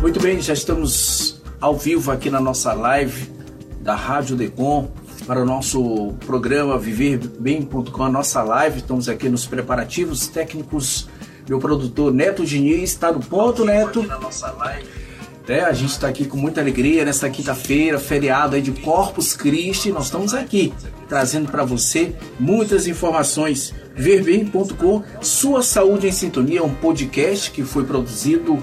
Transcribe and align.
Muito 0.00 0.20
bem, 0.20 0.40
já 0.40 0.52
estamos 0.52 1.40
ao 1.60 1.76
vivo 1.76 2.12
aqui 2.12 2.30
na 2.30 2.40
nossa 2.40 2.72
live 2.72 3.28
da 3.80 3.96
Rádio 3.96 4.36
Decom 4.36 4.88
para 5.26 5.42
o 5.42 5.44
nosso 5.44 6.14
programa 6.24 6.78
viverbem.com, 6.78 8.04
a 8.04 8.08
nossa 8.08 8.42
live. 8.42 8.78
Estamos 8.78 9.08
aqui 9.08 9.28
nos 9.28 9.44
preparativos 9.44 10.28
técnicos. 10.28 11.08
Meu 11.48 11.58
produtor 11.58 12.14
Neto 12.14 12.44
Diniz 12.44 12.90
está 12.90 13.10
no 13.10 13.18
ponto, 13.18 13.64
Neto. 13.64 14.02
Na 14.04 14.20
nossa 14.20 14.52
live. 14.52 14.86
É, 15.48 15.62
a 15.62 15.72
gente 15.72 15.90
está 15.90 16.08
aqui 16.08 16.26
com 16.26 16.36
muita 16.36 16.60
alegria 16.60 17.04
nesta 17.04 17.28
quinta-feira, 17.28 17.98
feriado 17.98 18.54
aí 18.54 18.62
de 18.62 18.70
Corpus 18.70 19.34
Christi. 19.34 19.90
Nós 19.90 20.04
estamos 20.04 20.32
aqui 20.32 20.72
trazendo 21.08 21.50
para 21.50 21.64
você 21.64 22.14
muitas 22.38 22.86
informações. 22.86 23.74
Verbem.com, 23.96 25.02
Sua 25.20 25.62
Saúde 25.62 26.06
em 26.06 26.12
Sintonia, 26.12 26.62
um 26.62 26.74
podcast 26.74 27.50
que 27.50 27.64
foi 27.64 27.84
produzido 27.84 28.62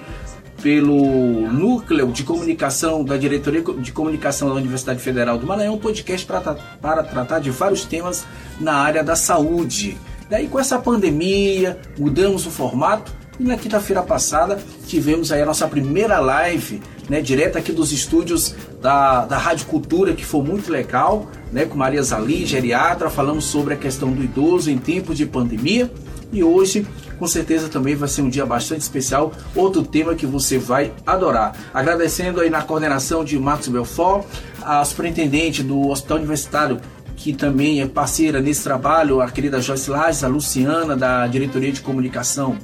pelo 0.65 1.51
Núcleo 1.51 2.11
de 2.11 2.23
Comunicação 2.23 3.03
da 3.03 3.15
Diretoria 3.17 3.61
de 3.61 3.91
Comunicação 3.91 4.49
da 4.49 4.55
Universidade 4.55 4.99
Federal 4.99 5.37
do 5.37 5.45
Maranhão, 5.45 5.75
um 5.75 5.77
podcast 5.77 6.25
para, 6.25 6.41
para 6.81 7.03
tratar 7.03 7.37
de 7.37 7.51
vários 7.51 7.85
temas 7.85 8.25
na 8.59 8.73
área 8.73 9.03
da 9.03 9.15
saúde. 9.15 9.95
Daí 10.27 10.47
com 10.47 10.59
essa 10.59 10.79
pandemia, 10.79 11.79
mudamos 11.99 12.47
o 12.47 12.49
formato 12.49 13.13
e 13.39 13.43
na 13.43 13.57
quinta-feira 13.57 14.01
passada 14.01 14.57
tivemos 14.87 15.31
aí 15.31 15.43
a 15.43 15.45
nossa 15.45 15.67
primeira 15.67 16.17
live, 16.19 16.81
né, 17.07 17.21
direto 17.21 17.59
aqui 17.59 17.71
dos 17.71 17.91
estúdios 17.91 18.55
da, 18.81 19.23
da 19.25 19.37
Rádio 19.37 19.67
Cultura, 19.67 20.15
que 20.15 20.25
foi 20.25 20.41
muito 20.41 20.71
legal, 20.71 21.29
né, 21.51 21.65
com 21.65 21.77
Maria 21.77 22.01
Zali, 22.01 22.43
geriatra, 22.43 23.07
falamos 23.11 23.45
sobre 23.45 23.75
a 23.75 23.77
questão 23.77 24.11
do 24.11 24.23
idoso 24.23 24.71
em 24.71 24.79
tempos 24.79 25.15
de 25.15 25.27
pandemia. 25.27 25.91
E 26.35 26.43
hoje, 26.43 26.85
com 27.17 27.25
certeza, 27.25 27.69
também 27.69 27.95
vai 27.95 28.09
ser 28.09 28.21
um 28.21 28.29
dia 28.29 28.45
bastante 28.45 28.81
especial, 28.81 29.31
outro 29.55 29.83
tema 29.83 30.15
que 30.15 30.25
você 30.25 30.57
vai 30.57 30.91
adorar. 31.07 31.55
Agradecendo 31.73 32.41
aí 32.41 32.49
na 32.49 32.61
coordenação 32.61 33.23
de 33.23 33.39
Marcos 33.39 33.69
Belfort, 33.69 34.25
a 34.61 34.83
superintendente 34.83 35.63
do 35.63 35.87
Hospital 35.87 36.17
Universitário 36.17 36.81
que 37.15 37.31
também 37.31 37.81
é 37.81 37.87
parceira 37.87 38.41
nesse 38.41 38.61
trabalho, 38.61 39.21
a 39.21 39.31
querida 39.31 39.61
Joyce 39.61 39.89
Lages, 39.89 40.23
a 40.25 40.27
Luciana, 40.27 40.97
da 40.97 41.25
Diretoria 41.25 41.71
de 41.71 41.79
Comunicação 41.79 42.57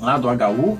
lá 0.00 0.16
do 0.16 0.28
HU, 0.28 0.78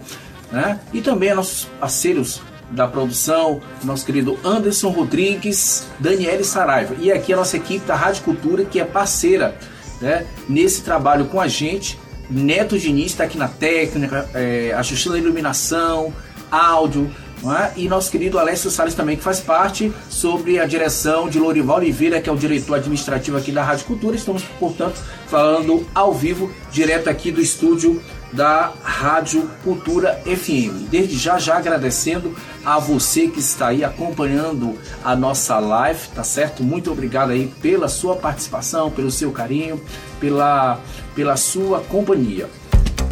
né? 0.53 0.79
E 0.93 1.03
também 1.03 1.35
nossos 1.35 1.65
parceiros 1.81 2.41
da 2.71 2.87
produção, 2.87 3.61
nosso 3.83 4.07
querido 4.07 4.39
Anderson 4.45 4.91
Rodrigues, 4.91 5.89
Daniele 5.99 6.45
Saraiva. 6.45 6.95
E 7.01 7.11
aqui 7.11 7.33
a 7.33 7.37
nossa 7.37 7.57
equipe 7.57 7.85
da 7.85 7.97
Rádio 7.97 8.23
Cultura, 8.23 8.65
que 8.65 8.79
é 8.79 8.85
parceira 8.85 9.59
né, 10.01 10.27
nesse 10.49 10.83
trabalho 10.83 11.27
com 11.27 11.41
a 11.41 11.49
gente. 11.49 11.99
Neto 12.31 12.79
Diniz 12.79 13.07
está 13.07 13.25
aqui 13.25 13.37
na 13.37 13.49
técnica, 13.49 14.29
é, 14.35 14.73
a 14.75 15.19
iluminação, 15.19 16.13
áudio, 16.51 17.11
é? 17.53 17.73
e 17.77 17.89
nosso 17.89 18.11
querido 18.11 18.39
Alessio 18.39 18.71
Salles 18.71 18.95
também, 18.95 19.17
que 19.17 19.23
faz 19.23 19.41
parte 19.41 19.93
sobre 20.09 20.59
a 20.59 20.65
direção 20.65 21.29
de 21.29 21.39
Lorival 21.39 21.77
Oliveira, 21.77 22.21
que 22.21 22.29
é 22.29 22.33
o 22.33 22.37
diretor 22.37 22.77
administrativo 22.77 23.37
aqui 23.37 23.53
da 23.53 23.63
Rádio 23.63 23.85
Cultura. 23.85 24.17
Estamos, 24.17 24.43
portanto, 24.59 24.99
falando 25.27 25.87
ao 25.95 26.15
vivo, 26.15 26.51
direto 26.73 27.09
aqui 27.09 27.31
do 27.31 27.41
estúdio 27.41 28.03
da 28.35 28.73
Rádio 28.83 29.49
Cultura 29.63 30.21
FM. 30.25 30.89
Desde 30.91 31.17
já, 31.17 31.39
já 31.39 31.57
agradecendo 31.57 32.35
a 32.65 32.79
você 32.79 33.29
que 33.29 33.39
está 33.39 33.69
aí 33.69 33.85
acompanhando 33.85 34.77
a 35.05 35.15
nossa 35.15 35.59
live, 35.59 36.09
tá 36.09 36.25
certo? 36.25 36.63
Muito 36.63 36.91
obrigado 36.91 37.31
aí 37.31 37.47
pela 37.63 37.89
sua 37.89 38.17
participação, 38.17 38.91
pelo 38.91 39.11
seu 39.11 39.31
carinho, 39.31 39.81
pela, 40.19 40.81
pela 41.15 41.37
sua 41.37 41.81
companhia. 41.81 42.49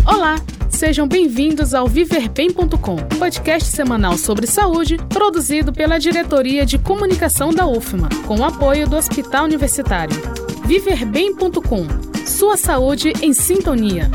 Olá! 0.05 0.37
Sejam 0.69 1.07
bem-vindos 1.07 1.75
ao 1.75 1.87
viverbem.com, 1.87 2.97
podcast 3.17 3.71
semanal 3.71 4.19
sobre 4.19 4.49
saúde, 4.49 4.97
produzido 5.09 5.73
pela 5.73 5.97
Diretoria 5.97 6.67
de 6.67 6.77
Comunicação 6.77 7.51
da 7.51 7.65
UFMA, 7.69 8.09
com 8.27 8.41
o 8.41 8.45
apoio 8.45 8.89
do 8.89 8.97
Hospital 8.97 9.45
Universitário. 9.45 10.17
Viverbem.com, 10.65 11.87
sua 12.27 12.57
saúde 12.57 13.13
em 13.23 13.33
sintonia. 13.33 14.11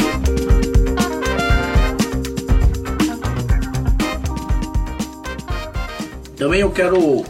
Também 6.38 6.62
eu 6.62 6.70
quero 6.70 7.26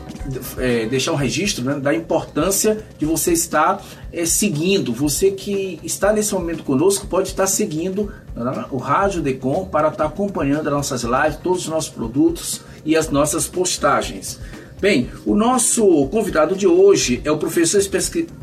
é, 0.58 0.86
deixar 0.86 1.14
um 1.14 1.16
registro 1.16 1.64
né, 1.64 1.80
da 1.80 1.96
importância 1.96 2.86
de 3.00 3.06
você 3.06 3.32
estar 3.32 3.82
é, 4.12 4.26
seguindo. 4.26 4.94
Você 4.94 5.32
que 5.32 5.80
está 5.82 6.12
nesse 6.12 6.34
momento 6.34 6.62
conosco 6.64 7.08
pode 7.08 7.30
estar 7.30 7.48
seguindo 7.48 8.12
né, 8.36 8.66
o 8.70 8.76
Rádio 8.76 9.22
Decom 9.22 9.66
para 9.66 9.88
estar 9.88 10.06
acompanhando 10.06 10.68
as 10.68 10.74
nossas 10.74 11.04
lives, 11.04 11.40
todos 11.42 11.62
os 11.62 11.68
nossos 11.70 11.90
produtos 11.90 12.62
e 12.84 12.98
as 12.98 13.10
nossas 13.10 13.48
postagens. 13.48 14.40
Bem, 14.80 15.10
o 15.26 15.36
nosso 15.36 16.06
convidado 16.08 16.56
de 16.56 16.68
hoje 16.68 17.22
é 17.24 17.32
o 17.32 17.38
professor, 17.38 17.82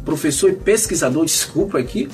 professor 0.05 0.51
e 0.51 0.55
pesquisador, 0.55 1.25
desculpa 1.27 1.79
aqui, 1.79 2.09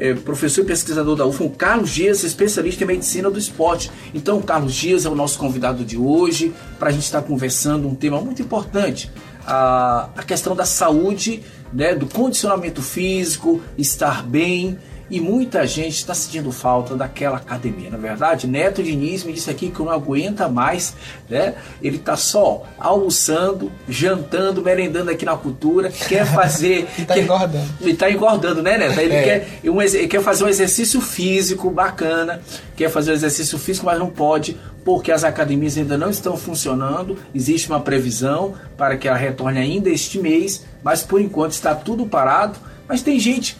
é, 0.00 0.14
professor 0.14 0.62
e 0.62 0.64
pesquisador 0.64 1.14
da 1.14 1.26
UFM, 1.26 1.50
Carlos 1.56 1.90
Dias, 1.90 2.24
especialista 2.24 2.82
em 2.82 2.86
medicina 2.86 3.30
do 3.30 3.38
esporte. 3.38 3.90
Então, 4.14 4.40
Carlos 4.40 4.74
Dias 4.74 5.04
é 5.04 5.08
o 5.10 5.14
nosso 5.14 5.38
convidado 5.38 5.84
de 5.84 5.98
hoje 5.98 6.52
para 6.78 6.88
a 6.88 6.92
gente 6.92 7.04
estar 7.04 7.20
conversando 7.20 7.86
um 7.86 7.94
tema 7.94 8.20
muito 8.20 8.40
importante, 8.40 9.12
a, 9.46 10.08
a 10.16 10.22
questão 10.22 10.56
da 10.56 10.64
saúde, 10.64 11.42
né, 11.72 11.94
do 11.94 12.06
condicionamento 12.06 12.82
físico, 12.82 13.60
estar 13.76 14.26
bem 14.26 14.78
e 15.10 15.20
muita 15.20 15.66
gente 15.66 15.96
está 15.96 16.14
sentindo 16.14 16.52
falta 16.52 16.94
daquela 16.94 17.36
academia, 17.36 17.90
na 17.90 17.96
é 17.96 18.00
verdade. 18.00 18.46
Neto 18.46 18.82
Diniz 18.82 19.24
me 19.24 19.32
disse 19.32 19.50
aqui 19.50 19.68
que 19.70 19.80
não 19.80 19.90
aguenta 19.90 20.48
mais, 20.48 20.94
né? 21.28 21.54
Ele 21.82 21.96
está 21.96 22.16
só 22.16 22.62
almoçando, 22.78 23.72
jantando, 23.88 24.62
merendando 24.62 25.10
aqui 25.10 25.24
na 25.24 25.36
cultura, 25.36 25.90
quer 25.90 26.24
fazer. 26.32 26.88
e 26.96 27.02
está 27.02 27.18
engordando. 27.18 27.68
Ele 27.80 27.90
está 27.90 28.10
engordando, 28.10 28.62
né, 28.62 28.78
Neto? 28.78 29.00
Ele, 29.00 29.14
é. 29.14 29.22
quer, 29.22 29.70
um, 29.70 29.82
ele 29.82 30.06
quer 30.06 30.22
fazer 30.22 30.44
um 30.44 30.48
exercício 30.48 31.00
físico 31.00 31.70
bacana, 31.70 32.40
quer 32.76 32.88
fazer 32.88 33.10
um 33.10 33.14
exercício 33.14 33.58
físico, 33.58 33.86
mas 33.86 33.98
não 33.98 34.10
pode 34.10 34.56
porque 34.84 35.12
as 35.12 35.24
academias 35.24 35.76
ainda 35.76 35.98
não 35.98 36.10
estão 36.10 36.36
funcionando. 36.36 37.18
Existe 37.34 37.68
uma 37.68 37.80
previsão 37.80 38.54
para 38.76 38.96
que 38.96 39.08
ela 39.08 39.16
retorne 39.16 39.58
ainda 39.58 39.90
este 39.90 40.18
mês, 40.18 40.64
mas 40.82 41.02
por 41.02 41.20
enquanto 41.20 41.52
está 41.52 41.74
tudo 41.74 42.06
parado. 42.06 42.58
Mas 42.88 43.02
tem 43.02 43.18
gente 43.20 43.56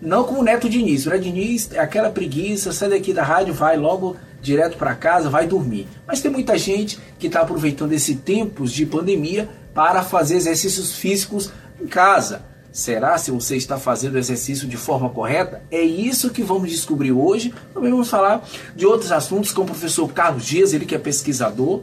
não 0.00 0.24
como 0.24 0.40
o 0.40 0.42
Neto 0.42 0.68
Diniz. 0.68 1.06
O 1.06 1.10
Neto 1.10 1.22
Diniz 1.22 1.70
é 1.72 1.78
aquela 1.78 2.10
preguiça, 2.10 2.72
sai 2.72 2.90
daqui 2.90 3.12
da 3.12 3.22
rádio, 3.22 3.54
vai 3.54 3.76
logo 3.76 4.16
direto 4.40 4.76
para 4.76 4.94
casa, 4.94 5.30
vai 5.30 5.46
dormir. 5.46 5.88
Mas 6.06 6.20
tem 6.20 6.30
muita 6.30 6.56
gente 6.58 6.98
que 7.18 7.26
está 7.26 7.40
aproveitando 7.40 7.92
esse 7.92 8.16
tempos 8.16 8.72
de 8.72 8.84
pandemia 8.86 9.48
para 9.74 10.02
fazer 10.02 10.36
exercícios 10.36 10.94
físicos 10.94 11.50
em 11.80 11.86
casa. 11.86 12.42
Será 12.70 13.16
se 13.18 13.30
você 13.30 13.56
está 13.56 13.78
fazendo 13.78 14.14
o 14.14 14.18
exercício 14.18 14.66
de 14.66 14.76
forma 14.76 15.08
correta? 15.08 15.62
É 15.70 15.80
isso 15.80 16.30
que 16.30 16.42
vamos 16.42 16.70
descobrir 16.70 17.12
hoje. 17.12 17.54
Também 17.72 17.90
vamos 17.90 18.10
falar 18.10 18.44
de 18.74 18.84
outros 18.84 19.12
assuntos 19.12 19.52
com 19.52 19.62
o 19.62 19.66
professor 19.66 20.12
Carlos 20.12 20.44
Dias, 20.44 20.72
ele 20.72 20.84
que 20.84 20.94
é 20.94 20.98
pesquisador, 20.98 21.82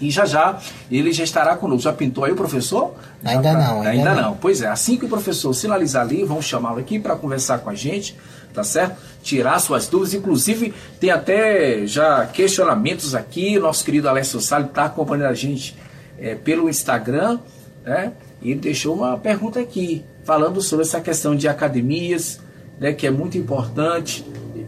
e 0.00 0.10
já 0.10 0.24
já 0.24 0.58
ele 0.90 1.12
já 1.12 1.24
estará 1.24 1.56
conosco. 1.56 1.82
Já 1.82 1.92
pintou 1.92 2.24
aí 2.24 2.32
o 2.32 2.36
professor? 2.36 2.94
Ainda 3.24 3.52
não. 3.52 3.76
Ainda, 3.78 3.90
ainda 3.90 4.14
não. 4.14 4.22
não. 4.22 4.36
Pois 4.36 4.62
é, 4.62 4.68
assim 4.68 4.96
que 4.96 5.04
o 5.04 5.08
professor 5.08 5.52
sinalizar 5.54 6.02
ali, 6.02 6.24
vamos 6.24 6.44
chamá-lo 6.44 6.78
aqui 6.78 6.98
para 6.98 7.16
conversar 7.16 7.58
com 7.58 7.70
a 7.70 7.74
gente, 7.74 8.16
tá 8.52 8.64
certo? 8.64 8.96
Tirar 9.22 9.58
suas 9.58 9.86
dúvidas. 9.86 10.14
Inclusive, 10.14 10.74
tem 10.98 11.10
até 11.10 11.86
já 11.86 12.26
questionamentos 12.26 13.14
aqui. 13.14 13.58
Nosso 13.58 13.84
querido 13.84 14.08
Alessio 14.08 14.40
Salles 14.40 14.68
está 14.68 14.86
acompanhando 14.86 15.30
a 15.30 15.34
gente 15.34 15.76
é, 16.18 16.34
pelo 16.34 16.68
Instagram, 16.68 17.38
né? 17.84 18.12
E 18.42 18.50
ele 18.50 18.60
deixou 18.60 18.96
uma 18.96 19.16
pergunta 19.16 19.60
aqui, 19.60 20.04
falando 20.24 20.60
sobre 20.60 20.84
essa 20.84 21.00
questão 21.00 21.36
de 21.36 21.46
academias, 21.46 22.40
né, 22.78 22.92
que 22.92 23.06
é 23.06 23.10
muito 23.10 23.38
importante, 23.38 24.24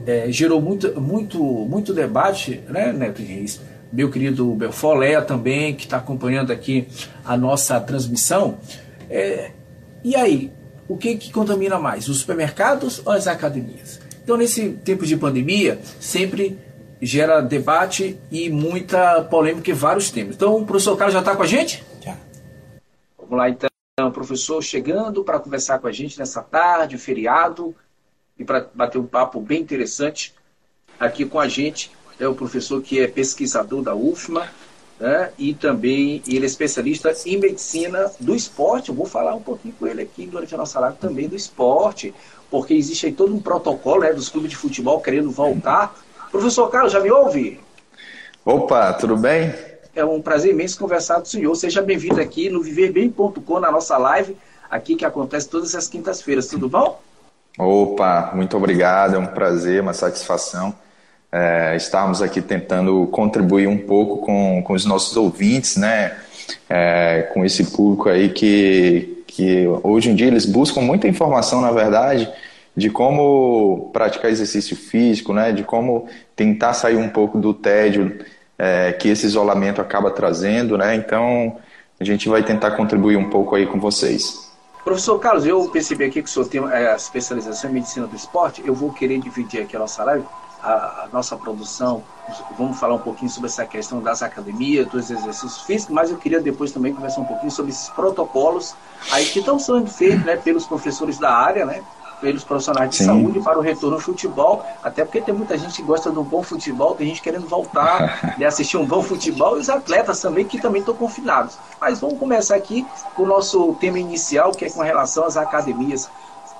é, 0.06 0.30
gerou 0.30 0.62
muito, 0.62 1.00
muito, 1.00 1.42
muito 1.42 1.92
debate, 1.92 2.60
né, 2.68 2.92
Neto 2.92 3.20
Reis? 3.20 3.60
Meu 3.94 4.10
querido 4.10 4.52
Belfolé 4.54 5.20
também, 5.20 5.74
que 5.74 5.84
está 5.84 5.98
acompanhando 5.98 6.52
aqui 6.52 6.88
a 7.24 7.36
nossa 7.36 7.80
transmissão. 7.80 8.58
É, 9.08 9.52
e 10.02 10.16
aí, 10.16 10.52
o 10.88 10.96
que, 10.96 11.16
que 11.16 11.32
contamina 11.32 11.78
mais, 11.78 12.08
os 12.08 12.18
supermercados 12.18 13.00
ou 13.06 13.12
as 13.12 13.28
academias? 13.28 14.00
Então, 14.22 14.36
nesse 14.36 14.70
tempo 14.70 15.06
de 15.06 15.16
pandemia, 15.16 15.78
sempre 16.00 16.58
gera 17.00 17.40
debate 17.40 18.18
e 18.32 18.50
muita 18.50 19.22
polêmica 19.22 19.70
em 19.70 19.74
vários 19.74 20.10
temas. 20.10 20.34
Então, 20.34 20.56
o 20.56 20.66
professor 20.66 20.96
Carlos 20.96 21.14
já 21.14 21.20
está 21.20 21.36
com 21.36 21.42
a 21.44 21.46
gente? 21.46 21.84
Já. 22.04 22.16
Vamos 23.16 23.38
lá, 23.38 23.48
então, 23.48 23.68
o 24.00 24.10
professor 24.10 24.60
chegando 24.60 25.22
para 25.22 25.38
conversar 25.38 25.78
com 25.78 25.86
a 25.86 25.92
gente 25.92 26.18
nessa 26.18 26.42
tarde, 26.42 26.98
feriado, 26.98 27.74
e 28.36 28.44
para 28.44 28.68
bater 28.74 28.98
um 28.98 29.06
papo 29.06 29.40
bem 29.40 29.60
interessante 29.60 30.34
aqui 30.98 31.24
com 31.24 31.38
a 31.38 31.46
gente 31.46 31.92
é 32.18 32.28
o 32.28 32.34
professor 32.34 32.80
que 32.80 33.00
é 33.00 33.06
pesquisador 33.06 33.82
da 33.82 33.94
UFMA, 33.94 34.48
né? 34.98 35.30
e 35.38 35.54
também 35.54 36.22
ele 36.26 36.44
é 36.44 36.46
especialista 36.46 37.12
em 37.26 37.38
medicina 37.38 38.10
do 38.20 38.34
esporte. 38.34 38.90
Eu 38.90 38.94
vou 38.94 39.06
falar 39.06 39.34
um 39.34 39.42
pouquinho 39.42 39.74
com 39.78 39.86
ele 39.86 40.02
aqui 40.02 40.26
durante 40.26 40.54
a 40.54 40.58
nossa 40.58 40.78
live 40.80 40.96
também 40.98 41.28
do 41.28 41.36
esporte, 41.36 42.14
porque 42.50 42.74
existe 42.74 43.06
aí 43.06 43.12
todo 43.12 43.34
um 43.34 43.40
protocolo 43.40 44.02
né, 44.02 44.12
dos 44.12 44.28
clubes 44.28 44.50
de 44.50 44.56
futebol 44.56 45.00
querendo 45.00 45.30
voltar. 45.30 45.94
Professor 46.30 46.68
Carlos, 46.68 46.92
já 46.92 47.00
me 47.00 47.10
ouve? 47.10 47.60
Opa, 48.44 48.92
tudo 48.92 49.16
bem? 49.16 49.54
É 49.94 50.04
um 50.04 50.20
prazer 50.20 50.52
imenso 50.52 50.78
conversar 50.78 51.16
com 51.16 51.22
o 51.22 51.26
senhor. 51.26 51.54
Seja 51.54 51.80
bem-vindo 51.80 52.20
aqui 52.20 52.50
no 52.50 52.62
viverbem.com, 52.62 53.60
na 53.60 53.70
nossa 53.70 53.96
live, 53.96 54.36
aqui 54.70 54.96
que 54.96 55.04
acontece 55.04 55.48
todas 55.48 55.74
as 55.74 55.88
quintas-feiras. 55.88 56.48
Tudo 56.48 56.68
bom? 56.68 57.00
Opa, 57.58 58.32
muito 58.34 58.56
obrigado. 58.56 59.14
É 59.14 59.18
um 59.18 59.26
prazer, 59.26 59.80
uma 59.80 59.94
satisfação 59.94 60.74
é, 61.34 61.74
estarmos 61.74 62.22
aqui 62.22 62.40
tentando 62.40 63.08
contribuir 63.08 63.66
um 63.66 63.76
pouco 63.76 64.18
com, 64.18 64.62
com 64.62 64.72
os 64.72 64.84
nossos 64.84 65.16
ouvintes, 65.16 65.76
né? 65.76 66.16
É, 66.70 67.28
com 67.34 67.44
esse 67.44 67.64
público 67.72 68.08
aí 68.08 68.28
que, 68.28 69.24
que 69.26 69.66
hoje 69.82 70.10
em 70.10 70.14
dia 70.14 70.28
eles 70.28 70.46
buscam 70.46 70.80
muita 70.80 71.08
informação, 71.08 71.60
na 71.60 71.72
verdade, 71.72 72.30
de 72.76 72.88
como 72.88 73.90
praticar 73.92 74.30
exercício 74.30 74.76
físico, 74.76 75.32
né? 75.32 75.50
De 75.50 75.64
como 75.64 76.06
tentar 76.36 76.72
sair 76.72 76.96
um 76.96 77.08
pouco 77.08 77.36
do 77.36 77.52
tédio 77.52 78.16
é, 78.56 78.92
que 78.92 79.08
esse 79.08 79.26
isolamento 79.26 79.80
acaba 79.80 80.12
trazendo, 80.12 80.78
né? 80.78 80.94
Então, 80.94 81.56
a 81.98 82.04
gente 82.04 82.28
vai 82.28 82.44
tentar 82.44 82.72
contribuir 82.72 83.16
um 83.16 83.28
pouco 83.28 83.56
aí 83.56 83.66
com 83.66 83.80
vocês. 83.80 84.52
Professor 84.84 85.18
Carlos, 85.18 85.44
eu 85.44 85.68
percebi 85.68 86.04
aqui 86.04 86.22
que 86.22 86.28
o 86.28 86.32
senhor 86.32 86.46
tem 86.46 86.62
é, 86.70 86.92
a 86.92 86.94
especialização 86.94 87.70
em 87.70 87.74
medicina 87.74 88.06
do 88.06 88.14
esporte. 88.14 88.62
Eu 88.64 88.74
vou 88.74 88.92
querer 88.92 89.18
dividir 89.18 89.62
aqui 89.62 89.74
a 89.74 89.80
nossa 89.80 90.04
live, 90.04 90.24
a, 90.64 91.04
a, 91.04 91.08
nossa 91.12 91.36
produção. 91.36 92.02
Vamos 92.56 92.80
falar 92.80 92.94
um 92.94 92.98
pouquinho 92.98 93.30
sobre 93.30 93.48
essa 93.48 93.66
questão 93.66 94.00
das 94.00 94.22
academias, 94.22 94.88
dos 94.88 95.10
exercícios 95.10 95.60
físicos, 95.62 95.94
mas 95.94 96.10
eu 96.10 96.16
queria 96.16 96.40
depois 96.40 96.72
também 96.72 96.94
conversar 96.94 97.20
um 97.20 97.26
pouquinho 97.26 97.50
sobre 97.50 97.70
esses 97.70 97.90
protocolos 97.90 98.74
aí 99.12 99.26
que 99.26 99.40
estão 99.40 99.58
sendo 99.58 99.86
feitos 99.86 100.24
né, 100.24 100.36
pelos 100.36 100.66
professores 100.66 101.18
da 101.18 101.30
área, 101.30 101.66
né? 101.66 101.82
pelos 102.20 102.42
profissionais 102.42 102.88
de 102.88 102.96
Sim. 102.96 103.04
saúde 103.04 103.40
para 103.40 103.58
o 103.58 103.60
retorno 103.60 103.96
ao 103.96 104.00
futebol, 104.00 104.64
até 104.82 105.04
porque 105.04 105.20
tem 105.20 105.34
muita 105.34 105.58
gente 105.58 105.74
que 105.74 105.82
gosta 105.82 106.10
de 106.10 106.18
um 106.18 106.22
bom 106.22 106.42
futebol, 106.42 106.94
tem 106.94 107.08
gente 107.08 107.20
querendo 107.20 107.46
voltar 107.46 108.34
e 108.38 108.44
assistir 108.46 108.78
um 108.78 108.86
bom 108.86 109.02
futebol, 109.02 109.58
e 109.58 109.60
os 109.60 109.68
atletas 109.68 110.22
também 110.22 110.46
que 110.46 110.58
também 110.58 110.80
estão 110.80 110.94
confinados. 110.94 111.58
Mas 111.78 112.00
vamos 112.00 112.18
começar 112.18 112.56
aqui 112.56 112.86
com 113.14 113.24
o 113.24 113.26
nosso 113.26 113.74
tema 113.74 113.98
inicial, 113.98 114.52
que 114.52 114.64
é 114.64 114.70
com 114.70 114.80
relação 114.80 115.24
às 115.24 115.36
academias. 115.36 116.08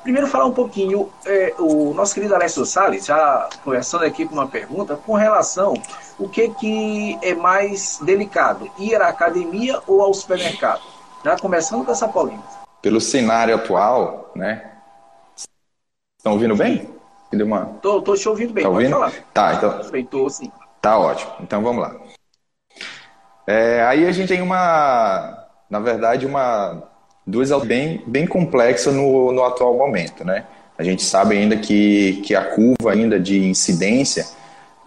Primeiro 0.05 0.27
falar 0.27 0.45
um 0.45 0.53
pouquinho, 0.53 1.11
é, 1.25 1.55
o 1.59 1.95
nosso 1.95 2.15
querido 2.15 2.35
Alessio 2.35 2.67
Salles, 2.67 3.07
já 3.07 3.49
conversando 3.65 4.05
aqui 4.05 4.27
com 4.27 4.35
uma 4.35 4.47
pergunta, 4.47 4.97
com 4.97 5.15
relação 5.15 5.73
o 6.19 6.29
que, 6.29 6.51
que 6.51 7.19
é 7.23 7.35
mais 7.35 7.99
delicado, 8.03 8.71
ir 8.79 9.01
à 9.01 9.09
academia 9.09 9.81
ou 9.87 10.03
ao 10.03 10.13
supermercado? 10.13 10.83
Já 11.25 11.39
começando 11.39 11.87
com 11.87 11.91
essa 11.91 12.07
polêmica. 12.07 12.45
Pelo 12.83 13.01
cenário 13.01 13.55
atual, 13.55 14.31
né, 14.37 14.73
Estão 16.19 16.35
ouvindo 16.35 16.55
bem? 16.55 16.89
Deu 17.33 17.47
uma... 17.47 17.65
tô, 17.81 18.01
tô 18.01 18.15
te 18.15 18.29
ouvindo 18.29 18.53
bem, 18.53 18.65
tá 18.65 18.71
ouvindo? 18.71 18.91
falar. 18.91 19.13
Tá, 19.33 19.55
então... 19.55 19.91
Bem, 19.91 20.05
tô 20.05 20.29
sim. 20.29 20.53
Tá 20.81 20.99
ótimo. 20.99 21.33
Então 21.41 21.63
vamos 21.63 21.83
lá. 21.83 21.97
É, 23.47 23.83
aí 23.85 24.07
a 24.07 24.13
gente 24.13 24.29
tem 24.29 24.43
uma, 24.43 25.47
na 25.69 25.81
verdade, 25.81 26.27
uma 26.27 26.83
duas 27.27 27.51
bem, 27.65 28.03
bem 28.07 28.27
complexa 28.27 28.91
no, 28.91 29.33
no 29.33 29.45
atual 29.45 29.77
momento, 29.77 30.25
né? 30.25 30.45
A 30.77 30.83
gente 30.83 31.03
sabe 31.03 31.37
ainda 31.37 31.57
que, 31.57 32.21
que 32.25 32.35
a 32.35 32.43
curva 32.43 32.93
ainda 32.93 33.19
de 33.19 33.39
incidência 33.45 34.27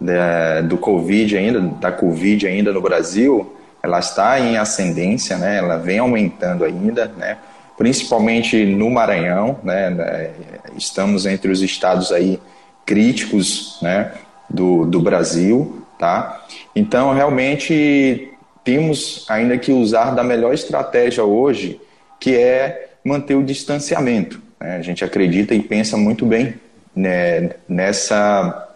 da, 0.00 0.60
do 0.60 0.76
Covid 0.76 1.36
ainda, 1.36 1.60
da 1.60 1.90
Covid 1.90 2.46
ainda 2.46 2.72
no 2.72 2.80
Brasil, 2.80 3.54
ela 3.82 3.98
está 3.98 4.38
em 4.38 4.58
ascendência, 4.58 5.38
né? 5.38 5.56
Ela 5.56 5.78
vem 5.78 5.98
aumentando 5.98 6.64
ainda, 6.64 7.06
né? 7.16 7.38
principalmente 7.78 8.66
no 8.66 8.90
Maranhão, 8.90 9.56
né, 9.62 9.88
né, 9.88 10.30
estamos 10.76 11.24
entre 11.24 11.50
os 11.52 11.62
estados 11.62 12.10
aí 12.10 12.40
críticos, 12.84 13.78
né, 13.80 14.12
do, 14.50 14.84
do 14.84 15.00
Brasil, 15.00 15.84
tá? 15.96 16.44
Então, 16.74 17.14
realmente, 17.14 18.32
temos 18.64 19.24
ainda 19.28 19.56
que 19.56 19.70
usar 19.70 20.10
da 20.10 20.24
melhor 20.24 20.52
estratégia 20.52 21.22
hoje, 21.22 21.80
que 22.20 22.36
é 22.36 22.90
manter 23.04 23.34
o 23.34 23.44
distanciamento. 23.44 24.40
Né? 24.60 24.76
A 24.76 24.82
gente 24.82 25.04
acredita 25.04 25.54
e 25.54 25.60
pensa 25.60 25.96
muito 25.96 26.26
bem 26.26 26.54
né, 26.94 27.50
nessa, 27.68 28.68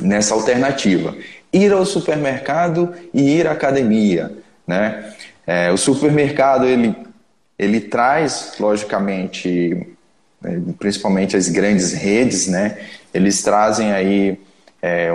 nessa 0.00 0.34
alternativa. 0.34 1.16
Ir 1.52 1.72
ao 1.72 1.84
supermercado 1.84 2.94
e 3.12 3.38
ir 3.38 3.46
à 3.46 3.52
academia, 3.52 4.32
né? 4.66 5.14
É, 5.46 5.70
o 5.70 5.76
supermercado, 5.76 6.66
ele 6.66 6.94
ele 7.62 7.80
traz, 7.80 8.54
logicamente, 8.58 9.86
né, 10.40 10.60
principalmente 10.80 11.36
as 11.36 11.48
grandes 11.48 11.92
redes, 11.92 12.48
né? 12.48 12.76
Eles 13.14 13.40
trazem 13.42 13.92
aí 13.92 14.36
é, 14.82 15.12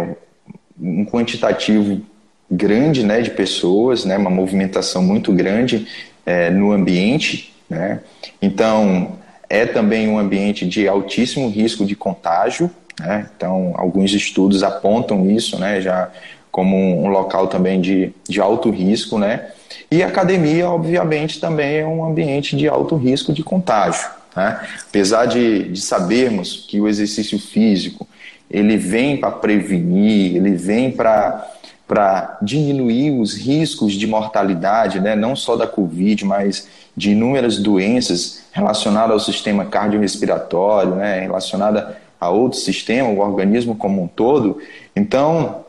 um 0.79 1.05
quantitativo 1.05 2.01
grande, 2.49 3.03
né, 3.03 3.21
de 3.21 3.31
pessoas, 3.31 4.05
né? 4.05 4.17
Uma 4.17 4.29
movimentação 4.29 5.03
muito 5.03 5.33
grande 5.33 5.87
é, 6.25 6.49
no 6.49 6.71
ambiente, 6.71 7.53
né? 7.69 8.01
Então 8.41 9.17
é 9.49 9.65
também 9.65 10.07
um 10.07 10.17
ambiente 10.17 10.65
de 10.65 10.87
altíssimo 10.87 11.49
risco 11.49 11.85
de 11.85 11.95
contágio, 11.95 12.69
né? 12.99 13.29
Então 13.35 13.73
alguns 13.75 14.13
estudos 14.13 14.63
apontam 14.63 15.29
isso, 15.29 15.57
né? 15.57 15.81
Já 15.81 16.09
como 16.51 17.03
um 17.03 17.07
local 17.07 17.47
também 17.47 17.79
de, 17.79 18.11
de 18.27 18.41
alto 18.41 18.69
risco, 18.69 19.19
né? 19.19 19.47
E 19.91 20.01
a 20.01 20.07
academia, 20.07 20.69
obviamente, 20.69 21.39
também 21.39 21.77
é 21.77 21.85
um 21.85 22.03
ambiente 22.03 22.55
de 22.55 22.67
alto 22.67 22.95
risco 22.95 23.31
de 23.31 23.43
contágio. 23.43 24.09
Né? 24.35 24.59
Apesar 24.87 25.25
de, 25.25 25.69
de 25.69 25.81
sabermos 25.81 26.65
que 26.67 26.79
o 26.79 26.87
exercício 26.87 27.39
físico 27.39 28.07
ele 28.49 28.77
vem 28.77 29.17
para 29.17 29.31
prevenir, 29.31 30.35
ele 30.35 30.51
vem 30.51 30.91
para 30.91 31.53
para 31.87 32.37
diminuir 32.41 33.11
os 33.17 33.33
riscos 33.33 33.93
de 33.93 34.05
mortalidade, 34.05 34.99
né, 34.99 35.15
não 35.15 35.37
só 35.37 35.55
da 35.55 35.65
Covid, 35.65 36.25
mas 36.25 36.67
de 36.97 37.11
inúmeras 37.11 37.59
doenças 37.59 38.41
relacionadas 38.51 39.11
ao 39.11 39.19
sistema 39.19 39.65
cardiorrespiratório, 39.65 40.95
né, 40.95 41.19
relacionada 41.19 41.95
a 42.19 42.29
outro 42.31 42.57
sistema, 42.57 43.07
o 43.09 43.19
organismo 43.19 43.75
como 43.75 44.01
um 44.01 44.07
todo. 44.07 44.59
Então, 44.95 45.63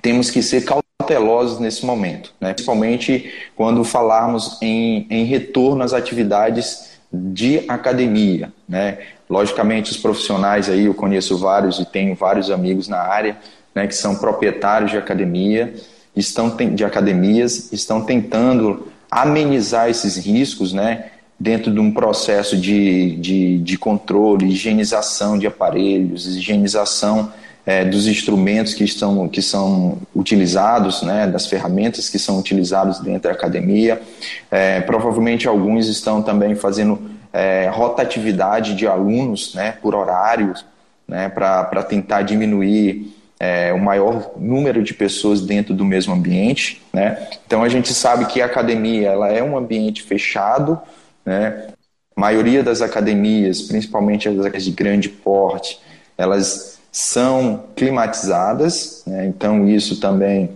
temos 0.00 0.30
que 0.30 0.40
ser 0.40 0.64
cautelosos 0.64 1.58
nesse 1.58 1.84
momento, 1.84 2.32
né? 2.40 2.52
principalmente 2.52 3.32
quando 3.56 3.82
falarmos 3.82 4.56
em, 4.62 5.06
em 5.10 5.24
retorno 5.24 5.82
às 5.82 5.92
atividades 5.92 6.92
de 7.12 7.64
academia. 7.68 8.52
Né? 8.68 8.98
Logicamente, 9.28 9.90
os 9.90 9.96
profissionais 9.96 10.68
aí, 10.68 10.84
eu 10.84 10.94
conheço 10.94 11.36
vários 11.36 11.80
e 11.80 11.84
tenho 11.84 12.14
vários 12.14 12.52
amigos 12.52 12.86
na 12.86 12.98
área 12.98 13.36
né, 13.74 13.88
que 13.88 13.94
são 13.96 14.14
proprietários 14.14 14.92
de 14.92 14.96
academia, 14.96 15.74
estão 16.14 16.56
de 16.56 16.84
academias, 16.84 17.72
estão 17.72 18.04
tentando 18.04 18.86
amenizar 19.16 19.88
esses 19.88 20.18
riscos, 20.18 20.74
né, 20.74 21.06
dentro 21.40 21.72
de 21.72 21.80
um 21.80 21.90
processo 21.90 22.54
de, 22.54 23.16
de, 23.16 23.58
de 23.58 23.78
controle, 23.78 24.46
higienização 24.46 25.38
de 25.38 25.46
aparelhos, 25.46 26.26
higienização 26.36 27.32
é, 27.64 27.82
dos 27.82 28.06
instrumentos 28.06 28.74
que, 28.74 28.84
estão, 28.84 29.26
que 29.26 29.40
são 29.40 29.96
utilizados, 30.14 31.02
né, 31.02 31.26
das 31.26 31.46
ferramentas 31.46 32.10
que 32.10 32.18
são 32.18 32.38
utilizadas 32.38 33.00
dentro 33.00 33.22
da 33.22 33.30
academia. 33.30 34.02
É, 34.50 34.82
provavelmente 34.82 35.48
alguns 35.48 35.88
estão 35.88 36.20
também 36.20 36.54
fazendo 36.54 37.00
é, 37.32 37.70
rotatividade 37.72 38.74
de 38.74 38.86
alunos 38.86 39.54
né, 39.54 39.72
por 39.80 39.94
horários, 39.94 40.62
né, 41.08 41.30
para 41.30 41.82
tentar 41.82 42.20
diminuir 42.20 43.15
é, 43.38 43.72
o 43.72 43.78
maior 43.78 44.32
número 44.36 44.82
de 44.82 44.94
pessoas 44.94 45.40
dentro 45.40 45.74
do 45.74 45.84
mesmo 45.84 46.14
ambiente. 46.14 46.82
Né? 46.92 47.28
Então 47.46 47.62
a 47.62 47.68
gente 47.68 47.92
sabe 47.92 48.26
que 48.26 48.40
a 48.40 48.46
academia 48.46 49.10
ela 49.10 49.28
é 49.28 49.42
um 49.42 49.56
ambiente 49.56 50.02
fechado, 50.02 50.80
né? 51.24 51.68
a 52.16 52.20
maioria 52.20 52.62
das 52.62 52.80
academias, 52.80 53.62
principalmente 53.62 54.28
as 54.28 54.64
de 54.64 54.70
grande 54.70 55.08
porte, 55.08 55.78
elas 56.16 56.78
são 56.90 57.64
climatizadas, 57.76 59.02
né? 59.06 59.26
então 59.26 59.68
isso 59.68 60.00
também 60.00 60.50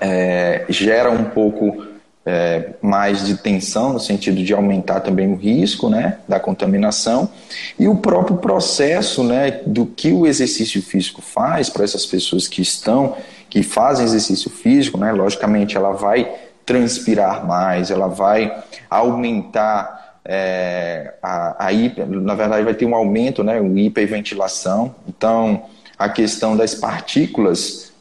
é, 0.00 0.64
gera 0.70 1.10
um 1.10 1.24
pouco 1.24 1.93
é, 2.26 2.70
mais 2.80 3.24
de 3.26 3.36
tensão, 3.36 3.92
no 3.92 4.00
sentido 4.00 4.42
de 4.42 4.54
aumentar 4.54 5.00
também 5.00 5.30
o 5.30 5.36
risco 5.36 5.88
né, 5.88 6.18
da 6.26 6.40
contaminação, 6.40 7.28
e 7.78 7.86
o 7.86 7.96
próprio 7.96 8.38
processo 8.38 9.22
né, 9.22 9.60
do 9.66 9.84
que 9.84 10.12
o 10.12 10.26
exercício 10.26 10.82
físico 10.82 11.20
faz 11.20 11.68
para 11.68 11.84
essas 11.84 12.06
pessoas 12.06 12.48
que 12.48 12.62
estão, 12.62 13.16
que 13.50 13.62
fazem 13.62 14.04
exercício 14.04 14.50
físico, 14.50 14.98
né, 14.98 15.12
logicamente 15.12 15.76
ela 15.76 15.92
vai 15.92 16.30
transpirar 16.64 17.46
mais, 17.46 17.90
ela 17.90 18.08
vai 18.08 18.52
aumentar 18.88 20.18
é, 20.24 21.14
a, 21.22 21.66
a 21.66 21.72
hiper, 21.72 22.06
na 22.06 22.34
verdade 22.34 22.64
vai 22.64 22.72
ter 22.72 22.86
um 22.86 22.94
aumento, 22.94 23.44
né, 23.44 23.60
uma 23.60 23.80
hiperventilação. 23.80 24.94
Então, 25.06 25.64
a 25.98 26.08
questão 26.08 26.56
das 26.56 26.74
partículas, 26.74 27.92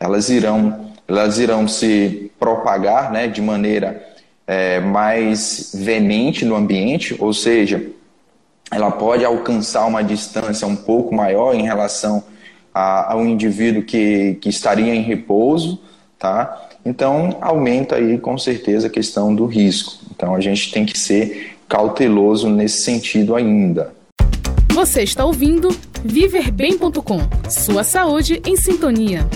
elas 0.00 0.30
irão, 0.30 0.92
elas 1.08 1.38
irão 1.38 1.68
se 1.68 2.30
propagar, 2.38 3.12
né, 3.12 3.28
de 3.28 3.40
maneira 3.40 4.04
é, 4.46 4.80
mais 4.80 5.72
veemente 5.74 6.44
no 6.44 6.54
ambiente, 6.54 7.16
ou 7.18 7.32
seja, 7.32 7.84
ela 8.70 8.90
pode 8.90 9.24
alcançar 9.24 9.86
uma 9.86 10.02
distância 10.02 10.66
um 10.66 10.76
pouco 10.76 11.14
maior 11.14 11.54
em 11.54 11.62
relação 11.62 12.24
a, 12.74 13.12
ao 13.12 13.24
indivíduo 13.24 13.82
que, 13.82 14.38
que 14.40 14.48
estaria 14.48 14.94
em 14.94 15.02
repouso, 15.02 15.80
tá? 16.18 16.68
Então 16.84 17.38
aumenta 17.40 17.96
aí 17.96 18.18
com 18.18 18.36
certeza 18.38 18.86
a 18.86 18.90
questão 18.90 19.34
do 19.34 19.46
risco. 19.46 19.94
Então 20.14 20.34
a 20.34 20.40
gente 20.40 20.70
tem 20.72 20.84
que 20.84 20.98
ser 20.98 21.56
cauteloso 21.68 22.48
nesse 22.48 22.82
sentido 22.82 23.34
ainda. 23.34 23.92
Você 24.72 25.02
está 25.02 25.24
ouvindo 25.24 25.68
viverbem.com. 26.04 27.18
Sua 27.48 27.82
saúde 27.82 28.40
em 28.44 28.56
sintonia. 28.56 29.26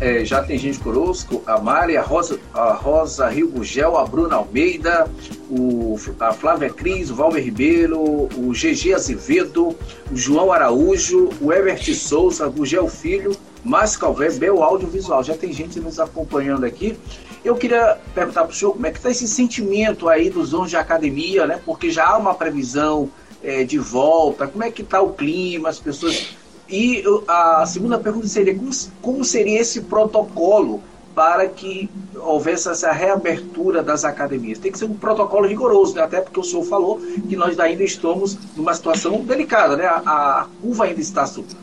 É, 0.00 0.24
já 0.24 0.44
tem 0.44 0.56
gente 0.56 0.78
conosco, 0.78 1.42
a 1.44 1.58
Mari, 1.58 1.96
a 1.96 2.02
Rosa, 2.02 2.38
a 2.54 2.72
Rosa 2.72 3.28
Rio 3.28 3.48
Gugel, 3.48 3.96
a 3.96 4.06
Bruna 4.06 4.36
Almeida, 4.36 5.10
o, 5.50 5.98
a 6.20 6.32
Flávia 6.32 6.70
Cris, 6.70 7.10
o 7.10 7.16
Valmer 7.16 7.42
Ribeiro, 7.42 8.00
o 8.00 8.52
GG 8.52 8.94
Azevedo, 8.94 9.74
o 10.10 10.16
João 10.16 10.52
Araújo, 10.52 11.30
o 11.40 11.52
Ebert 11.52 11.92
Souza, 11.94 12.46
o 12.46 12.52
Gugel 12.52 12.88
Filho, 12.88 13.36
Márcio 13.64 13.98
Calvé, 13.98 14.30
Bel 14.30 14.62
Audiovisual. 14.62 15.24
Já 15.24 15.36
tem 15.36 15.52
gente 15.52 15.80
nos 15.80 15.98
acompanhando 15.98 16.64
aqui. 16.64 16.96
Eu 17.44 17.56
queria 17.56 17.98
perguntar 18.14 18.44
para 18.44 18.52
o 18.52 18.54
senhor 18.54 18.72
como 18.72 18.86
é 18.86 18.92
que 18.92 18.98
está 18.98 19.10
esse 19.10 19.26
sentimento 19.26 20.08
aí 20.08 20.30
dos 20.30 20.50
donos 20.50 20.70
de 20.70 20.76
academia, 20.76 21.44
né? 21.44 21.60
Porque 21.64 21.90
já 21.90 22.06
há 22.06 22.16
uma 22.16 22.34
previsão 22.34 23.10
é, 23.42 23.64
de 23.64 23.78
volta, 23.78 24.46
como 24.46 24.62
é 24.62 24.70
que 24.70 24.82
está 24.82 25.00
o 25.00 25.12
clima, 25.12 25.68
as 25.68 25.78
pessoas 25.78 26.36
e 26.68 27.02
a 27.26 27.64
segunda 27.66 27.98
pergunta 27.98 28.26
seria: 28.26 28.54
como, 28.54 28.70
como 29.00 29.24
seria 29.24 29.60
esse 29.60 29.82
protocolo 29.82 30.82
para 31.14 31.48
que 31.48 31.90
houvesse 32.14 32.68
essa 32.68 32.92
reabertura 32.92 33.82
das 33.82 34.04
academias? 34.04 34.58
Tem 34.58 34.70
que 34.70 34.78
ser 34.78 34.84
um 34.84 34.94
protocolo 34.94 35.48
rigoroso, 35.48 35.94
né? 35.94 36.02
até 36.02 36.20
porque 36.20 36.38
o 36.38 36.44
senhor 36.44 36.64
falou 36.64 37.00
que 37.28 37.34
nós 37.34 37.58
ainda 37.58 37.82
estamos 37.82 38.38
numa 38.54 38.74
situação 38.74 39.20
delicada, 39.22 39.76
né? 39.76 39.86
a, 39.86 40.46
curva 40.60 40.84
ainda 40.84 41.00
está 41.00 41.26
subindo. 41.26 41.56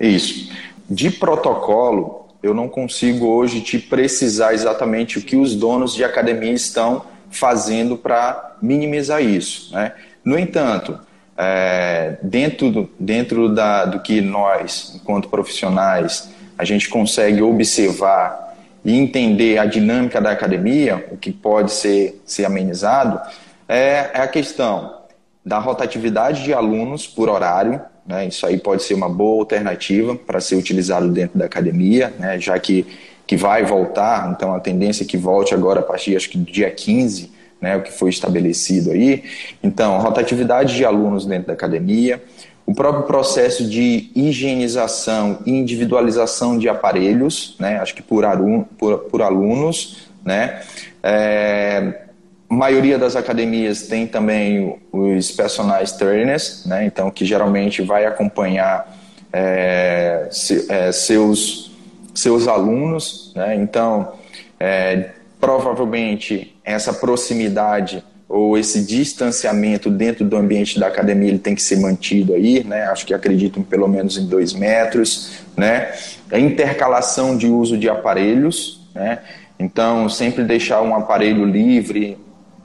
Isso. 0.00 0.50
De 0.88 1.10
protocolo, 1.10 2.26
eu 2.42 2.54
não 2.54 2.68
consigo 2.68 3.26
hoje 3.26 3.60
te 3.60 3.78
precisar 3.78 4.54
exatamente 4.54 5.18
o 5.18 5.22
que 5.22 5.36
os 5.36 5.54
donos 5.54 5.94
de 5.94 6.02
academia 6.02 6.52
estão 6.52 7.04
fazendo 7.30 7.96
para 7.96 8.56
minimizar 8.60 9.22
isso. 9.22 9.72
Né? 9.72 9.92
No 10.24 10.38
entanto, 10.38 10.98
é, 11.42 12.18
dentro, 12.22 12.70
do, 12.70 12.90
dentro 13.00 13.48
da, 13.48 13.86
do 13.86 14.00
que 14.00 14.20
nós, 14.20 14.92
enquanto 14.94 15.30
profissionais, 15.30 16.28
a 16.58 16.66
gente 16.66 16.86
consegue 16.90 17.40
observar 17.40 18.58
e 18.84 18.94
entender 18.94 19.56
a 19.56 19.64
dinâmica 19.64 20.20
da 20.20 20.32
academia, 20.32 21.08
o 21.10 21.16
que 21.16 21.32
pode 21.32 21.72
ser, 21.72 22.20
ser 22.26 22.44
amenizado, 22.44 23.18
é, 23.66 24.10
é 24.12 24.20
a 24.20 24.28
questão 24.28 24.98
da 25.42 25.58
rotatividade 25.58 26.44
de 26.44 26.52
alunos 26.52 27.06
por 27.06 27.30
horário. 27.30 27.80
Né? 28.06 28.26
Isso 28.26 28.46
aí 28.46 28.58
pode 28.58 28.82
ser 28.82 28.92
uma 28.92 29.08
boa 29.08 29.40
alternativa 29.40 30.14
para 30.14 30.42
ser 30.42 30.56
utilizado 30.56 31.08
dentro 31.08 31.38
da 31.38 31.46
academia, 31.46 32.12
né? 32.18 32.38
já 32.38 32.58
que, 32.58 32.86
que 33.26 33.34
vai 33.34 33.64
voltar, 33.64 34.30
então 34.30 34.54
a 34.54 34.60
tendência 34.60 35.04
é 35.04 35.06
que 35.06 35.16
volte 35.16 35.54
agora 35.54 35.80
a 35.80 35.82
partir 35.82 36.14
acho 36.16 36.28
que 36.28 36.36
do 36.36 36.52
dia 36.52 36.70
15 36.70 37.39
né, 37.60 37.76
o 37.76 37.82
que 37.82 37.92
foi 37.92 38.10
estabelecido 38.10 38.90
aí. 38.90 39.24
Então, 39.62 39.98
rotatividade 39.98 40.76
de 40.76 40.84
alunos 40.84 41.26
dentro 41.26 41.48
da 41.48 41.52
academia, 41.52 42.22
o 42.70 42.74
próprio 42.74 43.04
processo 43.04 43.68
de 43.68 44.10
higienização 44.14 45.40
e 45.44 45.50
individualização 45.50 46.56
de 46.56 46.68
aparelhos, 46.68 47.56
né, 47.58 47.78
acho 47.80 47.94
que 47.94 48.02
por, 48.02 48.24
aluno, 48.24 48.66
por, 48.78 48.98
por 49.00 49.22
alunos, 49.22 50.08
né, 50.24 50.62
é, 51.02 52.02
a 52.48 52.54
maioria 52.54 52.98
das 52.98 53.16
academias 53.16 53.88
tem 53.88 54.06
também 54.06 54.78
os 54.92 55.30
personagens 55.32 55.92
trainers, 55.92 56.64
né, 56.64 56.84
então 56.84 57.10
que 57.10 57.24
geralmente 57.24 57.82
vai 57.82 58.06
acompanhar 58.06 58.96
é, 59.32 60.28
se, 60.30 60.66
é, 60.70 60.92
seus, 60.92 61.72
seus 62.14 62.46
alunos, 62.46 63.32
né, 63.34 63.56
então 63.56 64.12
é, 64.60 65.10
provavelmente 65.40 66.54
essa 66.70 66.92
proximidade 66.92 68.04
ou 68.28 68.56
esse 68.56 68.84
distanciamento 68.84 69.90
dentro 69.90 70.24
do 70.24 70.36
ambiente 70.36 70.78
da 70.78 70.86
academia 70.86 71.30
ele 71.30 71.38
tem 71.38 71.54
que 71.54 71.62
ser 71.62 71.80
mantido 71.80 72.32
aí, 72.32 72.62
né? 72.62 72.84
Acho 72.84 73.04
que 73.04 73.12
acredito 73.12 73.60
pelo 73.62 73.88
menos 73.88 74.16
em 74.16 74.26
dois 74.26 74.52
metros, 74.52 75.32
né? 75.56 75.92
A 76.30 76.38
intercalação 76.38 77.36
de 77.36 77.48
uso 77.48 77.76
de 77.76 77.88
aparelhos, 77.88 78.88
né? 78.94 79.18
Então 79.58 80.08
sempre 80.08 80.44
deixar 80.44 80.80
um 80.80 80.94
aparelho 80.94 81.44
livre 81.44 82.16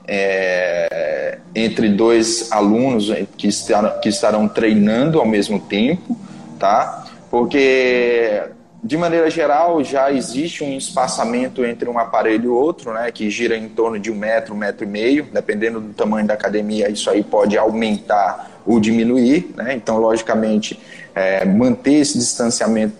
é, 0.06 1.38
entre 1.52 1.88
dois 1.88 2.52
alunos 2.52 3.12
que 3.36 3.48
estarão, 3.48 4.00
que 4.00 4.08
estarão 4.08 4.46
treinando 4.46 5.18
ao 5.18 5.26
mesmo 5.26 5.58
tempo, 5.58 6.16
tá? 6.60 7.06
Porque 7.28 8.40
de 8.86 8.96
maneira 8.96 9.28
geral, 9.28 9.82
já 9.82 10.12
existe 10.12 10.62
um 10.62 10.78
espaçamento 10.78 11.64
entre 11.64 11.88
um 11.88 11.98
aparelho 11.98 12.44
e 12.44 12.48
outro, 12.48 12.92
né, 12.92 13.10
que 13.10 13.28
gira 13.28 13.56
em 13.56 13.68
torno 13.68 13.98
de 13.98 14.12
um 14.12 14.14
metro, 14.14 14.54
um 14.54 14.56
metro 14.56 14.84
e 14.84 14.86
meio, 14.86 15.24
dependendo 15.32 15.80
do 15.80 15.92
tamanho 15.92 16.24
da 16.24 16.34
academia, 16.34 16.88
isso 16.88 17.10
aí 17.10 17.24
pode 17.24 17.58
aumentar 17.58 18.62
ou 18.64 18.78
diminuir, 18.78 19.52
né, 19.56 19.74
então, 19.74 19.98
logicamente, 19.98 20.78
é, 21.16 21.44
manter 21.44 21.94
esse 21.94 22.16
distanciamento 22.16 22.96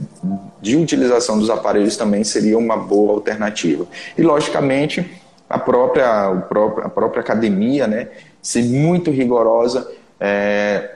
de 0.60 0.76
utilização 0.76 1.38
dos 1.38 1.50
aparelhos 1.50 1.96
também 1.96 2.24
seria 2.24 2.58
uma 2.58 2.76
boa 2.76 3.12
alternativa. 3.12 3.86
E, 4.18 4.22
logicamente, 4.22 5.08
a 5.48 5.58
própria, 5.58 6.26
a 6.82 6.88
própria 6.88 7.20
academia, 7.20 7.86
né, 7.86 8.08
ser 8.42 8.64
muito 8.64 9.12
rigorosa 9.12 9.88
é, 10.18 10.94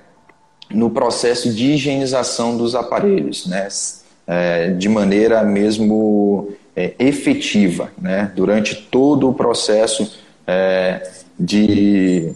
no 0.69 0.91
processo 0.91 1.53
de 1.53 1.75
higienização 1.75 2.57
dos 2.57 2.75
aparelhos, 2.75 3.47
né, 3.47 3.69
é, 4.31 4.69
de 4.69 4.89
maneira 4.89 5.43
mesmo 5.43 6.53
é, 6.77 6.95
efetiva, 7.01 7.91
né, 8.01 8.31
durante 8.37 8.77
todo 8.77 9.29
o 9.29 9.35
processo 9.35 10.21
é, 10.47 11.03
de, 11.37 12.33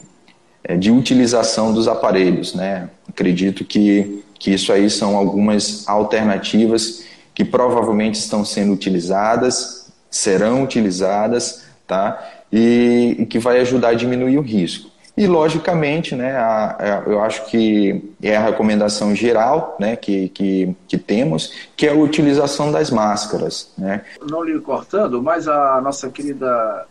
é, 0.65 0.77
de 0.77 0.91
utilização 0.91 1.73
dos 1.73 1.87
aparelhos. 1.87 2.53
Né. 2.53 2.89
Acredito 3.09 3.65
que, 3.65 4.25
que 4.41 4.53
isso 4.53 4.73
aí 4.73 4.91
são 4.91 5.17
algumas 5.17 5.87
alternativas 5.87 7.05
que 7.33 7.45
provavelmente 7.45 8.17
estão 8.17 8.45
sendo 8.45 8.73
utilizadas, 8.73 9.93
serão 10.11 10.65
utilizadas, 10.65 11.63
tá, 11.87 12.43
e, 12.53 13.15
e 13.21 13.27
que 13.27 13.39
vai 13.39 13.61
ajudar 13.61 13.91
a 13.91 13.95
diminuir 13.95 14.37
o 14.39 14.43
risco. 14.43 14.91
E, 15.16 15.26
logicamente, 15.28 16.16
né, 16.16 16.37
a, 16.37 16.76
a, 16.78 17.02
eu 17.06 17.23
acho 17.23 17.47
que 17.47 18.14
é 18.21 18.37
a 18.37 18.44
recomendação 18.44 19.14
geral 19.14 19.76
né, 19.78 19.94
que, 19.94 20.28
que, 20.30 20.75
que, 20.88 20.99
temos, 20.99 21.52
que 21.76 21.87
é 21.87 21.90
a 21.90 21.94
utilização 21.94 22.73
das 22.73 22.90
máscaras. 22.90 23.71
Né. 23.78 24.04
Não 24.28 24.42
lhe 24.42 24.59
cortando, 24.61 25.23
mas 25.23 25.47
a 25.47 25.80
nossa 25.80 26.11
querida 26.11 26.87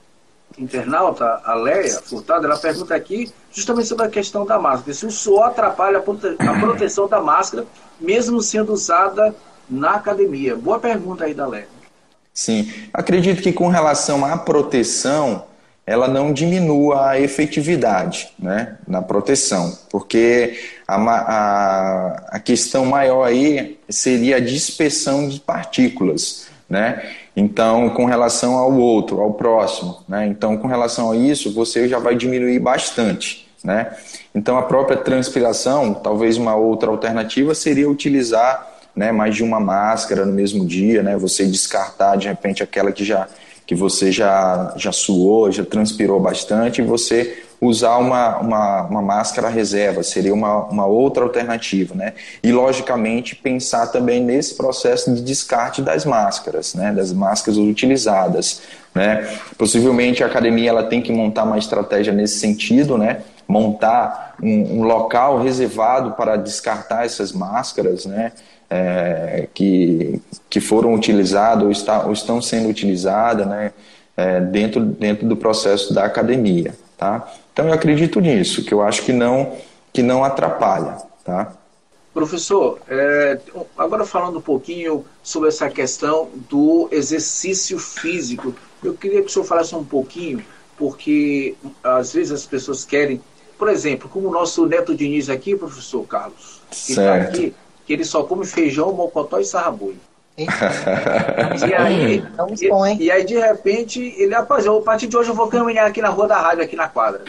internauta, 0.58 1.42
a 1.44 1.54
Leia 1.54 2.00
Furtado, 2.02 2.46
ela 2.46 2.58
pergunta 2.58 2.96
aqui 2.96 3.32
justamente 3.52 3.88
sobre 3.88 4.06
a 4.06 4.10
questão 4.10 4.46
da 4.46 4.58
máscara. 4.58 4.94
Se 4.94 5.06
o 5.06 5.12
suor 5.12 5.48
atrapalha 5.48 5.98
a, 5.98 6.02
prote 6.02 6.36
a 6.40 6.60
proteção 6.60 7.08
da 7.08 7.20
máscara, 7.20 7.66
mesmo 8.00 8.42
sendo 8.42 8.72
usada 8.72 9.36
na 9.70 9.96
academia. 9.96 10.56
Boa 10.56 10.80
pergunta 10.80 11.26
aí 11.26 11.34
da 11.34 11.48
Leia. 11.48 11.68
Sim, 12.34 12.72
acredito 12.92 13.42
que 13.42 13.54
com 13.54 13.68
relação 13.68 14.26
à 14.26 14.38
proteção, 14.38 15.46
ela 15.86 16.08
não 16.08 16.32
diminua 16.32 17.10
a 17.10 17.20
efetividade 17.20 18.30
né, 18.40 18.78
na 18.88 19.02
proteção, 19.02 19.78
porque 19.90 20.58
a, 20.88 20.96
a, 20.96 22.08
a 22.30 22.40
questão 22.40 22.86
maior 22.86 23.26
aí 23.26 23.80
seria 23.90 24.38
a 24.38 24.40
dispersão 24.40 25.28
de 25.28 25.40
partículas, 25.40 26.48
né? 26.70 27.04
Então, 27.36 27.90
com 27.90 28.06
relação 28.06 28.56
ao 28.56 28.72
outro, 28.74 29.20
ao 29.20 29.34
próximo, 29.34 30.04
né? 30.08 30.26
Então, 30.28 30.56
com 30.56 30.68
relação 30.68 31.12
a 31.12 31.16
isso, 31.16 31.54
você 31.54 31.88
já 31.88 32.00
vai 32.00 32.16
diminuir 32.16 32.60
bastante, 32.60 33.48
né? 33.64 33.92
Então, 34.34 34.58
a 34.58 34.64
própria 34.64 34.98
transpiração, 34.98 35.94
talvez 35.94 36.38
uma 36.38 36.56
outra 36.56 36.90
alternativa 36.90 37.54
seria 37.54 37.90
utilizar 37.90 38.72
né, 38.96 39.12
mais 39.12 39.36
de 39.36 39.44
uma 39.44 39.60
máscara 39.60 40.26
no 40.26 40.32
mesmo 40.32 40.66
dia, 40.66 41.02
né? 41.02 41.18
Você 41.18 41.46
descartar 41.46 42.16
de 42.16 42.28
repente 42.28 42.62
aquela 42.62 42.92
que 42.92 43.04
já 43.04 43.28
que 43.74 43.80
você 43.80 44.12
já, 44.12 44.74
já 44.78 44.92
suou, 44.92 45.52
já 45.52 45.66
transpirou 45.66 46.20
bastante, 46.20 46.82
e 46.82 46.86
você 46.86 47.44
usar 47.60 47.98
uma, 47.98 48.38
uma, 48.40 48.82
uma 48.84 49.02
máscara 49.02 49.50
reserva 49.50 50.04
seria 50.04 50.34
uma, 50.34 50.66
uma 50.66 50.86
outra 50.86 51.24
alternativa, 51.24 51.96
né? 51.96 52.14
E, 52.44 52.52
logicamente, 52.52 53.36
pensar 53.36 53.88
também 53.88 54.22
nesse 54.22 54.56
processo 54.56 55.14
de 55.14 55.22
descarte 55.22 55.82
das 55.82 56.06
máscaras, 56.06 56.76
né? 56.76 56.92
Das 56.92 57.12
máscaras 57.12 57.58
utilizadas, 57.58 58.62
né? 58.94 59.28
Possivelmente 59.58 60.24
a 60.24 60.28
academia 60.28 60.70
ela 60.70 60.84
tem 60.84 61.02
que 61.02 61.12
montar 61.12 61.46
uma 61.46 61.58
estratégia 61.58 62.14
nesse 62.14 62.40
sentido, 62.40 62.98
né? 62.98 63.22
Montar 63.54 64.36
um, 64.42 64.80
um 64.80 64.84
local 64.84 65.42
reservado 65.42 66.12
para 66.14 66.36
descartar 66.36 67.06
essas 67.06 67.32
máscaras, 67.32 68.06
né? 68.06 68.32
é, 68.74 69.48
que, 69.54 70.20
que 70.50 70.60
foram 70.60 70.96
utilizadas 70.96 71.64
ou, 71.64 71.72
está, 71.72 72.06
ou 72.06 72.12
estão 72.12 72.42
sendo 72.42 72.70
utilizadas 72.70 73.46
né, 73.46 73.72
é, 74.18 74.40
dentro, 74.40 74.84
dentro 74.84 75.28
do 75.28 75.38
processo 75.38 75.94
da 75.94 76.06
academia. 76.06 76.76
Tá? 76.98 77.32
Então 77.52 77.68
eu 77.68 77.74
acredito 77.74 78.20
nisso, 78.20 78.64
que 78.64 78.74
eu 78.74 78.82
acho 78.82 79.04
que 79.04 79.14
não, 79.14 79.56
que 79.92 80.02
não 80.02 80.24
atrapalha. 80.24 80.98
Tá? 81.24 81.54
Professor, 82.14 82.80
é, 82.88 83.40
agora 83.78 84.06
falando 84.06 84.40
um 84.40 84.42
pouquinho 84.42 85.06
sobre 85.22 85.50
essa 85.50 85.70
questão 85.70 86.30
do 86.50 86.88
exercício 86.92 87.78
físico, 87.78 88.56
eu 88.84 88.96
queria 88.96 89.22
que 89.22 89.28
o 89.28 89.30
senhor 89.30 89.46
falasse 89.46 89.76
um 89.76 89.86
pouquinho, 89.86 90.44
porque 90.78 91.56
às 91.84 92.14
vezes 92.14 92.32
as 92.32 92.46
pessoas 92.46 92.84
querem, 92.84 93.22
por 93.58 93.70
exemplo, 93.70 94.10
como 94.10 94.28
o 94.28 94.32
nosso 94.32 94.66
Neto 94.66 94.96
Diniz 94.96 95.30
aqui, 95.30 95.56
professor 95.56 96.04
Carlos, 96.06 96.62
que 96.70 96.92
está 96.92 97.16
aqui, 97.16 97.54
que 97.86 97.94
ele 97.94 98.06
só 98.06 98.24
come 98.24 98.46
feijão, 98.46 98.94
mocotó 98.94 99.40
e 99.40 99.46
sarraboi. 99.46 99.96
e, 100.36 101.74
aí, 101.76 102.24
e, 102.60 103.04
e, 103.04 103.12
aí, 103.12 103.24
de 103.24 103.38
repente, 103.38 104.02
ele, 104.18 104.34
rapaz, 104.34 104.66
a 104.66 104.82
partir 104.82 105.06
de 105.06 105.16
hoje 105.16 105.30
eu 105.30 105.36
vou 105.36 105.48
caminhar 105.48 105.86
aqui 105.86 106.02
na 106.02 106.10
rua 106.10 106.28
da 106.28 106.42
rádio, 106.42 106.64
aqui 106.64 106.76
na 106.76 106.88
quadra 106.88 107.24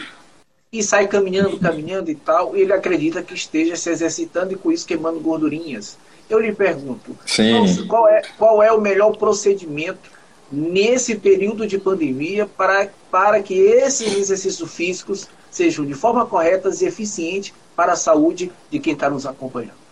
e 0.77 0.83
sai 0.83 1.07
caminhando, 1.07 1.57
caminhando 1.59 2.11
e 2.11 2.15
tal, 2.15 2.55
e 2.55 2.61
ele 2.61 2.73
acredita 2.73 3.23
que 3.23 3.33
esteja 3.33 3.75
se 3.75 3.89
exercitando 3.89 4.53
e 4.53 4.55
com 4.57 4.71
isso 4.71 4.85
queimando 4.85 5.19
gordurinhas. 5.19 5.97
Eu 6.29 6.39
lhe 6.39 6.51
pergunto, 6.51 7.15
Sim. 7.25 7.87
qual 7.87 8.07
é, 8.07 8.21
qual 8.37 8.61
é 8.61 8.71
o 8.71 8.81
melhor 8.81 9.15
procedimento 9.15 10.11
nesse 10.51 11.15
período 11.15 11.65
de 11.65 11.77
pandemia 11.77 12.45
para, 12.45 12.89
para 13.09 13.41
que 13.41 13.57
esses 13.57 14.15
exercícios 14.15 14.73
físicos 14.73 15.27
sejam 15.55 15.85
de 15.85 15.93
forma 15.93 16.25
correta 16.25 16.69
e 16.69 16.85
eficiente 16.85 17.53
para 17.75 17.93
a 17.93 17.95
saúde 17.95 18.51
de 18.69 18.79
quem 18.79 18.93
está 18.93 19.09
nos 19.09 19.25
acompanhando? 19.25 19.85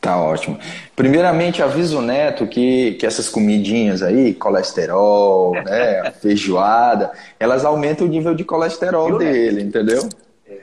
Tá 0.00 0.18
ótimo. 0.18 0.58
Primeiramente, 0.96 1.62
aviso 1.62 1.98
o 1.98 2.02
Neto 2.02 2.46
que, 2.46 2.94
que 2.94 3.04
essas 3.04 3.28
comidinhas 3.28 4.02
aí, 4.02 4.32
colesterol, 4.32 5.52
né, 5.62 6.10
feijoada, 6.22 7.12
elas 7.38 7.66
aumentam 7.66 8.06
o 8.06 8.10
nível 8.10 8.34
de 8.34 8.42
colesterol 8.42 9.18
dele, 9.18 9.62
entendeu? 9.62 10.08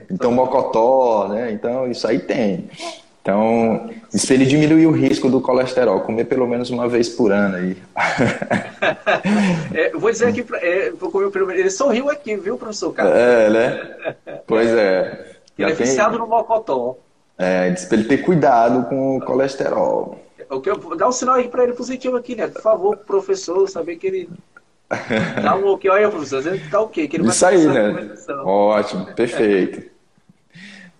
Então, 0.10 0.32
mocotó, 0.32 1.28
né? 1.28 1.52
Então, 1.52 1.90
isso 1.90 2.08
aí 2.08 2.18
tem. 2.18 2.70
Então, 3.28 3.90
isso 4.14 4.32
ele 4.32 4.46
diminuir 4.46 4.88
o 4.88 4.92
risco 4.92 5.30
do 5.30 5.42
colesterol, 5.42 6.00
comer 6.00 6.24
pelo 6.24 6.48
menos 6.48 6.70
uma 6.70 6.88
vez 6.88 7.10
por 7.10 7.34
ano 7.34 7.58
aí. 7.58 7.78
é, 9.76 9.90
vou 9.90 10.10
dizer 10.10 10.30
aqui, 10.30 10.46
é, 10.62 10.92
vou 10.92 11.12
comer 11.12 11.30
pelo 11.30 11.46
menos. 11.46 11.60
Ele 11.60 11.70
sorriu 11.70 12.10
aqui, 12.10 12.38
viu, 12.38 12.58
professor 12.58 12.94
Carlos? 12.94 13.18
É, 13.18 13.50
né? 13.50 14.16
Pois 14.48 14.72
é. 14.72 15.36
Ele 15.60 15.74
é 15.74 15.76
tem... 15.76 15.86
viciado 15.86 16.18
no 16.18 16.26
mocotó. 16.26 16.96
É, 17.38 17.70
disse 17.70 17.88
pra 17.88 17.98
ele 17.98 18.08
ter 18.08 18.20
cuidado 18.20 18.88
com 18.88 19.18
o 19.18 19.22
colesterol. 19.22 20.18
Dá 20.98 21.10
um 21.10 21.12
sinal 21.12 21.36
aí 21.36 21.50
para 21.50 21.66
ele 21.66 21.74
positivo 21.74 22.16
aqui, 22.16 22.34
né? 22.34 22.48
Por 22.48 22.62
favor, 22.62 22.96
professor, 22.96 23.68
saber 23.68 23.98
que 23.98 24.08
ele 24.08 24.30
Dá 25.44 25.54
um 25.54 25.68
ok, 25.68 25.92
olha, 25.92 26.10
professor, 26.10 26.44
tá 26.72 26.80
ok. 26.80 27.06
Que 27.10 27.18
ele 27.18 27.28
Isso 27.28 27.46
aí, 27.46 27.68
né? 27.68 28.10
Ótimo, 28.46 29.06
perfeito. 29.08 29.97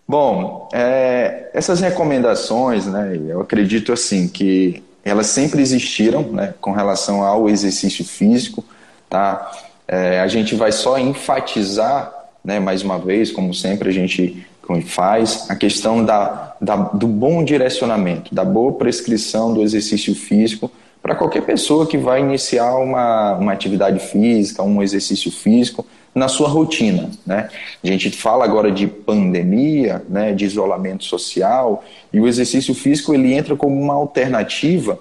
Bom, 0.08 0.70
é, 0.72 1.50
essas 1.54 1.82
recomendações, 1.82 2.86
né, 2.86 3.20
eu 3.28 3.42
acredito 3.42 3.92
assim 3.92 4.30
que 4.30 4.82
elas 5.04 5.28
sempre 5.28 5.62
existiram, 5.62 6.22
né, 6.24 6.54
com 6.62 6.72
relação 6.72 7.24
ao 7.24 7.50
exercício 7.50 8.06
físico, 8.06 8.64
tá? 9.10 9.52
É, 9.86 10.22
a 10.22 10.28
gente 10.28 10.56
vai 10.56 10.72
só 10.72 10.98
enfatizar, 10.98 12.14
né, 12.44 12.58
mais 12.58 12.84
uma 12.84 12.98
vez, 12.98 13.32
como 13.32 13.54
sempre 13.54 13.90
a 13.90 13.92
gente 13.92 14.46
faz, 14.86 15.46
a 15.50 15.56
questão 15.56 16.04
da, 16.04 16.56
da, 16.60 16.76
do 16.76 17.08
bom 17.08 17.44
direcionamento, 17.44 18.34
da 18.34 18.44
boa 18.44 18.74
prescrição 18.74 19.54
do 19.54 19.62
exercício 19.62 20.14
físico 20.14 20.72
para 21.02 21.16
qualquer 21.16 21.42
pessoa 21.44 21.86
que 21.86 21.98
vai 21.98 22.20
iniciar 22.20 22.76
uma, 22.76 23.36
uma 23.36 23.54
atividade 23.54 24.00
física, 24.00 24.64
um 24.64 24.82
exercício 24.82 25.32
físico 25.32 25.86
na 26.18 26.28
sua 26.28 26.50
rotina. 26.50 27.12
Né? 27.26 27.48
A 27.84 27.88
gente 27.88 28.10
fala 28.10 28.44
agora 28.44 28.72
de 28.72 28.88
pandemia, 28.88 30.04
né, 30.10 30.34
de 30.34 30.46
isolamento 30.46 31.04
social, 31.04 31.84
e 32.12 32.20
o 32.20 32.28
exercício 32.28 32.74
físico 32.74 33.14
ele 33.14 33.34
entra 33.34 33.56
como 33.56 33.80
uma 33.80 33.94
alternativa 33.94 35.00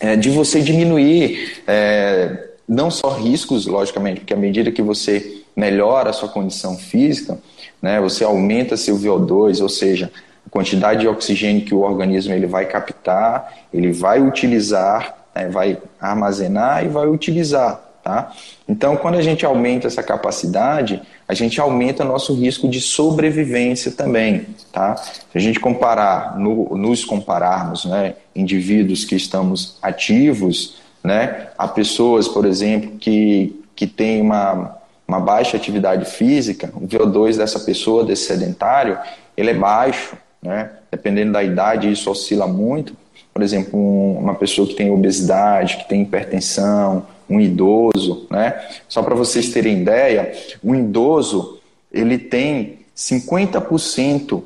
é, 0.00 0.16
de 0.16 0.30
você 0.30 0.62
diminuir 0.62 1.62
é, 1.66 2.48
não 2.66 2.90
só 2.90 3.10
riscos, 3.10 3.66
logicamente, 3.66 4.20
porque 4.20 4.32
à 4.32 4.38
medida 4.38 4.72
que 4.72 4.80
você 4.80 5.42
melhora 5.54 6.10
a 6.10 6.12
sua 6.14 6.30
condição 6.30 6.78
física, 6.78 7.38
né, 7.80 8.00
você 8.00 8.24
aumenta 8.24 8.76
seu 8.76 8.96
VO2, 8.96 9.60
ou 9.60 9.68
seja, 9.68 10.10
a 10.46 10.50
quantidade 10.50 11.00
de 11.00 11.08
oxigênio 11.08 11.64
que 11.64 11.74
o 11.74 11.80
organismo 11.80 12.32
ele 12.32 12.46
vai 12.46 12.64
captar, 12.64 13.52
ele 13.72 13.92
vai 13.92 14.20
utilizar, 14.20 15.26
né, 15.34 15.48
vai 15.50 15.78
armazenar 16.00 16.86
e 16.86 16.88
vai 16.88 17.06
utilizar. 17.06 17.85
Tá? 18.06 18.32
Então, 18.68 18.96
quando 18.96 19.16
a 19.16 19.20
gente 19.20 19.44
aumenta 19.44 19.88
essa 19.88 20.00
capacidade, 20.00 21.02
a 21.26 21.34
gente 21.34 21.60
aumenta 21.60 22.04
nosso 22.04 22.32
risco 22.34 22.68
de 22.68 22.80
sobrevivência 22.80 23.90
também. 23.90 24.46
Tá? 24.70 24.94
Se 24.94 25.26
a 25.34 25.40
gente 25.40 25.58
comparar, 25.58 26.38
no, 26.38 26.76
nos 26.76 27.04
compararmos, 27.04 27.84
né, 27.84 28.14
indivíduos 28.32 29.04
que 29.04 29.16
estamos 29.16 29.76
ativos, 29.82 30.76
né, 31.02 31.48
a 31.58 31.66
pessoas, 31.66 32.28
por 32.28 32.46
exemplo, 32.46 32.92
que, 32.92 33.60
que 33.74 33.88
têm 33.88 34.20
uma, 34.20 34.76
uma 35.08 35.18
baixa 35.18 35.56
atividade 35.56 36.04
física, 36.04 36.70
o 36.76 36.86
VO2 36.86 37.36
dessa 37.36 37.58
pessoa, 37.58 38.04
desse 38.04 38.26
sedentário, 38.26 38.96
ele 39.36 39.50
é 39.50 39.54
baixo, 39.54 40.16
né? 40.40 40.70
Dependendo 40.92 41.32
da 41.32 41.42
idade, 41.42 41.90
isso 41.90 42.08
oscila 42.08 42.46
muito. 42.46 42.96
Por 43.34 43.42
exemplo, 43.42 43.76
um, 43.76 44.16
uma 44.16 44.36
pessoa 44.36 44.68
que 44.68 44.74
tem 44.74 44.92
obesidade, 44.92 45.78
que 45.78 45.88
tem 45.88 46.02
hipertensão, 46.02 47.04
um 47.28 47.40
idoso, 47.40 48.26
né? 48.30 48.68
Só 48.88 49.02
para 49.02 49.14
vocês 49.14 49.50
terem 49.50 49.80
ideia, 49.82 50.32
um 50.62 50.74
idoso 50.74 51.58
ele 51.92 52.18
tem 52.18 52.78
50% 52.96 54.42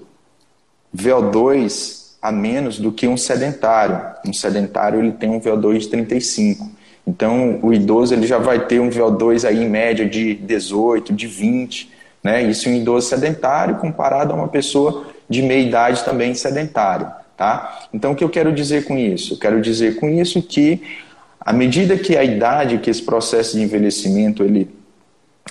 VO2 0.97 2.01
a 2.21 2.31
menos 2.31 2.79
do 2.79 2.93
que 2.93 3.09
um 3.09 3.17
sedentário. 3.17 4.01
Um 4.27 4.33
sedentário 4.33 5.01
ele 5.01 5.13
tem 5.13 5.31
um 5.31 5.41
VO2 5.41 5.79
de 5.79 5.89
35. 5.89 6.71
Então, 7.07 7.59
o 7.63 7.73
idoso 7.73 8.15
ele 8.15 8.27
já 8.27 8.39
vai 8.39 8.67
ter 8.67 8.81
um 8.81 8.91
VO2 8.91 9.49
aí 9.49 9.63
em 9.63 9.69
média 9.69 10.09
de 10.09 10.35
18, 10.35 11.13
de 11.13 11.27
20, 11.27 11.91
né? 12.23 12.43
Isso 12.43 12.69
um 12.69 12.75
idoso 12.75 13.09
sedentário 13.09 13.77
comparado 13.77 14.33
a 14.33 14.37
uma 14.37 14.49
pessoa 14.49 15.07
de 15.29 15.43
meia 15.43 15.67
idade 15.67 16.05
também 16.05 16.35
sedentário. 16.35 17.11
Tá? 17.37 17.87
Então, 17.95 18.13
o 18.13 18.15
que 18.15 18.23
eu 18.23 18.29
quero 18.29 18.53
dizer 18.53 18.85
com 18.85 18.99
isso? 18.99 19.33
Eu 19.33 19.39
quero 19.39 19.63
dizer 19.63 19.97
com 19.97 20.11
isso 20.11 20.43
que, 20.43 20.83
à 21.41 21.53
medida 21.53 21.97
que 21.97 22.17
a 22.17 22.23
idade, 22.23 22.79
que 22.79 22.91
esse 22.91 23.03
processo 23.03 23.57
de 23.57 23.63
envelhecimento 23.63 24.43
ele, 24.43 24.69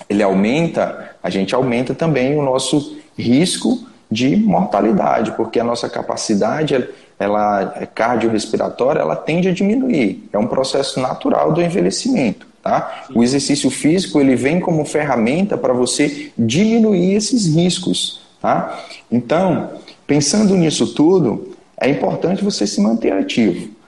ele 0.08 0.22
aumenta, 0.22 1.16
a 1.22 1.28
gente 1.28 1.54
aumenta 1.54 1.94
também 1.94 2.38
o 2.38 2.42
nosso 2.42 2.96
risco 3.18 3.86
de 4.10 4.36
mortalidade, 4.36 5.32
porque 5.32 5.58
a 5.58 5.64
nossa 5.64 5.88
capacidade 5.88 6.88
ela 7.18 7.74
é 7.76 7.86
cardiorrespiratória, 7.86 9.00
ela 9.00 9.14
tende 9.14 9.48
a 9.48 9.52
diminuir. 9.52 10.28
É 10.32 10.38
um 10.38 10.46
processo 10.46 10.98
natural 11.00 11.52
do 11.52 11.60
envelhecimento. 11.60 12.46
Tá? 12.62 13.06
O 13.14 13.22
exercício 13.22 13.70
físico 13.70 14.20
ele 14.20 14.36
vem 14.36 14.60
como 14.60 14.84
ferramenta 14.84 15.56
para 15.56 15.72
você 15.72 16.30
diminuir 16.36 17.14
esses 17.14 17.46
riscos. 17.54 18.20
Tá? 18.40 18.84
Então, 19.10 19.70
pensando 20.06 20.54
nisso 20.56 20.94
tudo, 20.94 21.56
é 21.78 21.88
importante 21.88 22.44
você 22.44 22.66
se 22.66 22.80
manter 22.80 23.12
ativo. 23.12 23.79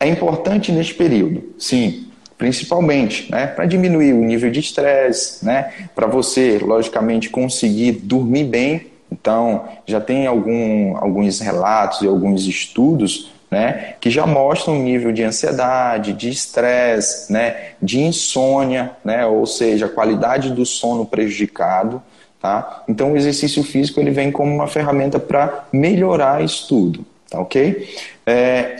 É 0.00 0.08
importante 0.08 0.72
neste 0.72 0.94
período, 0.94 1.54
sim, 1.58 2.06
principalmente, 2.38 3.30
né, 3.30 3.46
para 3.46 3.66
diminuir 3.66 4.14
o 4.14 4.24
nível 4.24 4.50
de 4.50 4.60
estresse, 4.60 5.44
né, 5.44 5.72
para 5.94 6.06
você, 6.06 6.58
logicamente, 6.58 7.28
conseguir 7.28 7.92
dormir 7.92 8.44
bem. 8.44 8.86
Então, 9.12 9.64
já 9.86 10.00
tem 10.00 10.26
algum, 10.26 10.96
alguns 10.96 11.40
relatos 11.40 12.00
e 12.00 12.06
alguns 12.06 12.46
estudos 12.46 13.30
né, 13.50 13.94
que 14.00 14.08
já 14.08 14.26
mostram 14.26 14.74
um 14.74 14.82
nível 14.82 15.12
de 15.12 15.22
ansiedade, 15.22 16.12
de 16.12 16.30
estresse, 16.30 17.30
né, 17.30 17.72
de 17.82 18.00
insônia, 18.00 18.92
né, 19.04 19.26
ou 19.26 19.44
seja, 19.44 19.86
a 19.86 19.88
qualidade 19.88 20.50
do 20.50 20.64
sono 20.64 21.04
prejudicado. 21.04 22.02
Tá? 22.40 22.84
Então 22.88 23.12
o 23.12 23.16
exercício 23.18 23.62
físico 23.62 24.00
ele 24.00 24.10
vem 24.10 24.32
como 24.32 24.54
uma 24.54 24.66
ferramenta 24.66 25.18
para 25.18 25.64
melhorar 25.70 26.42
isso 26.42 26.68
tudo, 26.68 27.04
tá 27.28 27.38
ok? 27.38 27.86
É, 28.24 28.76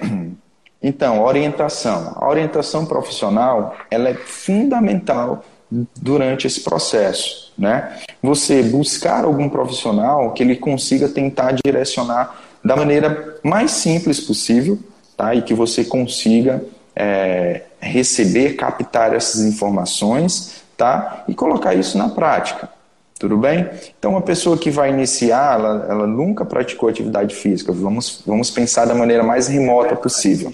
então, 0.82 1.22
orientação. 1.22 2.14
A 2.16 2.28
orientação 2.28 2.86
profissional 2.86 3.76
ela 3.90 4.08
é 4.08 4.14
fundamental 4.14 5.44
durante 5.70 6.46
esse 6.46 6.62
processo, 6.62 7.52
né? 7.56 7.96
Você 8.22 8.62
buscar 8.62 9.24
algum 9.24 9.48
profissional 9.48 10.32
que 10.32 10.42
ele 10.42 10.56
consiga 10.56 11.08
tentar 11.08 11.52
direcionar 11.64 12.40
da 12.64 12.74
maneira 12.74 13.38
mais 13.42 13.70
simples 13.70 14.20
possível, 14.20 14.78
tá? 15.16 15.34
E 15.34 15.42
que 15.42 15.54
você 15.54 15.84
consiga 15.84 16.64
é, 16.96 17.62
receber, 17.78 18.56
captar 18.56 19.14
essas 19.14 19.42
informações, 19.42 20.62
tá? 20.76 21.24
E 21.28 21.34
colocar 21.34 21.74
isso 21.74 21.96
na 21.96 22.08
prática. 22.08 22.68
Tudo 23.20 23.36
bem? 23.36 23.68
Então, 23.98 24.12
uma 24.12 24.22
pessoa 24.22 24.56
que 24.56 24.70
vai 24.70 24.88
iniciar, 24.88 25.60
ela, 25.60 25.86
ela 25.90 26.06
nunca 26.06 26.42
praticou 26.42 26.88
atividade 26.88 27.34
física. 27.34 27.70
Vamos, 27.70 28.22
vamos 28.26 28.50
pensar 28.50 28.86
da 28.86 28.94
maneira 28.94 29.22
mais 29.22 29.46
remota 29.46 29.94
possível. 29.94 30.50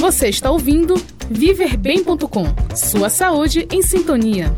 Você 0.00 0.28
está 0.28 0.50
ouvindo 0.50 1.00
viverbem.com. 1.30 2.46
Sua 2.74 3.08
saúde 3.08 3.68
em 3.70 3.82
sintonia. 3.82 4.52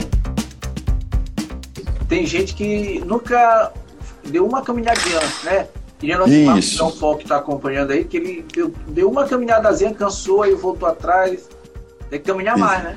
Tem 2.09 2.25
gente 2.25 2.55
que 2.55 3.03
nunca 3.05 3.71
deu 4.25 4.47
uma 4.47 4.63
caminhadinha, 4.63 5.21
né? 5.43 5.67
Queria 5.99 6.17
nosso 6.17 6.33
Isso. 6.33 6.79
Marcos 6.83 6.99
Foco 6.99 7.19
que 7.19 7.25
está 7.25 7.37
acompanhando 7.37 7.91
aí, 7.91 8.07
que 8.07 8.17
ele 8.17 8.47
deu, 8.55 8.73
deu 8.89 9.11
uma 9.11 9.27
caminhadazinha, 9.27 9.93
cansou, 9.93 10.45
aí 10.45 10.55
voltou 10.55 10.89
atrás. 10.89 11.47
Tem 12.09 12.19
que 12.19 12.25
caminhar 12.25 12.57
mais, 12.57 12.85
né? 12.85 12.97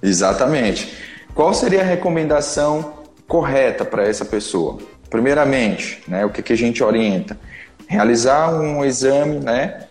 Exatamente. 0.00 0.94
Qual 1.34 1.52
seria 1.52 1.80
a 1.80 1.84
recomendação 1.84 2.97
correta 3.28 3.84
para 3.84 4.04
essa 4.04 4.24
pessoa? 4.24 4.78
Primeiramente, 5.08 6.02
né, 6.08 6.24
o 6.24 6.30
que, 6.30 6.42
que 6.42 6.52
a 6.52 6.56
gente 6.56 6.82
orienta? 6.82 7.38
Realizar 7.86 8.52
um 8.52 8.84
exame 8.84 9.38
né, 9.38 9.84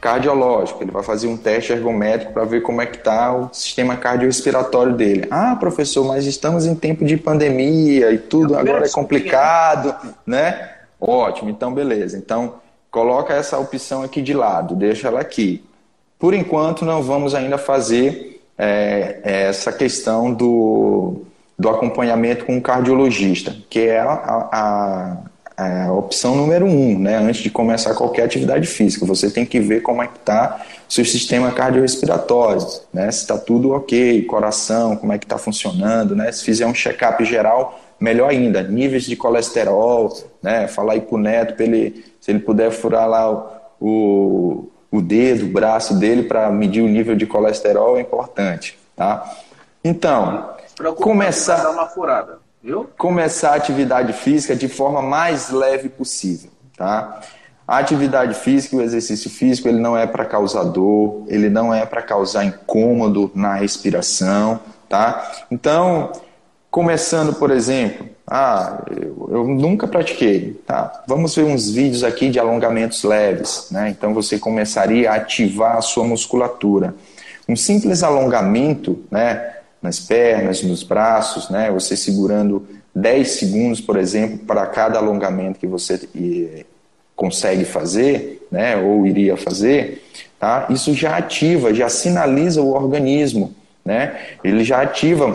cardiológico. 0.00 0.82
Ele 0.82 0.90
vai 0.90 1.02
fazer 1.02 1.26
um 1.28 1.36
teste 1.36 1.72
ergométrico 1.72 2.32
para 2.32 2.44
ver 2.44 2.62
como 2.62 2.80
é 2.80 2.86
que 2.86 2.96
está 2.96 3.32
o 3.34 3.50
sistema 3.52 3.96
cardiorrespiratório 3.96 4.94
dele. 4.94 5.26
Ah, 5.30 5.56
professor, 5.56 6.04
mas 6.04 6.26
estamos 6.26 6.66
em 6.66 6.74
tempo 6.74 7.04
de 7.04 7.16
pandemia 7.16 8.12
e 8.12 8.18
tudo 8.18 8.56
agora 8.56 8.86
é 8.86 8.88
complicado, 8.88 9.94
né? 10.26 10.70
Ótimo, 11.00 11.50
então 11.50 11.72
beleza. 11.72 12.16
Então, 12.16 12.54
coloca 12.90 13.34
essa 13.34 13.58
opção 13.58 14.02
aqui 14.02 14.20
de 14.20 14.34
lado, 14.34 14.74
deixa 14.74 15.08
ela 15.08 15.20
aqui. 15.20 15.64
Por 16.18 16.34
enquanto, 16.34 16.84
não 16.84 17.02
vamos 17.02 17.34
ainda 17.34 17.56
fazer 17.56 18.42
é, 18.58 19.20
essa 19.22 19.72
questão 19.72 20.32
do, 20.32 21.22
do 21.60 21.68
acompanhamento 21.68 22.46
com 22.46 22.56
o 22.56 22.62
cardiologista, 22.62 23.54
que 23.68 23.80
é 23.80 24.00
a, 24.00 25.18
a, 25.54 25.86
a 25.86 25.92
opção 25.92 26.34
número 26.34 26.64
um, 26.64 26.98
né? 26.98 27.18
Antes 27.18 27.42
de 27.42 27.50
começar 27.50 27.94
qualquer 27.94 28.22
atividade 28.22 28.66
física, 28.66 29.04
você 29.04 29.30
tem 29.30 29.44
que 29.44 29.60
ver 29.60 29.82
como 29.82 30.02
é 30.02 30.06
que 30.06 30.16
está 30.16 30.64
seu 30.88 31.04
sistema 31.04 31.52
cardiorrespiratório, 31.52 32.66
né? 32.90 33.10
Se 33.10 33.20
está 33.20 33.36
tudo 33.36 33.72
ok, 33.72 34.22
coração, 34.22 34.96
como 34.96 35.12
é 35.12 35.18
que 35.18 35.26
está 35.26 35.36
funcionando, 35.36 36.16
né? 36.16 36.32
Se 36.32 36.42
fizer 36.42 36.64
um 36.64 36.72
check-up 36.72 37.22
geral, 37.26 37.78
melhor 38.00 38.30
ainda, 38.30 38.62
níveis 38.62 39.04
de 39.04 39.14
colesterol, 39.14 40.16
né? 40.42 40.66
Falar 40.66 40.94
aí 40.94 41.02
pro 41.02 41.18
neto, 41.18 41.56
para 41.56 41.66
ele, 41.66 42.06
se 42.22 42.30
ele 42.30 42.38
puder 42.38 42.70
furar 42.70 43.06
lá 43.06 43.30
o, 43.30 43.50
o, 43.78 44.70
o 44.90 45.02
dedo, 45.02 45.44
o 45.44 45.48
braço 45.50 45.98
dele 45.98 46.22
para 46.22 46.50
medir 46.50 46.80
o 46.80 46.88
nível 46.88 47.14
de 47.14 47.26
colesterol 47.26 47.98
é 47.98 48.00
importante, 48.00 48.78
tá? 48.96 49.30
Então, 49.84 50.58
começar 50.96 51.70
uma 51.70 51.86
furada. 51.86 52.38
Viu? 52.62 52.90
Começar 52.98 53.52
a 53.52 53.54
atividade 53.54 54.12
física 54.12 54.54
de 54.54 54.68
forma 54.68 55.00
mais 55.00 55.50
leve 55.50 55.88
possível, 55.88 56.50
tá? 56.76 57.20
A 57.66 57.78
atividade 57.78 58.34
física, 58.34 58.76
o 58.76 58.82
exercício 58.82 59.30
físico, 59.30 59.68
ele 59.68 59.78
não 59.78 59.96
é 59.96 60.06
para 60.06 60.24
causar 60.24 60.64
dor, 60.64 61.24
ele 61.28 61.48
não 61.48 61.72
é 61.72 61.86
para 61.86 62.02
causar 62.02 62.44
incômodo 62.44 63.30
na 63.34 63.54
respiração, 63.54 64.60
tá? 64.88 65.46
Então, 65.50 66.12
começando, 66.70 67.32
por 67.32 67.50
exemplo, 67.50 68.08
ah, 68.26 68.82
eu, 68.90 69.28
eu, 69.32 69.44
nunca 69.48 69.88
pratiquei, 69.88 70.60
tá? 70.66 71.02
Vamos 71.06 71.34
ver 71.34 71.44
uns 71.44 71.70
vídeos 71.70 72.04
aqui 72.04 72.28
de 72.28 72.38
alongamentos 72.38 73.04
leves, 73.04 73.68
né? 73.70 73.88
Então 73.88 74.12
você 74.12 74.38
começaria 74.38 75.10
a 75.10 75.14
ativar 75.14 75.76
a 75.76 75.80
sua 75.80 76.04
musculatura. 76.04 76.94
Um 77.48 77.56
simples 77.56 78.02
alongamento, 78.02 79.02
né? 79.10 79.59
Nas 79.82 79.98
pernas, 79.98 80.62
nos 80.62 80.82
braços, 80.82 81.48
né? 81.48 81.70
Você 81.70 81.96
segurando 81.96 82.66
10 82.94 83.28
segundos, 83.28 83.80
por 83.80 83.96
exemplo, 83.96 84.38
para 84.38 84.66
cada 84.66 84.98
alongamento 84.98 85.58
que 85.58 85.66
você 85.66 86.66
consegue 87.16 87.64
fazer, 87.64 88.46
né? 88.50 88.76
Ou 88.76 89.06
iria 89.06 89.36
fazer, 89.36 90.02
tá? 90.38 90.66
Isso 90.70 90.92
já 90.94 91.16
ativa, 91.16 91.72
já 91.72 91.88
sinaliza 91.88 92.60
o 92.60 92.74
organismo, 92.74 93.54
né? 93.84 94.18
Ele 94.44 94.64
já 94.64 94.82
ativa 94.82 95.26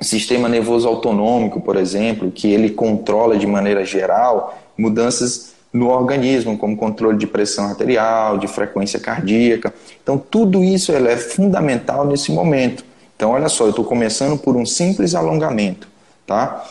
o 0.00 0.04
sistema 0.04 0.48
nervoso 0.48 0.88
autonômico, 0.88 1.60
por 1.60 1.76
exemplo, 1.76 2.30
que 2.30 2.50
ele 2.50 2.70
controla 2.70 3.36
de 3.36 3.46
maneira 3.46 3.84
geral 3.84 4.58
mudanças 4.76 5.52
no 5.72 5.88
organismo, 5.88 6.58
como 6.58 6.76
controle 6.76 7.18
de 7.18 7.26
pressão 7.26 7.66
arterial, 7.66 8.38
de 8.38 8.48
frequência 8.48 8.98
cardíaca. 8.98 9.72
Então, 10.02 10.18
tudo 10.18 10.64
isso 10.64 10.90
é 10.92 11.16
fundamental 11.16 12.06
nesse 12.06 12.32
momento. 12.32 12.84
Então, 13.20 13.32
olha 13.32 13.50
só, 13.50 13.64
eu 13.64 13.68
estou 13.70 13.84
começando 13.84 14.38
por 14.38 14.56
um 14.56 14.64
simples 14.64 15.14
alongamento, 15.14 15.86
tá? 16.26 16.64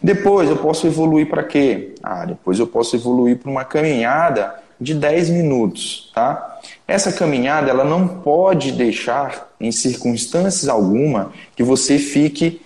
Depois 0.00 0.48
eu 0.48 0.56
posso 0.56 0.86
evoluir 0.86 1.28
para 1.28 1.42
quê? 1.42 1.96
Ah, 2.00 2.24
depois 2.24 2.60
eu 2.60 2.66
posso 2.68 2.94
evoluir 2.94 3.38
para 3.38 3.50
uma 3.50 3.64
caminhada 3.64 4.54
de 4.80 4.94
10 4.94 5.30
minutos, 5.30 6.12
tá? 6.14 6.60
Essa 6.86 7.12
caminhada, 7.12 7.70
ela 7.70 7.82
não 7.82 8.06
pode 8.06 8.70
deixar, 8.70 9.52
em 9.60 9.72
circunstâncias 9.72 10.68
alguma, 10.68 11.32
que 11.56 11.64
você 11.64 11.98
fique 11.98 12.62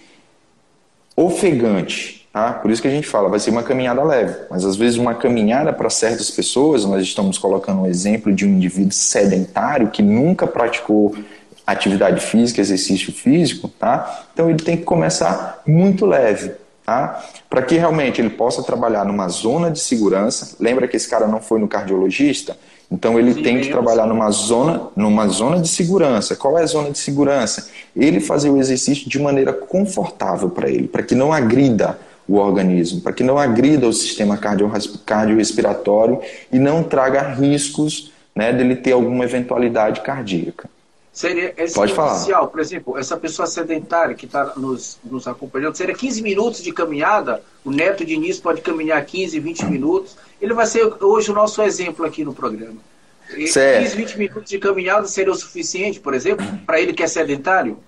ofegante, 1.17 2.29
tá? 2.31 2.53
Por 2.53 2.71
isso 2.71 2.83
que 2.83 2.89
a 2.89 2.91
gente 2.91 3.07
fala, 3.07 3.31
vai 3.31 3.41
ser 3.41 3.53
uma 3.53 3.63
caminhada 3.63 4.05
leve. 4.05 4.37
Mas 4.51 4.67
às 4.67 4.77
vezes 4.77 4.99
uma 4.99 5.15
caminhada 5.15 5.73
para 5.73 5.89
certas 5.89 6.31
pessoas, 6.31 6.85
nós 6.85 7.01
estamos 7.01 7.39
colocando 7.39 7.81
um 7.81 7.87
exemplo 7.87 8.35
de 8.35 8.45
um 8.45 8.51
indivíduo 8.51 8.93
sedentário 8.93 9.89
que 9.89 10.03
nunca 10.03 10.47
praticou 10.47 11.17
atividade 11.73 12.21
física, 12.21 12.61
exercício 12.61 13.13
físico, 13.13 13.69
tá? 13.69 14.25
Então 14.33 14.49
ele 14.49 14.63
tem 14.63 14.77
que 14.77 14.85
começar 14.85 15.63
muito 15.67 16.07
leve, 16.07 16.53
tá? 16.85 17.23
Para 17.49 17.63
que 17.63 17.77
realmente 17.77 18.21
ele 18.21 18.31
possa 18.31 18.63
trabalhar 18.63 19.05
numa 19.05 19.29
zona 19.29 19.71
de 19.71 19.79
segurança. 19.79 20.57
Lembra 20.59 20.89
que 20.89 20.97
esse 20.97 21.09
cara 21.09 21.27
não 21.27 21.41
foi 21.41 21.61
no 21.61 21.69
cardiologista? 21.69 22.57
Então 22.91 23.19
ele 23.19 23.35
Sim, 23.35 23.43
tem 23.43 23.61
que 23.61 23.69
trabalhar 23.69 24.07
numa 24.07 24.31
zona, 24.31 24.89
numa 24.97 25.29
zona 25.29 25.61
de 25.61 25.69
segurança. 25.69 26.35
Qual 26.35 26.59
é 26.59 26.63
a 26.63 26.67
zona 26.67 26.91
de 26.91 26.99
segurança? 26.99 27.69
Ele 27.95 28.19
fazer 28.19 28.51
o 28.51 28.59
exercício 28.59 29.09
de 29.09 29.19
maneira 29.19 29.53
confortável 29.53 30.51
para 30.51 30.69
ele, 30.69 30.89
para 30.89 31.03
que 31.03 31.15
não 31.15 31.33
agrida 31.33 31.99
o 32.27 32.37
organismo, 32.37 33.01
para 33.01 33.13
que 33.13 33.23
não 33.23 33.39
agrida 33.39 33.87
o 33.87 33.93
sistema 33.93 34.37
cardiorrespiratório 34.37 36.21
e 36.53 36.59
não 36.59 36.83
traga 36.83 37.23
riscos 37.35 38.13
né, 38.35 38.53
dele 38.53 38.77
ter 38.77 38.93
alguma 38.93 39.25
eventualidade 39.25 40.01
cardíaca. 40.01 40.69
Seria 41.21 41.55
falar. 41.95 42.47
por 42.47 42.61
exemplo, 42.61 42.97
essa 42.97 43.15
pessoa 43.15 43.47
sedentária 43.47 44.15
que 44.15 44.25
está 44.25 44.55
nos, 44.57 44.99
nos 45.05 45.29
acompanhando, 45.29 45.77
seria 45.77 45.95
15 45.95 46.23
minutos 46.23 46.63
de 46.63 46.73
caminhada, 46.73 47.43
o 47.63 47.71
neto 47.71 48.07
de 48.07 48.15
início 48.15 48.43
pode 48.43 48.63
caminhar 48.63 49.05
15, 49.05 49.39
20 49.39 49.67
minutos. 49.67 50.17
Ele 50.41 50.55
vai 50.55 50.65
ser 50.65 50.91
hoje 50.99 51.31
o 51.31 51.35
nosso 51.35 51.61
exemplo 51.61 52.07
aqui 52.07 52.25
no 52.25 52.33
programa. 52.33 52.79
Certo. 53.49 53.83
15, 53.83 53.97
20 53.97 54.19
minutos 54.19 54.51
de 54.51 54.59
caminhada 54.59 55.07
seria 55.07 55.31
o 55.31 55.35
suficiente, 55.35 56.01
por 56.01 56.15
exemplo, 56.15 56.47
para 56.65 56.81
ele 56.81 56.95
que 56.95 57.03
é 57.03 57.07
sedentário? 57.07 57.79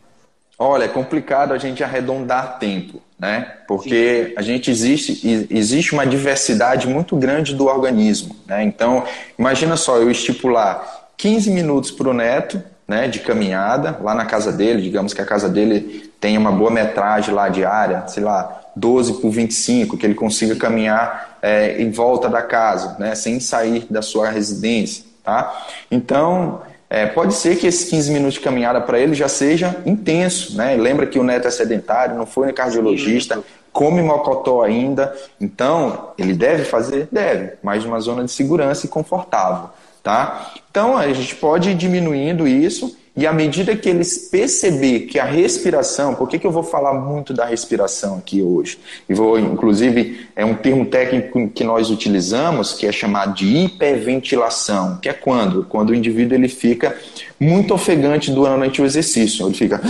Olha, 0.58 0.84
é 0.84 0.88
complicado 0.88 1.54
a 1.54 1.58
gente 1.58 1.82
arredondar 1.82 2.58
tempo, 2.58 3.00
né? 3.18 3.60
Porque 3.66 4.26
Sim. 4.26 4.34
a 4.36 4.42
gente 4.42 4.70
existe, 4.70 5.48
existe 5.50 5.94
uma 5.94 6.06
diversidade 6.06 6.86
muito 6.86 7.16
grande 7.16 7.54
do 7.54 7.64
organismo, 7.64 8.36
né? 8.46 8.62
Então, 8.62 9.04
imagina 9.38 9.74
só, 9.74 9.96
eu 9.96 10.10
estipular 10.10 11.08
15 11.16 11.50
minutos 11.50 11.90
para 11.90 12.10
o 12.10 12.12
neto, 12.12 12.62
né, 12.92 13.08
de 13.08 13.20
caminhada 13.20 13.98
lá 14.02 14.14
na 14.14 14.26
casa 14.26 14.52
dele, 14.52 14.82
digamos 14.82 15.14
que 15.14 15.22
a 15.22 15.24
casa 15.24 15.48
dele 15.48 16.12
tenha 16.20 16.38
uma 16.38 16.52
boa 16.52 16.70
metragem 16.70 17.34
lá 17.34 17.48
diária, 17.48 18.04
sei 18.06 18.22
lá, 18.22 18.60
12 18.76 19.14
por 19.14 19.30
25, 19.30 19.96
que 19.96 20.04
ele 20.04 20.14
consiga 20.14 20.54
caminhar 20.56 21.38
é, 21.40 21.80
em 21.80 21.90
volta 21.90 22.28
da 22.28 22.42
casa, 22.42 22.96
né, 22.98 23.14
sem 23.14 23.40
sair 23.40 23.86
da 23.88 24.02
sua 24.02 24.28
residência, 24.28 25.04
tá? 25.24 25.66
Então, 25.90 26.60
é, 26.90 27.06
pode 27.06 27.32
ser 27.32 27.56
que 27.56 27.66
esses 27.66 27.88
15 27.88 28.12
minutos 28.12 28.34
de 28.34 28.40
caminhada 28.40 28.78
para 28.78 28.98
ele 28.98 29.14
já 29.14 29.26
seja 29.26 29.74
intenso, 29.86 30.54
né? 30.54 30.76
Lembra 30.76 31.06
que 31.06 31.18
o 31.18 31.24
neto 31.24 31.48
é 31.48 31.50
sedentário, 31.50 32.14
não 32.14 32.26
foi 32.26 32.52
cardiologista, 32.52 33.42
come 33.72 34.02
mocotó 34.02 34.62
ainda, 34.62 35.16
então 35.40 36.10
ele 36.18 36.34
deve 36.34 36.64
fazer? 36.64 37.08
Deve, 37.10 37.54
mas 37.62 37.86
numa 37.86 38.00
zona 38.00 38.22
de 38.22 38.30
segurança 38.30 38.84
e 38.84 38.88
confortável. 38.90 39.70
Tá? 40.02 40.52
Então 40.70 40.96
a 40.96 41.12
gente 41.12 41.36
pode 41.36 41.70
ir 41.70 41.74
diminuindo 41.74 42.46
isso 42.46 42.96
e 43.14 43.26
à 43.26 43.32
medida 43.32 43.76
que 43.76 43.90
eles 43.90 44.16
perceber 44.30 45.00
que 45.00 45.18
a 45.18 45.24
respiração, 45.24 46.14
por 46.14 46.26
que, 46.28 46.38
que 46.38 46.46
eu 46.46 46.50
vou 46.50 46.62
falar 46.62 46.94
muito 46.94 47.34
da 47.34 47.44
respiração 47.44 48.16
aqui 48.16 48.40
hoje? 48.40 48.78
E 49.06 49.12
vou, 49.12 49.38
inclusive, 49.38 50.28
é 50.34 50.44
um 50.46 50.54
termo 50.54 50.86
técnico 50.86 51.46
que 51.50 51.62
nós 51.62 51.90
utilizamos 51.90 52.72
que 52.72 52.86
é 52.86 52.90
chamado 52.90 53.34
de 53.34 53.46
hiperventilação, 53.46 54.98
que 55.00 55.10
é 55.10 55.12
quando? 55.12 55.64
Quando 55.64 55.90
o 55.90 55.94
indivíduo 55.94 56.36
ele 56.36 56.48
fica 56.48 56.96
muito 57.38 57.74
ofegante 57.74 58.30
durante 58.30 58.80
o 58.80 58.84
exercício, 58.84 59.46
ele 59.46 59.54
fica 59.54 59.80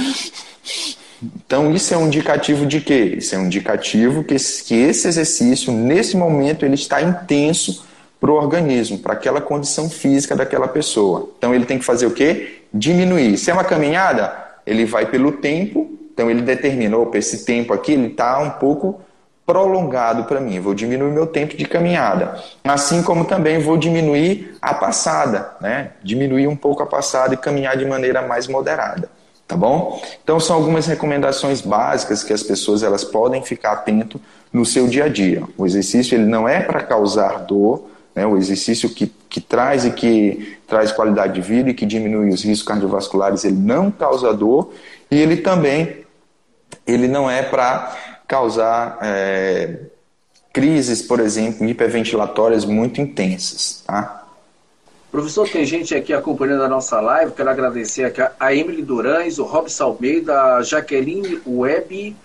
então, 1.24 1.72
isso 1.72 1.94
é 1.94 1.96
um 1.96 2.08
indicativo 2.08 2.66
de 2.66 2.80
quê? 2.80 3.14
Isso 3.18 3.36
é 3.36 3.38
um 3.38 3.46
indicativo 3.46 4.24
que 4.24 4.34
que 4.34 4.74
esse 4.74 5.06
exercício, 5.06 5.72
nesse 5.72 6.16
momento, 6.16 6.64
ele 6.64 6.74
está 6.74 7.00
intenso 7.00 7.84
para 8.22 8.30
o 8.30 8.36
organismo, 8.36 8.98
para 8.98 9.14
aquela 9.14 9.40
condição 9.40 9.90
física 9.90 10.36
daquela 10.36 10.68
pessoa. 10.68 11.30
Então 11.36 11.52
ele 11.52 11.66
tem 11.66 11.76
que 11.76 11.84
fazer 11.84 12.06
o 12.06 12.12
quê? 12.12 12.62
Diminuir. 12.72 13.36
Se 13.36 13.50
é 13.50 13.52
uma 13.52 13.64
caminhada, 13.64 14.32
ele 14.64 14.84
vai 14.84 15.06
pelo 15.06 15.32
tempo, 15.32 15.90
então 16.14 16.30
ele 16.30 16.40
determinou, 16.40 17.02
opa, 17.02 17.18
esse 17.18 17.44
tempo 17.44 17.74
aqui 17.74 17.90
ele 17.90 18.06
está 18.06 18.38
um 18.38 18.50
pouco 18.50 19.00
prolongado 19.44 20.22
para 20.22 20.40
mim, 20.40 20.60
vou 20.60 20.72
diminuir 20.72 21.10
meu 21.10 21.26
tempo 21.26 21.56
de 21.56 21.64
caminhada. 21.64 22.40
Assim 22.62 23.02
como 23.02 23.24
também 23.24 23.58
vou 23.58 23.76
diminuir 23.76 24.56
a 24.62 24.72
passada, 24.72 25.56
né? 25.60 25.90
Diminuir 26.00 26.46
um 26.46 26.54
pouco 26.54 26.80
a 26.80 26.86
passada 26.86 27.34
e 27.34 27.36
caminhar 27.36 27.76
de 27.76 27.84
maneira 27.84 28.22
mais 28.22 28.46
moderada, 28.46 29.10
tá 29.48 29.56
bom? 29.56 30.00
Então 30.22 30.38
são 30.38 30.54
algumas 30.54 30.86
recomendações 30.86 31.60
básicas 31.60 32.22
que 32.22 32.32
as 32.32 32.44
pessoas 32.44 32.84
elas 32.84 33.02
podem 33.02 33.42
ficar 33.42 33.72
atento 33.72 34.20
no 34.52 34.64
seu 34.64 34.86
dia 34.86 35.06
a 35.06 35.08
dia. 35.08 35.42
O 35.58 35.66
exercício 35.66 36.14
ele 36.14 36.26
não 36.26 36.48
é 36.48 36.60
para 36.60 36.82
causar 36.82 37.40
dor, 37.40 37.90
né, 38.14 38.26
o 38.26 38.36
exercício 38.36 38.90
que, 38.90 39.12
que 39.28 39.40
traz 39.40 39.84
e 39.84 39.90
que 39.90 40.58
traz 40.66 40.92
qualidade 40.92 41.34
de 41.34 41.40
vida 41.40 41.70
e 41.70 41.74
que 41.74 41.86
diminui 41.86 42.28
os 42.28 42.44
riscos 42.44 42.66
cardiovasculares, 42.66 43.44
ele 43.44 43.56
não 43.56 43.90
causa 43.90 44.32
dor 44.32 44.72
e 45.10 45.18
ele 45.18 45.38
também 45.38 46.02
ele 46.86 47.08
não 47.08 47.30
é 47.30 47.42
para 47.42 47.96
causar 48.26 48.98
é, 49.02 49.76
crises, 50.52 51.02
por 51.02 51.20
exemplo, 51.20 51.66
hiperventilatórias 51.66 52.64
muito 52.64 53.00
intensas, 53.00 53.82
tá? 53.86 54.22
Professor, 55.10 55.46
tem 55.46 55.66
gente 55.66 55.94
aqui 55.94 56.14
acompanhando 56.14 56.62
a 56.62 56.68
nossa 56.68 56.98
live. 56.98 57.32
Quero 57.32 57.50
agradecer 57.50 58.04
aqui 58.04 58.22
a 58.40 58.54
Emily 58.54 58.82
Durães, 58.82 59.38
o 59.38 59.44
Robson 59.44 59.84
Almeida, 59.84 60.56
a 60.56 60.62
Jaqueline 60.62 61.38
Web, 61.46 62.16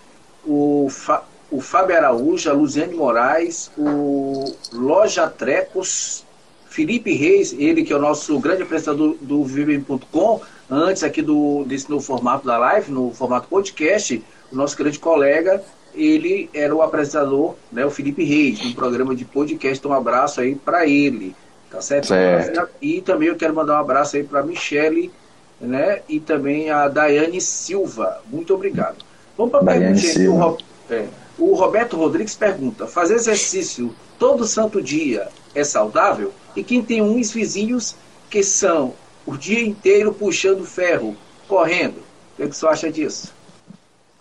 o, 0.46 0.88
Fa, 0.90 1.22
o 1.50 1.62
Fábio 1.62 1.96
Araújo, 1.96 2.50
a 2.50 2.54
Luziane 2.54 2.94
Moraes, 2.94 3.72
o 3.78 4.54
Loja 4.74 5.28
Trecos, 5.30 6.26
Felipe 6.70 7.14
Reis, 7.14 7.56
ele 7.58 7.84
que 7.84 7.94
é 7.94 7.96
o 7.96 8.00
nosso 8.00 8.38
grande 8.40 8.64
apresentador 8.64 9.16
do 9.22 9.44
Vivem.com, 9.44 10.42
antes 10.70 11.04
aqui 11.04 11.22
do, 11.22 11.64
desse 11.66 11.90
novo 11.90 12.04
formato 12.06 12.46
da 12.46 12.58
live, 12.58 12.92
no 12.92 13.12
formato 13.12 13.48
podcast, 13.48 14.24
o 14.52 14.56
nosso 14.56 14.78
grande 14.78 15.00
colega, 15.00 15.64
ele 15.96 16.50
era 16.54 16.76
o 16.76 16.82
apresentador, 16.82 17.56
né, 17.72 17.86
o 17.86 17.90
Felipe 17.90 18.24
Reis, 18.24 18.64
no 18.64 18.76
programa 18.76 19.16
de 19.16 19.26
podcast. 19.26 19.80
Então, 19.80 19.92
um 19.92 19.94
abraço 19.96 20.42
aí 20.42 20.56
para 20.56 20.86
ele. 20.86 21.36
Tá 21.70 21.82
certo? 21.82 22.08
certo? 22.08 22.70
E 22.82 23.02
também 23.02 23.28
eu 23.28 23.36
quero 23.36 23.54
mandar 23.54 23.74
um 23.74 23.82
abraço 23.82 24.16
aí 24.16 24.24
para 24.24 24.42
Michele, 24.44 25.12
né? 25.60 26.02
E 26.08 26.20
também 26.20 26.70
a 26.70 26.88
Daiane 26.88 27.42
Silva. 27.42 28.22
Muito 28.32 28.54
obrigado. 28.54 28.98
Vamos 29.38 29.52
para 29.52 29.62
a 29.62 29.66
pergunta. 29.66 30.00
O, 30.32 30.58
é, 30.90 31.08
o 31.38 31.54
Roberto 31.56 31.98
Rodrigues 31.98 32.36
pergunta: 32.36 32.88
fazer 32.88 33.16
exercício 33.16 33.94
todo 34.18 34.46
santo 34.46 34.82
dia 34.82 35.28
é 35.54 35.64
saudável? 35.64 36.34
E 36.56 36.64
quem 36.64 36.82
tem 36.82 37.02
uns 37.02 37.32
vizinhos 37.32 37.96
que 38.30 38.44
são 38.44 38.94
o 39.26 39.38
dia 39.38 39.62
inteiro 39.62 40.14
puxando 40.14 40.66
ferro, 40.66 41.16
correndo. 41.48 41.98
O 41.98 42.38
que, 42.38 42.44
é 42.44 42.48
que 42.48 42.56
você 42.56 42.68
acha 42.68 42.92
disso? 42.92 43.34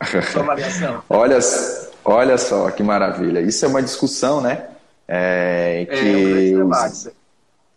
Sua 0.33 0.43
avaliação. 0.43 1.03
olha, 1.09 1.39
olha 2.05 2.37
só 2.37 2.71
que 2.71 2.83
maravilha. 2.83 3.41
Isso 3.41 3.65
é 3.65 3.69
uma 3.69 3.83
discussão, 3.83 4.41
né? 4.41 4.65
É, 5.09 5.87
que 5.89 5.95
é 5.95 6.03
um 6.03 6.25
grande 6.25 6.57
debate. 6.57 7.17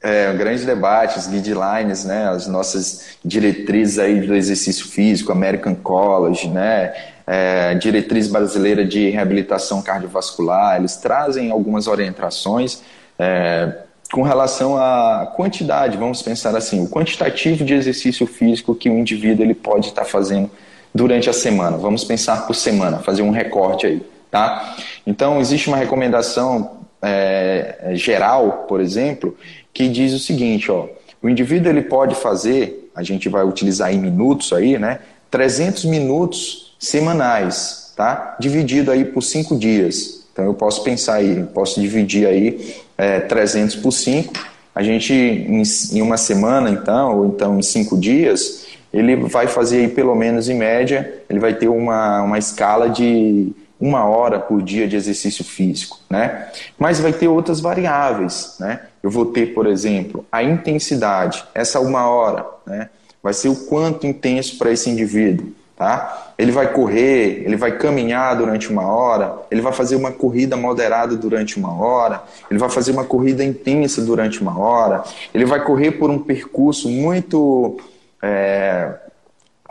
É, 0.01 0.31
um 0.31 0.37
grande 0.37 0.65
debate, 0.65 1.19
os 1.19 1.27
guidelines, 1.27 2.05
né, 2.05 2.29
as 2.29 2.47
nossas 2.47 3.17
diretrizes 3.23 3.99
aí 3.99 4.21
do 4.21 4.33
exercício 4.33 4.87
físico, 4.87 5.29
American 5.29 5.75
College, 5.75 6.47
né, 6.47 6.93
é, 7.31 7.75
diretriz 7.75 8.27
brasileira 8.27 8.83
de 8.83 9.11
reabilitação 9.11 9.83
cardiovascular, 9.83 10.77
eles 10.77 10.95
trazem 10.95 11.51
algumas 11.51 11.85
orientações 11.85 12.81
é, 13.19 13.71
com 14.11 14.23
relação 14.23 14.75
à 14.75 15.31
quantidade, 15.35 15.95
vamos 15.95 16.23
pensar 16.23 16.55
assim, 16.55 16.83
o 16.83 16.89
quantitativo 16.89 17.63
de 17.63 17.75
exercício 17.75 18.25
físico 18.25 18.73
que 18.73 18.89
o 18.89 18.97
indivíduo 18.97 19.45
ele 19.45 19.53
pode 19.53 19.89
estar 19.89 20.05
fazendo 20.05 20.49
durante 20.93 21.29
a 21.29 21.33
semana. 21.33 21.77
Vamos 21.77 22.03
pensar 22.03 22.47
por 22.47 22.55
semana, 22.55 22.97
fazer 22.97 23.21
um 23.21 23.29
recorte 23.29 23.85
aí, 23.85 24.01
tá? 24.31 24.75
Então, 25.05 25.39
existe 25.39 25.67
uma 25.67 25.77
recomendação 25.77 26.79
é, 26.99 27.91
geral, 27.93 28.65
por 28.67 28.81
exemplo, 28.81 29.37
que 29.71 29.87
diz 29.87 30.13
o 30.13 30.19
seguinte, 30.19 30.71
ó, 30.71 30.87
o 31.21 31.29
indivíduo 31.29 31.71
ele 31.71 31.83
pode 31.83 32.15
fazer, 32.15 32.89
a 32.95 33.03
gente 33.03 33.29
vai 33.29 33.43
utilizar 33.43 33.93
em 33.93 33.99
minutos 33.99 34.51
aí, 34.51 34.79
né, 34.79 35.01
300 35.29 35.85
minutos 35.85 36.68
semanais, 36.79 37.91
tá? 37.95 38.37
Dividido 38.39 38.89
aí 38.89 39.03
por 39.03 39.21
cinco 39.21 39.55
dias. 39.57 40.25
Então 40.31 40.45
eu 40.45 40.53
posso 40.53 40.83
pensar 40.83 41.15
aí, 41.15 41.43
posso 41.53 41.81
dividir 41.81 42.25
aí 42.25 42.75
é, 42.97 43.19
300 43.19 43.75
por 43.75 43.91
5, 43.91 44.33
a 44.73 44.81
gente 44.81 45.13
em, 45.13 45.61
em 45.93 46.01
uma 46.01 46.15
semana 46.15 46.69
então, 46.69 47.17
ou 47.17 47.25
então 47.25 47.59
em 47.59 47.61
cinco 47.61 47.97
dias, 47.97 48.65
ele 48.93 49.15
vai 49.15 49.47
fazer 49.47 49.79
aí 49.79 49.87
pelo 49.89 50.15
menos 50.15 50.47
em 50.47 50.55
média, 50.55 51.21
ele 51.29 51.39
vai 51.39 51.53
ter 51.53 51.67
uma, 51.67 52.23
uma 52.23 52.37
escala 52.37 52.89
de 52.89 53.51
uma 53.79 54.05
hora 54.05 54.39
por 54.39 54.61
dia 54.61 54.87
de 54.87 54.95
exercício 54.95 55.43
físico, 55.43 55.99
né? 56.09 56.47
Mas 56.77 56.99
vai 56.99 57.13
ter 57.13 57.27
outras 57.27 57.59
variáveis, 57.59 58.55
né? 58.59 58.81
Eu 59.01 59.09
vou 59.09 59.27
ter, 59.27 59.53
por 59.53 59.67
exemplo, 59.67 60.25
a 60.31 60.43
intensidade. 60.43 61.43
Essa 61.53 61.79
uma 61.79 62.09
hora, 62.09 62.45
né? 62.65 62.89
Vai 63.23 63.33
ser 63.33 63.49
o 63.49 63.55
quanto 63.55 64.05
intenso 64.05 64.57
para 64.57 64.71
esse 64.71 64.89
indivíduo, 64.89 65.53
tá? 65.79 66.33
Ele 66.37 66.51
vai 66.51 66.73
correr, 66.73 67.41
ele 67.45 67.55
vai 67.55 67.71
caminhar 67.77 68.35
durante 68.35 68.69
uma 68.69 68.85
hora, 68.85 69.33
ele 69.49 69.61
vai 69.61 69.71
fazer 69.71 69.95
uma 69.95 70.11
corrida 70.11 70.57
moderada 70.57 71.15
durante 71.15 71.57
uma 71.57 71.73
hora, 71.73 72.21
ele 72.51 72.59
vai 72.59 72.69
fazer 72.69 72.91
uma 72.91 73.05
corrida 73.05 73.45
intensa 73.45 74.01
durante 74.01 74.41
uma 74.41 74.59
hora, 74.59 75.01
ele 75.33 75.45
vai 75.45 75.63
correr 75.63 75.91
por 75.91 76.09
um 76.09 76.19
percurso 76.19 76.89
muito 76.89 77.79
é, 78.21 78.91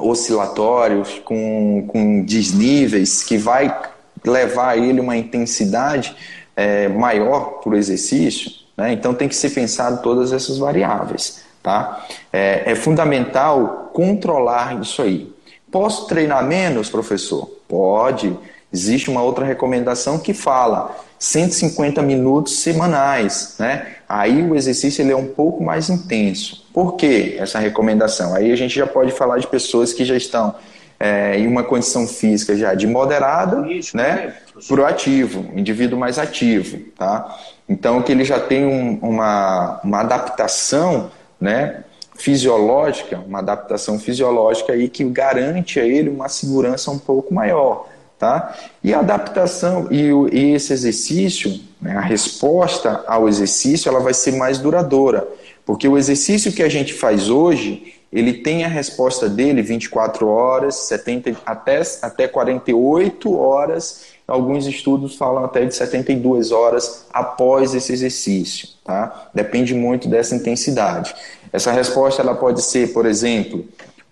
oscilatórios, 0.01 1.21
com, 1.27 1.85
com 1.87 2.23
desníveis, 2.23 3.23
que 3.23 3.37
vai 3.37 3.79
levar 4.25 4.79
ele 4.79 5.01
uma 5.01 5.17
intensidade 5.17 6.17
é, 6.57 6.89
maior 6.89 7.61
para 7.61 7.75
o 7.75 7.77
exercício, 7.77 8.51
né? 8.75 8.95
então 8.95 9.13
tem 9.13 9.29
que 9.29 9.37
ser 9.37 9.51
pensado 9.51 10.01
todas 10.01 10.33
essas 10.33 10.57
variáveis. 10.57 11.47
Tá? 11.63 12.07
É, 12.33 12.73
é 12.73 12.75
fundamental 12.75 13.91
controlar 13.93 14.81
isso 14.81 15.03
aí. 15.03 15.37
Posso 15.71 16.07
treinar 16.07 16.45
menos, 16.45 16.89
professor? 16.89 17.47
Pode. 17.69 18.37
Existe 18.73 19.11
uma 19.11 19.23
outra 19.23 19.45
recomendação 19.45 20.19
que 20.19 20.35
fala 20.35 20.97
150 21.19 22.03
minutos 22.03 22.61
semanais, 22.61 23.57
né? 23.59 23.97
Aí 24.09 24.43
o 24.43 24.55
exercício 24.55 25.03
ele 25.03 25.13
é 25.13 25.17
um 25.17 25.27
pouco 25.27 25.63
mais 25.63 25.89
intenso. 25.89 26.67
Por 26.73 26.97
que 26.97 27.37
essa 27.39 27.59
recomendação? 27.59 28.35
Aí 28.35 28.53
a 28.53 28.57
gente 28.57 28.75
já 28.75 28.87
pode 28.87 29.13
falar 29.13 29.39
de 29.39 29.47
pessoas 29.47 29.93
que 29.93 30.05
já 30.05 30.17
estão 30.17 30.55
é, 31.01 31.39
em 31.39 31.47
uma 31.47 31.63
condição 31.63 32.07
física 32.07 32.57
já 32.57 32.75
de 32.75 32.87
moderada, 32.87 33.71
Isso, 33.71 33.97
né, 33.97 34.05
né 34.05 34.35
para 34.67 34.81
o 34.81 34.85
ativo, 34.85 35.47
indivíduo 35.55 35.99
mais 35.99 36.19
ativo, 36.19 36.79
tá? 36.97 37.37
Então 37.69 38.03
que 38.03 38.11
ele 38.11 38.25
já 38.25 38.41
tem 38.41 38.67
um, 38.67 38.99
uma, 39.01 39.81
uma 39.85 40.01
adaptação, 40.01 41.11
né, 41.41 41.85
fisiológica, 42.19 43.23
uma 43.27 43.39
adaptação 43.39 43.99
fisiológica 43.99 44.73
aí 44.73 44.89
que 44.89 45.05
garante 45.05 45.81
a 45.81 45.85
ele 45.85 46.11
uma 46.11 46.29
segurança 46.29 46.91
um 46.91 46.99
pouco 46.99 47.33
maior, 47.33 47.89
tá? 48.19 48.55
E 48.83 48.93
a 48.93 48.99
adaptação 48.99 49.87
e, 49.91 50.11
e 50.33 50.55
esse 50.55 50.73
exercício, 50.73 51.61
né, 51.81 51.97
a 51.97 52.01
resposta 52.01 53.05
ao 53.07 53.29
exercício, 53.29 53.89
ela 53.89 54.01
vai 54.01 54.13
ser 54.13 54.33
mais 54.33 54.59
duradoura, 54.59 55.27
porque 55.65 55.87
o 55.87 55.97
exercício 55.97 56.53
que 56.53 56.63
a 56.63 56.69
gente 56.69 56.93
faz 56.93 57.31
hoje 57.31 57.95
ele 58.13 58.33
tem 58.33 58.65
a 58.65 58.69
resposta 58.69 59.29
dele 59.29 59.61
24 59.61 60.27
horas, 60.27 60.75
70, 60.75 61.37
até, 61.45 61.83
até 62.01 62.27
48 62.27 63.37
horas, 63.37 64.07
alguns 64.27 64.67
estudos 64.67 65.17
falam 65.17 65.45
até 65.45 65.65
de 65.67 65.75
72 65.75 66.51
horas 66.51 67.07
após 67.13 67.75
esse 67.75 67.93
exercício, 67.93 68.69
tá? 68.83 69.29
Depende 69.35 69.75
muito 69.75 70.09
dessa 70.09 70.35
intensidade. 70.35 71.15
Essa 71.53 71.73
resposta 71.73 72.23
ela 72.23 72.35
pode 72.35 72.63
ser, 72.63 72.93
por 72.93 73.07
exemplo, 73.07 73.65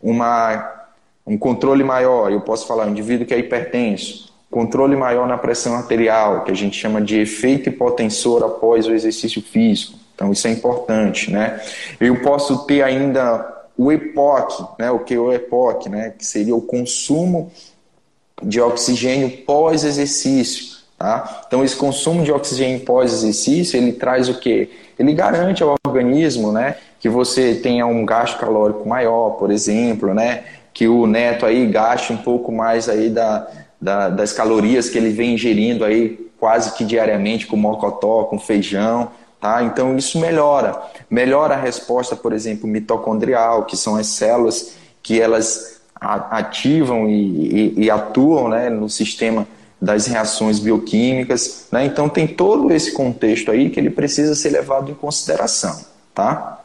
uma, 0.03 0.87
um 1.27 1.37
controle 1.37 1.85
maior, 1.85 2.31
eu 2.33 2.41
posso 2.41 2.67
falar, 2.67 2.87
um 2.87 2.91
indivíduo 2.91 3.27
que 3.27 3.35
é 3.35 3.39
hipertenso, 3.39 4.33
controle 4.51 4.97
maior 4.97 5.27
na 5.27 5.37
pressão 5.37 5.75
arterial, 5.75 6.45
que 6.45 6.51
a 6.51 6.55
gente 6.55 6.79
chama 6.79 7.01
de 7.01 7.21
efeito 7.21 7.69
hipotensor 7.69 8.43
após 8.43 8.87
o 8.87 8.93
exercício 8.93 9.43
físico. 9.43 9.99
Então 10.15 10.33
isso 10.33 10.47
é 10.47 10.51
importante, 10.51 11.31
né? 11.31 11.61
Eu 12.01 12.23
posso 12.23 12.65
ter 12.65 12.83
ainda 12.83 13.55
o 13.77 13.93
EPOC, 13.93 14.79
né, 14.79 14.91
o 14.91 15.01
que 15.01 15.15
é 15.15 15.19
o 15.19 15.31
EPOC, 15.31 15.91
né, 15.91 16.15
que 16.17 16.25
seria 16.25 16.57
o 16.57 16.63
consumo 16.63 17.53
de 18.43 18.61
oxigênio 18.61 19.29
pós-exercício. 19.45 20.77
Tá? 20.99 21.43
Então, 21.47 21.63
esse 21.63 21.77
consumo 21.77 22.25
de 22.25 22.33
oxigênio 22.33 22.81
pós-exercício, 22.81 23.77
ele 23.77 23.93
traz 23.93 24.31
o 24.31 24.39
quê? 24.39 24.71
Ele 24.99 25.13
garante 25.13 25.63
ao 25.63 25.77
organismo 25.87 26.53
né, 26.53 26.77
que 27.01 27.09
você 27.09 27.55
tenha 27.55 27.87
um 27.87 28.05
gasto 28.05 28.39
calórico 28.39 28.89
maior, 28.89 29.31
por 29.31 29.51
exemplo, 29.51 30.13
né, 30.13 30.45
que 30.73 30.89
o 30.89 31.07
neto 31.07 31.47
aí 31.47 31.67
gaste 31.67 32.13
um 32.13 32.17
pouco 32.17 32.53
mais 32.53 32.89
aí 32.89 33.09
da, 33.09 33.47
da, 33.81 34.09
das 34.09 34.33
calorias 34.33 34.89
que 34.89 34.99
ele 34.99 35.11
vem 35.11 35.35
ingerindo 35.35 35.85
aí 35.85 36.27
quase 36.39 36.73
que 36.73 36.85
diariamente 36.85 37.47
com 37.47 37.57
mocotó, 37.57 38.25
com 38.25 38.39
feijão, 38.39 39.11
Tá? 39.41 39.63
Então 39.63 39.97
isso 39.97 40.19
melhora. 40.19 40.81
Melhora 41.11 41.55
a 41.55 41.61
resposta, 41.61 42.17
por 42.17 42.33
exemplo, 42.33 42.67
mitocondrial, 42.67 43.65
que 43.65 43.77
são 43.77 43.97
as 43.97 44.07
células 44.07 44.77
que 45.03 45.21
elas 45.21 45.81
ativam 46.01 47.09
e, 47.09 47.75
e, 47.77 47.85
e 47.85 47.91
atuam 47.91 48.49
né, 48.49 48.69
no 48.69 48.89
sistema 48.89 49.47
das 49.87 50.07
reações 50.07 50.59
bioquímicas. 50.59 51.69
Né? 51.71 51.87
Então 51.87 52.09
tem 52.09 52.27
todo 52.27 52.73
esse 52.73 52.93
contexto 52.93 53.51
aí 53.51 53.71
que 53.71 53.79
ele 53.79 53.89
precisa 53.89 54.35
ser 54.35 54.51
levado 54.51 54.91
em 54.91 54.95
consideração. 54.95 55.81
Tá? 56.13 56.61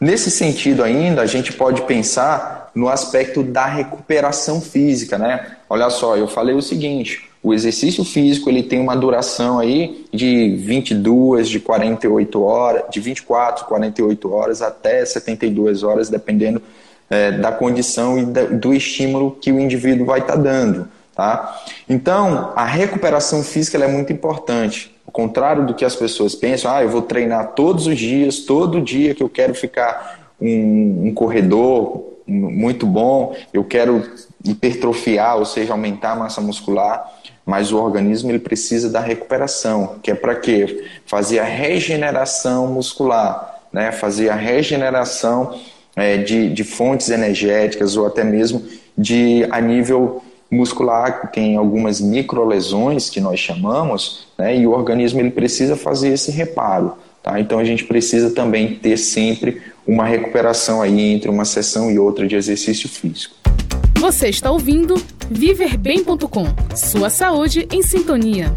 Nesse 0.00 0.30
sentido 0.30 0.82
ainda, 0.82 1.20
a 1.20 1.26
gente 1.26 1.52
pode 1.52 1.82
pensar 1.82 2.70
no 2.74 2.88
aspecto 2.88 3.42
da 3.42 3.66
recuperação 3.66 4.60
física. 4.60 5.18
Né? 5.18 5.56
Olha 5.68 5.90
só, 5.90 6.16
eu 6.16 6.28
falei 6.28 6.54
o 6.54 6.62
seguinte, 6.62 7.28
o 7.42 7.52
exercício 7.52 8.04
físico 8.04 8.48
ele 8.48 8.62
tem 8.62 8.78
uma 8.78 8.96
duração 8.96 9.58
aí 9.58 10.06
de 10.12 10.54
22, 10.56 11.48
de 11.48 11.58
48 11.58 12.40
horas, 12.40 12.84
de 12.88 13.00
24, 13.00 13.64
48 13.64 14.32
horas 14.32 14.62
até 14.62 15.04
72 15.04 15.82
horas, 15.82 16.08
dependendo 16.08 16.62
é, 17.10 17.32
da 17.32 17.50
condição 17.50 18.16
e 18.16 18.24
da, 18.24 18.44
do 18.44 18.72
estímulo 18.72 19.36
que 19.40 19.50
o 19.50 19.58
indivíduo 19.58 20.06
vai 20.06 20.20
estar 20.20 20.36
tá 20.36 20.38
dando. 20.38 20.88
Tá? 21.14 21.62
Então, 21.88 22.52
a 22.56 22.64
recuperação 22.64 23.42
física 23.42 23.76
é 23.76 23.86
muito 23.86 24.12
importante. 24.12 24.94
Ao 25.06 25.12
contrário 25.12 25.66
do 25.66 25.74
que 25.74 25.84
as 25.84 25.94
pessoas 25.94 26.34
pensam, 26.34 26.70
ah, 26.70 26.82
eu 26.82 26.88
vou 26.88 27.02
treinar 27.02 27.48
todos 27.48 27.86
os 27.86 27.98
dias, 27.98 28.40
todo 28.40 28.80
dia 28.80 29.14
que 29.14 29.22
eu 29.22 29.28
quero 29.28 29.54
ficar 29.54 30.32
um, 30.40 31.08
um 31.08 31.14
corredor 31.14 32.12
muito 32.26 32.86
bom, 32.86 33.36
eu 33.52 33.64
quero 33.64 34.02
hipertrofiar, 34.44 35.36
ou 35.36 35.44
seja, 35.44 35.72
aumentar 35.72 36.12
a 36.12 36.16
massa 36.16 36.40
muscular 36.40 37.12
mas 37.44 37.72
o 37.72 37.78
organismo 37.78 38.30
ele 38.30 38.38
precisa 38.38 38.88
da 38.88 39.00
recuperação, 39.00 39.96
que 40.02 40.10
é 40.10 40.14
para 40.14 40.34
quê? 40.34 40.84
Fazer 41.06 41.40
a 41.40 41.44
regeneração 41.44 42.68
muscular, 42.68 43.60
né? 43.72 43.90
fazer 43.90 44.28
a 44.28 44.34
regeneração 44.34 45.58
é, 45.96 46.16
de, 46.16 46.48
de 46.48 46.64
fontes 46.64 47.10
energéticas 47.10 47.96
ou 47.96 48.06
até 48.06 48.22
mesmo 48.22 48.62
de 48.96 49.46
a 49.50 49.60
nível 49.60 50.22
muscular, 50.52 51.22
que 51.22 51.32
tem 51.32 51.56
algumas 51.56 51.98
microlesões 51.98 53.08
que 53.08 53.20
nós 53.20 53.40
chamamos, 53.40 54.28
né? 54.36 54.54
e 54.54 54.66
o 54.66 54.72
organismo 54.72 55.18
ele 55.20 55.30
precisa 55.30 55.74
fazer 55.76 56.10
esse 56.10 56.30
reparo. 56.30 56.92
Tá? 57.22 57.40
Então 57.40 57.58
a 57.58 57.64
gente 57.64 57.84
precisa 57.84 58.30
também 58.30 58.74
ter 58.74 58.98
sempre 58.98 59.62
uma 59.86 60.04
recuperação 60.04 60.82
aí 60.82 61.12
entre 61.12 61.30
uma 61.30 61.46
sessão 61.46 61.90
e 61.90 61.98
outra 61.98 62.26
de 62.26 62.36
exercício 62.36 62.88
físico. 62.88 63.34
Você 63.98 64.28
está 64.28 64.50
ouvindo 64.50 64.94
viverbem.com. 65.30 66.44
Sua 66.76 67.08
saúde 67.08 67.66
em 67.72 67.82
sintonia. 67.82 68.52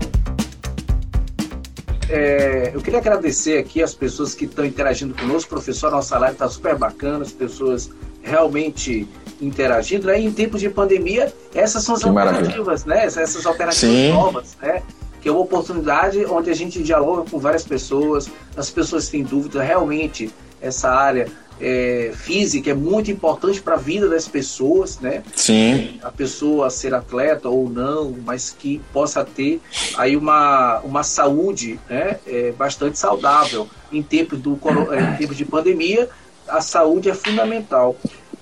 É, 2.09 2.71
eu 2.73 2.81
queria 2.81 2.99
agradecer 2.99 3.57
aqui 3.57 3.81
as 3.81 3.93
pessoas 3.93 4.35
que 4.35 4.45
estão 4.45 4.65
interagindo 4.65 5.13
conosco. 5.13 5.49
Professor, 5.49 5.91
nossa 5.91 6.17
live 6.17 6.35
está 6.35 6.49
super 6.49 6.75
bacana, 6.75 7.23
as 7.23 7.31
pessoas 7.31 7.89
realmente 8.21 9.07
interagindo. 9.41 10.07
Né? 10.07 10.19
Em 10.19 10.31
tempos 10.31 10.61
de 10.61 10.69
pandemia, 10.69 11.33
essas 11.53 11.83
são 11.83 11.95
as 11.95 12.01
que 12.01 12.09
alternativas, 12.09 12.85
maravilha. 12.85 13.15
né? 13.15 13.23
Essas 13.23 13.45
alternativas 13.45 13.95
Sim. 13.95 14.11
novas, 14.11 14.57
né? 14.61 14.81
Que 15.21 15.29
é 15.29 15.31
uma 15.31 15.41
oportunidade 15.41 16.23
onde 16.25 16.49
a 16.49 16.53
gente 16.53 16.83
dialoga 16.83 17.29
com 17.29 17.39
várias 17.39 17.63
pessoas, 17.63 18.29
as 18.55 18.69
pessoas 18.69 19.09
têm 19.09 19.23
dúvidas, 19.23 19.65
realmente 19.65 20.31
essa 20.61 20.89
área 20.89 21.27
é, 21.59 22.11
física 22.13 22.71
é 22.71 22.73
muito 22.73 23.09
importante 23.09 23.61
para 23.61 23.75
a 23.75 23.77
vida 23.77 24.09
das 24.09 24.27
pessoas, 24.27 24.99
né? 24.99 25.23
Sim. 25.35 25.99
A 26.03 26.11
pessoa 26.11 26.69
ser 26.69 26.93
atleta 26.93 27.49
ou 27.49 27.69
não, 27.69 28.15
mas 28.25 28.55
que 28.57 28.81
possa 28.91 29.23
ter 29.23 29.61
aí 29.97 30.17
uma, 30.17 30.79
uma 30.79 31.03
saúde 31.03 31.79
né, 31.89 32.19
é, 32.27 32.51
bastante 32.51 32.99
saudável. 32.99 33.67
Em 33.91 34.03
tempos, 34.03 34.39
do, 34.39 34.59
em 34.93 35.17
tempos 35.17 35.37
de 35.37 35.45
pandemia, 35.45 36.09
a 36.47 36.59
saúde 36.59 37.09
é 37.09 37.13
fundamental. 37.13 37.95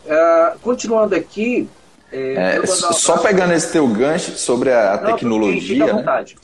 Uh, 0.05 0.59
continuando 0.59 1.15
aqui. 1.15 1.67
É, 2.11 2.59
é 2.61 2.65
só 2.65 3.17
pegando 3.17 3.53
esse 3.53 3.71
teu 3.71 3.87
gancho 3.87 4.37
sobre 4.37 4.71
a, 4.71 5.01
não, 5.01 5.11
tecnologia. 5.13 5.61
Fica 5.61 5.83
à 5.83 5.87
né? 5.87 5.93
vontade. 5.93 6.35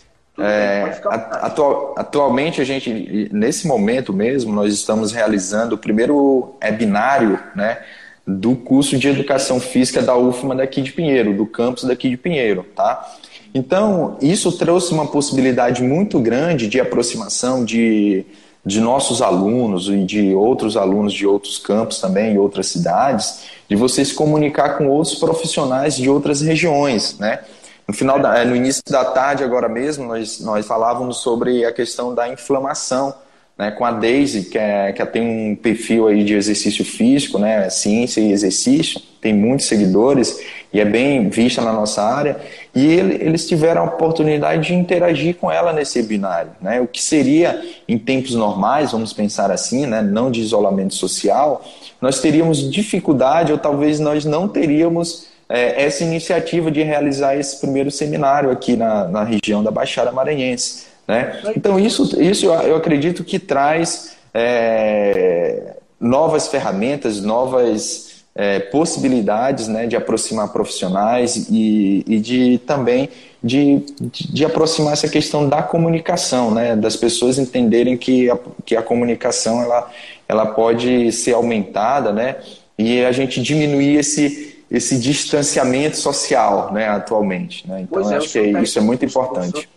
É, 0.42 1.02
atual, 1.42 1.94
atualmente 1.98 2.62
a 2.62 2.64
gente, 2.64 3.30
nesse 3.32 3.68
momento 3.68 4.14
mesmo, 4.14 4.54
nós 4.54 4.74
estamos 4.74 5.12
realizando 5.12 5.76
o 5.76 5.78
primeiro 5.78 6.56
webinário 6.64 7.38
né, 7.54 7.80
do 8.26 8.56
curso 8.56 8.98
de 8.98 9.10
Educação 9.10 9.60
Física 9.60 10.02
da 10.02 10.16
UFMA 10.16 10.56
daqui 10.56 10.82
de 10.82 10.94
Pinheiro, 10.94 11.34
do 11.34 11.46
campus 11.46 11.84
daqui 11.84 12.10
de 12.10 12.16
Pinheiro, 12.16 12.66
tá? 12.74 13.06
Então, 13.54 14.18
isso 14.22 14.52
trouxe 14.58 14.94
uma 14.94 15.08
possibilidade 15.08 15.84
muito 15.84 16.20
grande 16.20 16.68
de 16.68 16.80
aproximação 16.80 17.66
de, 17.66 18.26
de 18.66 18.82
nossos 18.82 19.22
alunos 19.22 19.88
e 19.88 20.04
de 20.04 20.34
outros 20.34 20.76
alunos 20.76 21.14
de 21.14 21.26
outros 21.26 21.58
campos 21.58 22.00
também, 22.00 22.34
em 22.34 22.38
outras 22.38 22.68
cidades, 22.68 23.46
de 23.68 23.76
você 23.76 24.04
se 24.04 24.14
comunicar 24.14 24.78
com 24.78 24.88
outros 24.88 25.16
profissionais 25.16 25.96
de 25.96 26.10
outras 26.10 26.42
regiões, 26.42 27.18
né? 27.18 27.40
No 27.88 27.94
final 27.94 28.20
da, 28.20 28.46
no 28.46 28.56
início 28.56 28.84
da 28.88 29.04
tarde, 29.04 29.44
agora 29.44 29.68
mesmo, 29.68 30.06
nós, 30.06 30.40
nós 30.40 30.66
falávamos 30.68 31.18
sobre 31.18 31.66
a 31.66 31.72
questão 31.72 32.14
da 32.14 32.28
inflamação, 32.28 33.16
né, 33.60 33.72
com 33.72 33.84
a 33.84 33.92
Daisy, 33.92 34.44
que, 34.46 34.58
é, 34.58 34.94
que 34.94 35.06
tem 35.08 35.22
um 35.22 35.54
perfil 35.54 36.08
aí 36.08 36.24
de 36.24 36.34
exercício 36.34 36.86
físico, 36.86 37.38
né, 37.38 37.70
ciência 37.70 38.22
e 38.22 38.32
exercício, 38.32 39.02
tem 39.20 39.34
muitos 39.34 39.66
seguidores 39.66 40.40
e 40.72 40.80
é 40.80 40.86
bem 40.86 41.28
vista 41.28 41.62
na 41.62 41.74
nossa 41.74 42.02
área. 42.02 42.40
E 42.74 42.86
ele, 42.86 43.16
eles 43.16 43.46
tiveram 43.46 43.82
a 43.82 43.86
oportunidade 43.86 44.68
de 44.68 44.74
interagir 44.74 45.36
com 45.36 45.52
ela 45.52 45.74
nesse 45.74 46.00
webinário. 46.00 46.52
Né, 46.62 46.80
o 46.80 46.88
que 46.88 47.02
seria, 47.02 47.62
em 47.86 47.98
tempos 47.98 48.34
normais, 48.34 48.94
vamos 48.94 49.12
pensar 49.12 49.52
assim, 49.52 49.86
né, 49.86 50.02
não 50.02 50.32
de 50.32 50.40
isolamento 50.40 50.94
social, 50.94 51.62
nós 52.02 52.22
teríamos 52.22 52.72
dificuldade 52.72 53.52
ou 53.52 53.58
talvez 53.58 54.00
nós 54.00 54.24
não 54.24 54.48
teríamos 54.48 55.28
é, 55.50 55.84
essa 55.84 56.06
iniciativa 56.06 56.72
de 56.72 56.82
realizar 56.82 57.36
esse 57.36 57.60
primeiro 57.60 57.92
seminário 57.92 58.52
aqui 58.52 58.78
na, 58.78 59.06
na 59.10 59.24
região 59.26 59.62
da 59.62 59.70
Baixada 59.70 60.14
Maranhense. 60.14 60.89
Né? 61.10 61.42
Então, 61.56 61.80
isso, 61.80 62.22
isso 62.22 62.46
eu 62.46 62.76
acredito 62.76 63.24
que 63.24 63.40
traz 63.40 64.16
é, 64.32 65.78
novas 66.00 66.50
ferramentas, 66.50 67.20
novas 67.20 68.24
é, 68.36 68.60
possibilidades 68.60 69.68
né, 69.68 69.88
de 69.88 69.96
aproximar 69.96 70.54
profissionais 70.54 71.48
e, 71.50 72.06
e 72.08 72.20
de 72.20 72.60
também 72.60 73.10
de, 73.44 73.84
de, 74.00 74.46
aproximar 74.46 74.94
essa 74.94 75.10
questão 75.10 75.50
da 75.50 75.64
comunicação, 75.64 76.52
né, 76.52 76.76
das 76.76 76.96
pessoas 76.96 77.40
entenderem 77.40 77.98
que 77.98 78.30
a, 78.30 78.38
que 78.64 78.76
a 78.76 78.84
comunicação 78.84 79.64
ela, 79.64 79.90
ela 80.28 80.46
pode 80.46 81.12
ser 81.12 81.34
aumentada 81.34 82.14
né, 82.14 82.36
e 82.78 83.04
a 83.04 83.12
gente 83.12 83.42
diminuir 83.42 83.96
esse, 83.96 84.64
esse 84.70 85.00
distanciamento 85.00 85.98
social 85.98 86.72
né, 86.72 86.88
atualmente. 86.88 87.68
Né? 87.68 87.88
Então, 87.90 88.12
é, 88.12 88.18
acho 88.18 88.30
que 88.30 88.40
isso 88.60 88.78
é 88.78 88.82
muito 88.82 89.04
importante. 89.04 89.68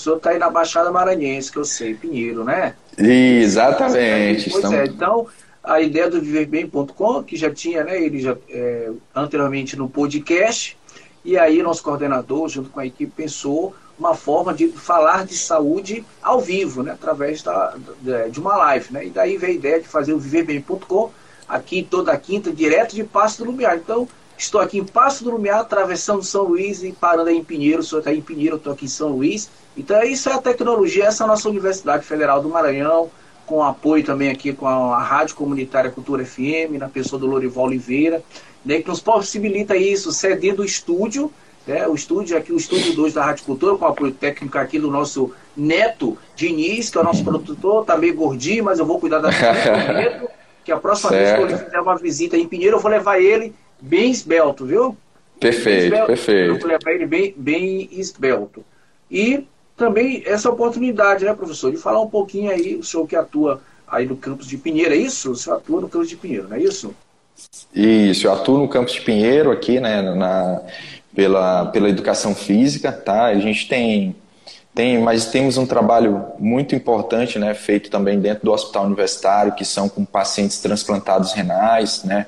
O 0.00 0.02
senhor 0.02 0.16
está 0.16 0.30
aí 0.30 0.38
na 0.38 0.48
Baixada 0.48 0.90
Maranhense, 0.90 1.52
que 1.52 1.58
eu 1.58 1.64
sei, 1.64 1.94
Pinheiro, 1.94 2.42
né? 2.42 2.74
Exatamente. 2.96 4.48
Pois 4.48 4.64
estamos... 4.64 4.78
é, 4.78 4.84
então 4.86 5.26
a 5.62 5.78
ideia 5.78 6.08
do 6.08 6.20
viverbem.com, 6.22 7.22
que 7.22 7.36
já 7.36 7.52
tinha, 7.52 7.84
né, 7.84 8.02
ele 8.02 8.18
já 8.18 8.34
é, 8.48 8.90
anteriormente 9.14 9.76
no 9.76 9.90
podcast, 9.90 10.76
e 11.22 11.36
aí 11.36 11.62
nosso 11.62 11.82
coordenador, 11.82 12.48
junto 12.48 12.70
com 12.70 12.80
a 12.80 12.86
equipe, 12.86 13.12
pensou 13.14 13.74
uma 13.98 14.14
forma 14.14 14.54
de 14.54 14.68
falar 14.68 15.26
de 15.26 15.36
saúde 15.36 16.02
ao 16.22 16.40
vivo, 16.40 16.82
né, 16.82 16.92
através 16.92 17.42
da, 17.42 17.74
de 18.30 18.40
uma 18.40 18.56
live, 18.56 18.94
né? 18.94 19.06
E 19.06 19.10
daí 19.10 19.36
veio 19.36 19.52
a 19.52 19.56
ideia 19.56 19.80
de 19.82 19.86
fazer 19.86 20.14
o 20.14 20.18
viverbem.com 20.18 21.10
aqui 21.46 21.82
toda 21.82 22.16
quinta, 22.16 22.50
direto 22.50 22.94
de 22.94 23.04
Passo 23.04 23.44
do 23.44 23.50
Lumiar. 23.50 23.76
Então, 23.76 24.08
Estou 24.40 24.58
aqui 24.58 24.78
em 24.78 24.84
Passo 24.84 25.22
do 25.22 25.32
Lumiar, 25.32 25.60
atravessando 25.60 26.22
São 26.22 26.44
Luís 26.44 26.82
e 26.82 26.92
parando 26.92 27.28
aí 27.28 27.36
em 27.36 27.44
Pinheiro. 27.44 27.82
Senhor 27.82 27.98
está 27.98 28.10
em 28.10 28.22
Pinheiro, 28.22 28.56
estou 28.56 28.72
aqui 28.72 28.86
em 28.86 28.88
São 28.88 29.10
Luís. 29.10 29.50
Então, 29.76 30.02
isso 30.02 30.30
é 30.30 30.32
a 30.32 30.38
tecnologia, 30.38 31.04
essa 31.04 31.22
é 31.22 31.26
a 31.26 31.28
nossa 31.28 31.46
Universidade 31.46 32.06
Federal 32.06 32.42
do 32.42 32.48
Maranhão, 32.48 33.10
com 33.44 33.62
apoio 33.62 34.02
também 34.02 34.30
aqui 34.30 34.54
com 34.54 34.66
a, 34.66 34.96
a 34.96 35.02
Rádio 35.02 35.36
Comunitária 35.36 35.90
Cultura 35.90 36.24
FM, 36.24 36.78
na 36.78 36.88
pessoa 36.88 37.20
do 37.20 37.26
Lorival 37.26 37.66
Oliveira, 37.66 38.22
né, 38.64 38.80
que 38.80 38.88
nos 38.88 38.98
possibilita 38.98 39.76
isso, 39.76 40.10
cedendo 40.10 40.62
o 40.62 40.64
estúdio, 40.64 41.30
né, 41.66 41.86
o 41.86 41.94
estúdio 41.94 42.34
aqui, 42.34 42.50
o 42.50 42.56
estúdio 42.56 42.94
2 42.94 43.12
da 43.12 43.22
Rádio 43.22 43.44
Cultura, 43.44 43.76
com 43.76 43.84
apoio 43.84 44.12
técnico 44.12 44.56
aqui 44.56 44.78
do 44.78 44.90
nosso 44.90 45.34
Neto 45.54 46.16
Diniz, 46.34 46.88
que 46.88 46.96
é 46.96 47.00
o 47.02 47.04
nosso 47.04 47.22
produtor, 47.22 47.84
tá 47.84 47.94
meio 47.94 48.14
gordinho, 48.14 48.64
mas 48.64 48.78
eu 48.78 48.86
vou 48.86 48.98
cuidar 48.98 49.18
da 49.18 49.30
Neto, 49.30 50.30
que 50.64 50.72
a 50.72 50.78
próxima 50.78 51.10
certo. 51.10 51.26
vez 51.26 51.36
que 51.36 51.54
ele 51.54 51.64
fizer 51.66 51.80
uma 51.80 51.98
visita 51.98 52.38
em 52.38 52.48
Pinheiro, 52.48 52.78
eu 52.78 52.80
vou 52.80 52.90
levar 52.90 53.20
ele 53.20 53.54
bem 53.80 54.10
esbelto, 54.10 54.66
viu? 54.66 54.96
Perfeito, 55.38 55.84
esbelto. 55.84 56.06
perfeito. 56.06 56.50
Eu 56.52 56.58
vou 56.58 56.68
levar 56.68 56.92
ele 56.92 57.06
bem, 57.06 57.34
bem 57.36 57.88
esbelto. 57.92 58.64
E 59.10 59.46
também 59.76 60.22
essa 60.26 60.50
oportunidade, 60.50 61.24
né, 61.24 61.34
professor, 61.34 61.70
de 61.70 61.78
falar 61.78 62.00
um 62.00 62.08
pouquinho 62.08 62.50
aí, 62.50 62.76
o 62.76 62.84
senhor 62.84 63.06
que 63.06 63.16
atua 63.16 63.60
aí 63.88 64.06
no 64.06 64.16
campus 64.16 64.46
de 64.46 64.56
Pinheiro, 64.56 64.92
é 64.92 64.96
isso? 64.98 65.32
O 65.32 65.36
senhor 65.36 65.56
atua 65.56 65.80
no 65.80 65.88
campus 65.88 66.08
de 66.08 66.16
Pinheiro, 66.16 66.48
não 66.48 66.56
é 66.56 66.62
isso? 66.62 66.94
Isso, 67.74 68.26
eu 68.26 68.32
atuo 68.32 68.58
no 68.58 68.68
campus 68.68 68.92
de 68.92 69.00
Pinheiro 69.00 69.50
aqui, 69.50 69.80
né, 69.80 70.02
na, 70.02 70.60
pela, 71.14 71.66
pela 71.66 71.88
educação 71.88 72.34
física, 72.34 72.92
tá? 72.92 73.24
A 73.24 73.38
gente 73.38 73.66
tem 73.66 74.14
tem, 74.74 74.98
mas 75.00 75.26
temos 75.26 75.56
um 75.56 75.66
trabalho 75.66 76.24
muito 76.38 76.74
importante, 76.74 77.38
né, 77.38 77.54
feito 77.54 77.90
também 77.90 78.20
dentro 78.20 78.44
do 78.44 78.52
hospital 78.52 78.84
universitário, 78.84 79.52
que 79.52 79.64
são 79.64 79.88
com 79.88 80.04
pacientes 80.04 80.60
transplantados 80.60 81.32
renais, 81.32 82.04
né. 82.04 82.26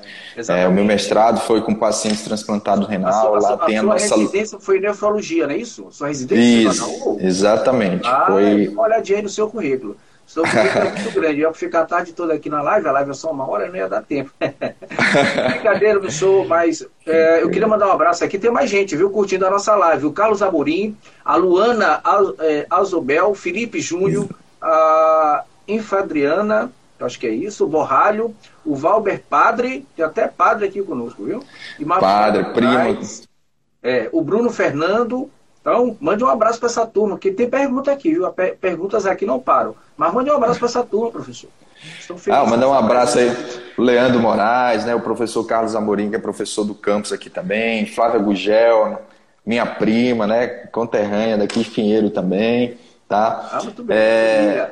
É, 0.49 0.67
o 0.67 0.71
meu 0.71 0.83
mestrado 0.83 1.39
foi 1.39 1.61
com 1.61 1.73
pacientes 1.73 2.21
transplantados 2.23 2.87
renal, 2.87 3.35
a 3.35 3.41
sua, 3.41 3.49
lá 3.49 3.55
a, 3.55 3.65
tem 3.65 3.77
a, 3.77 3.83
nossa... 3.83 4.15
residência 4.15 4.59
foi 4.59 4.79
nefrologia, 4.79 5.47
não 5.47 5.53
é 5.53 5.57
isso? 5.57 5.87
Sua 5.89 6.09
residência 6.09 6.69
isso, 6.69 7.17
exatamente. 7.21 8.07
Ah, 8.07 8.25
foi... 8.27 8.73
Olhadinha 8.75 9.19
aí 9.19 9.23
no 9.23 9.29
seu 9.29 9.49
currículo. 9.49 9.95
Senão 10.25 10.45
fica 10.47 10.85
muito 10.85 11.11
grande. 11.11 11.41
Eu 11.41 11.49
ia 11.49 11.53
ficar 11.53 11.81
a 11.81 11.85
tarde 11.85 12.13
toda 12.13 12.33
aqui 12.33 12.49
na 12.49 12.61
live, 12.61 12.87
a 12.87 12.91
live 12.91 13.11
é 13.11 13.13
só 13.13 13.31
uma 13.31 13.47
hora, 13.49 13.67
não 13.67 13.75
ia 13.75 13.89
dar 13.89 14.01
tempo. 14.01 14.31
Brincadeira, 14.39 15.99
professor, 15.99 16.47
mas 16.47 16.85
é, 17.05 17.43
eu 17.43 17.49
queria 17.49 17.67
mandar 17.67 17.87
um 17.87 17.91
abraço 17.91 18.23
aqui. 18.23 18.39
Tem 18.39 18.51
mais 18.51 18.69
gente, 18.69 18.95
viu, 18.95 19.09
curtindo 19.09 19.45
a 19.45 19.49
nossa 19.49 19.75
live. 19.75 20.05
O 20.05 20.13
Carlos 20.13 20.41
Amorim, 20.41 20.97
a 21.23 21.35
Luana 21.35 22.01
é, 22.39 22.65
Azobel, 22.69 23.35
Felipe 23.35 23.79
Júnior, 23.79 24.27
a 24.61 25.43
Infadriana, 25.67 26.71
acho 26.99 27.19
que 27.19 27.27
é 27.27 27.31
isso, 27.31 27.65
o 27.65 27.67
Borralho, 27.67 28.33
o 28.65 28.75
Valber 28.75 29.21
Padre, 29.29 29.85
tem 29.95 30.05
até 30.05 30.27
padre 30.27 30.65
aqui 30.65 30.81
conosco, 30.81 31.25
viu? 31.25 31.43
Padre, 31.99 32.45
primo. 32.53 33.01
É, 33.81 34.09
o 34.13 34.21
Bruno 34.21 34.49
Fernando, 34.49 35.29
então, 35.63 35.95
mande 36.01 36.21
um 36.21 36.27
abraço 36.27 36.59
para 36.59 36.67
essa 36.67 36.85
turma, 36.85 37.17
que 37.17 37.31
tem 37.31 37.49
pergunta 37.49 37.89
aqui, 37.89 38.11
viu? 38.11 38.29
Perguntas 38.59 39.05
aqui 39.05 39.25
não 39.25 39.39
param. 39.39 39.73
Mas 39.95 40.13
mande 40.13 40.29
um 40.29 40.35
abraço 40.35 40.59
para 40.59 40.67
essa 40.67 40.83
turma, 40.83 41.09
professor. 41.09 41.49
Ah, 42.29 42.45
mandar 42.45 42.67
um 42.67 42.73
abraço 42.73 43.17
aí 43.17 43.31
o 43.77 43.81
Leandro 43.81 44.19
Moraes, 44.19 44.83
né, 44.83 44.93
o 44.93 44.99
professor 44.99 45.41
Carlos 45.45 45.73
Amorim, 45.73 46.09
que 46.09 46.17
é 46.17 46.19
professor 46.19 46.65
do 46.65 46.75
campus 46.75 47.13
aqui 47.13 47.29
também, 47.29 47.85
Flávia 47.85 48.19
Gugel, 48.19 49.01
minha 49.45 49.65
prima, 49.65 50.27
né, 50.27 50.47
conterrânea 50.47 51.37
daqui, 51.37 51.63
Finheiro 51.63 52.09
também, 52.09 52.77
tá? 53.07 53.49
Ah, 53.51 53.63
muito 53.63 53.83
bem. 53.83 53.97
É, 53.97 54.71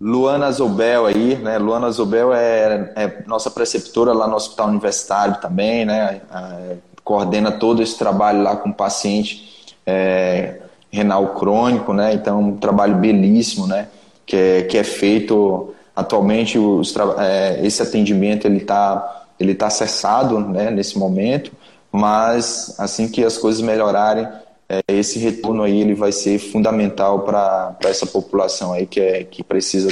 Luana 0.00 0.50
Zobel 0.50 1.06
aí, 1.06 1.36
né, 1.36 1.56
Luana 1.58 1.90
Zobel 1.90 2.32
é, 2.32 2.92
é, 2.96 3.22
nossa 3.26 3.50
preceptora 3.50 4.12
lá 4.12 4.26
no 4.26 4.34
Hospital 4.34 4.68
Universitário 4.68 5.40
também, 5.40 5.84
né, 5.84 6.20
é, 6.32 6.76
coordena 7.04 7.52
todo 7.52 7.80
esse 7.80 7.96
trabalho 7.96 8.42
lá 8.42 8.56
com 8.56 8.70
o 8.70 8.74
paciente 8.74 9.52
é, 9.86 10.60
renal 10.90 11.34
crônico, 11.34 11.92
né? 11.92 12.12
Então, 12.14 12.40
um 12.40 12.56
trabalho 12.56 12.96
belíssimo, 12.96 13.66
né? 13.66 13.88
Que 14.26 14.36
é, 14.36 14.62
que 14.62 14.78
é 14.78 14.84
feito 14.84 15.74
atualmente. 15.96 16.58
Os, 16.58 16.94
é, 17.18 17.60
esse 17.64 17.82
atendimento 17.82 18.46
ele 18.46 18.58
está 18.58 19.24
ele 19.40 19.54
tá 19.54 19.70
cessado, 19.70 20.38
né? 20.38 20.70
Nesse 20.70 20.98
momento, 20.98 21.52
mas 21.90 22.74
assim 22.78 23.08
que 23.08 23.24
as 23.24 23.36
coisas 23.36 23.60
melhorarem, 23.60 24.28
é, 24.68 24.80
esse 24.88 25.18
retorno 25.18 25.62
aí 25.62 25.80
ele 25.80 25.94
vai 25.94 26.12
ser 26.12 26.38
fundamental 26.38 27.20
para 27.20 27.76
essa 27.84 28.06
população 28.06 28.72
aí 28.72 28.86
que 28.86 29.00
é 29.00 29.24
que 29.24 29.42
precisa 29.42 29.88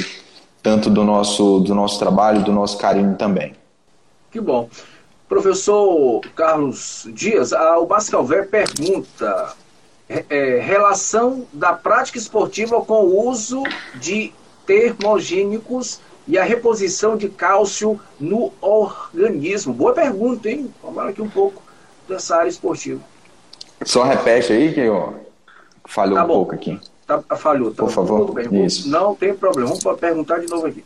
tanto 0.63 0.89
do 0.89 1.03
nosso 1.03 1.59
do 1.59 1.75
nosso 1.75 1.99
trabalho, 1.99 2.43
do 2.43 2.51
nosso 2.51 2.77
carinho 2.77 3.15
também. 3.15 3.53
Que 4.31 4.39
bom. 4.39 4.69
Professor 5.27 6.21
Carlos 6.35 7.07
Dias, 7.13 7.51
o 7.51 7.85
Bascalver 7.85 8.49
pergunta: 8.49 9.53
é, 10.29 10.59
relação 10.59 11.45
da 11.53 11.73
prática 11.73 12.17
esportiva 12.17 12.81
com 12.81 13.05
o 13.05 13.29
uso 13.29 13.63
de 13.95 14.33
termogênicos 14.65 16.01
e 16.27 16.37
a 16.37 16.43
reposição 16.43 17.15
de 17.15 17.29
cálcio 17.29 17.99
no 18.19 18.51
organismo? 18.61 19.73
Boa 19.73 19.93
pergunta, 19.93 20.49
hein? 20.49 20.73
Vamos 20.83 21.03
aqui 21.05 21.21
um 21.21 21.29
pouco 21.29 21.61
dessa 22.07 22.35
área 22.35 22.49
esportiva. 22.49 23.01
Só 23.83 24.03
repete 24.03 24.51
aí 24.51 24.73
que 24.73 24.81
eu 24.81 25.15
falhou 25.85 26.15
tá 26.15 26.23
um 26.23 26.27
pouco 26.27 26.55
aqui. 26.55 26.79
Tá, 27.07 27.21
falhou, 27.35 27.71
tá 27.71 27.83
Por 27.83 27.91
favor. 27.91 28.53
Isso. 28.53 28.89
Não 28.89 29.15
tem 29.15 29.33
problema, 29.33 29.73
vamos 29.73 29.99
perguntar 29.99 30.39
de 30.39 30.47
novo 30.47 30.67
aqui. 30.67 30.83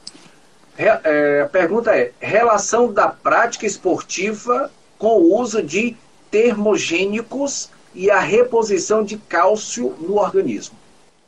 É, 0.77 1.41
a 1.41 1.47
pergunta 1.47 1.95
é: 1.95 2.11
relação 2.19 2.91
da 2.91 3.07
prática 3.07 3.65
esportiva 3.65 4.71
com 4.97 5.19
o 5.19 5.39
uso 5.39 5.61
de 5.61 5.95
termogênicos 6.29 7.69
e 7.95 8.11
a 8.11 8.19
reposição 8.19 9.03
de 9.03 9.17
cálcio 9.17 9.95
no 9.99 10.17
organismo. 10.17 10.75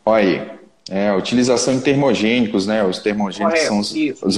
Olha 0.05 0.23
aí, 0.23 0.41
é, 0.89 1.09
a 1.09 1.15
utilização 1.15 1.75
de 1.75 1.81
termogênicos, 1.81 2.65
né? 2.65 2.83
Os 2.83 2.99
termogênicos 2.99 3.59
Correto, 3.59 3.67
são 3.67 3.79
os, 3.79 3.95
isso, 3.95 4.25
os 4.25 4.37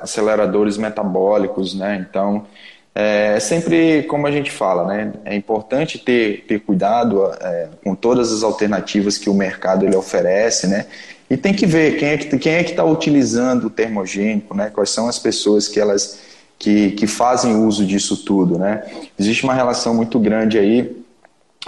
aceleradores 0.00 0.76
metabólicos, 0.76 1.74
né? 1.74 2.06
Então, 2.08 2.46
é 2.94 3.38
sempre 3.38 4.02
como 4.04 4.26
a 4.26 4.30
gente 4.30 4.50
fala, 4.50 4.86
né? 4.86 5.12
É 5.24 5.34
importante 5.34 5.98
ter, 5.98 6.44
ter 6.48 6.60
cuidado 6.60 7.24
é, 7.40 7.68
com 7.82 7.94
todas 7.94 8.32
as 8.32 8.42
alternativas 8.42 9.18
que 9.18 9.30
o 9.30 9.34
mercado 9.34 9.84
ele 9.84 9.96
oferece, 9.96 10.66
né? 10.66 10.86
E 11.30 11.36
tem 11.36 11.52
que 11.52 11.66
ver 11.66 11.98
quem 11.98 12.08
é 12.08 12.16
que 12.16 12.38
quem 12.38 12.54
é 12.54 12.64
que 12.64 12.70
está 12.70 12.84
utilizando 12.84 13.66
o 13.66 13.70
termogênico, 13.70 14.54
né? 14.54 14.70
Quais 14.72 14.90
são 14.90 15.08
as 15.08 15.18
pessoas 15.18 15.68
que 15.68 15.78
elas 15.78 16.27
que, 16.58 16.90
que 16.92 17.06
fazem 17.06 17.54
uso 17.54 17.86
disso 17.86 18.24
tudo, 18.24 18.58
né? 18.58 18.82
Existe 19.18 19.44
uma 19.44 19.54
relação 19.54 19.94
muito 19.94 20.18
grande 20.18 20.58
aí, 20.58 20.96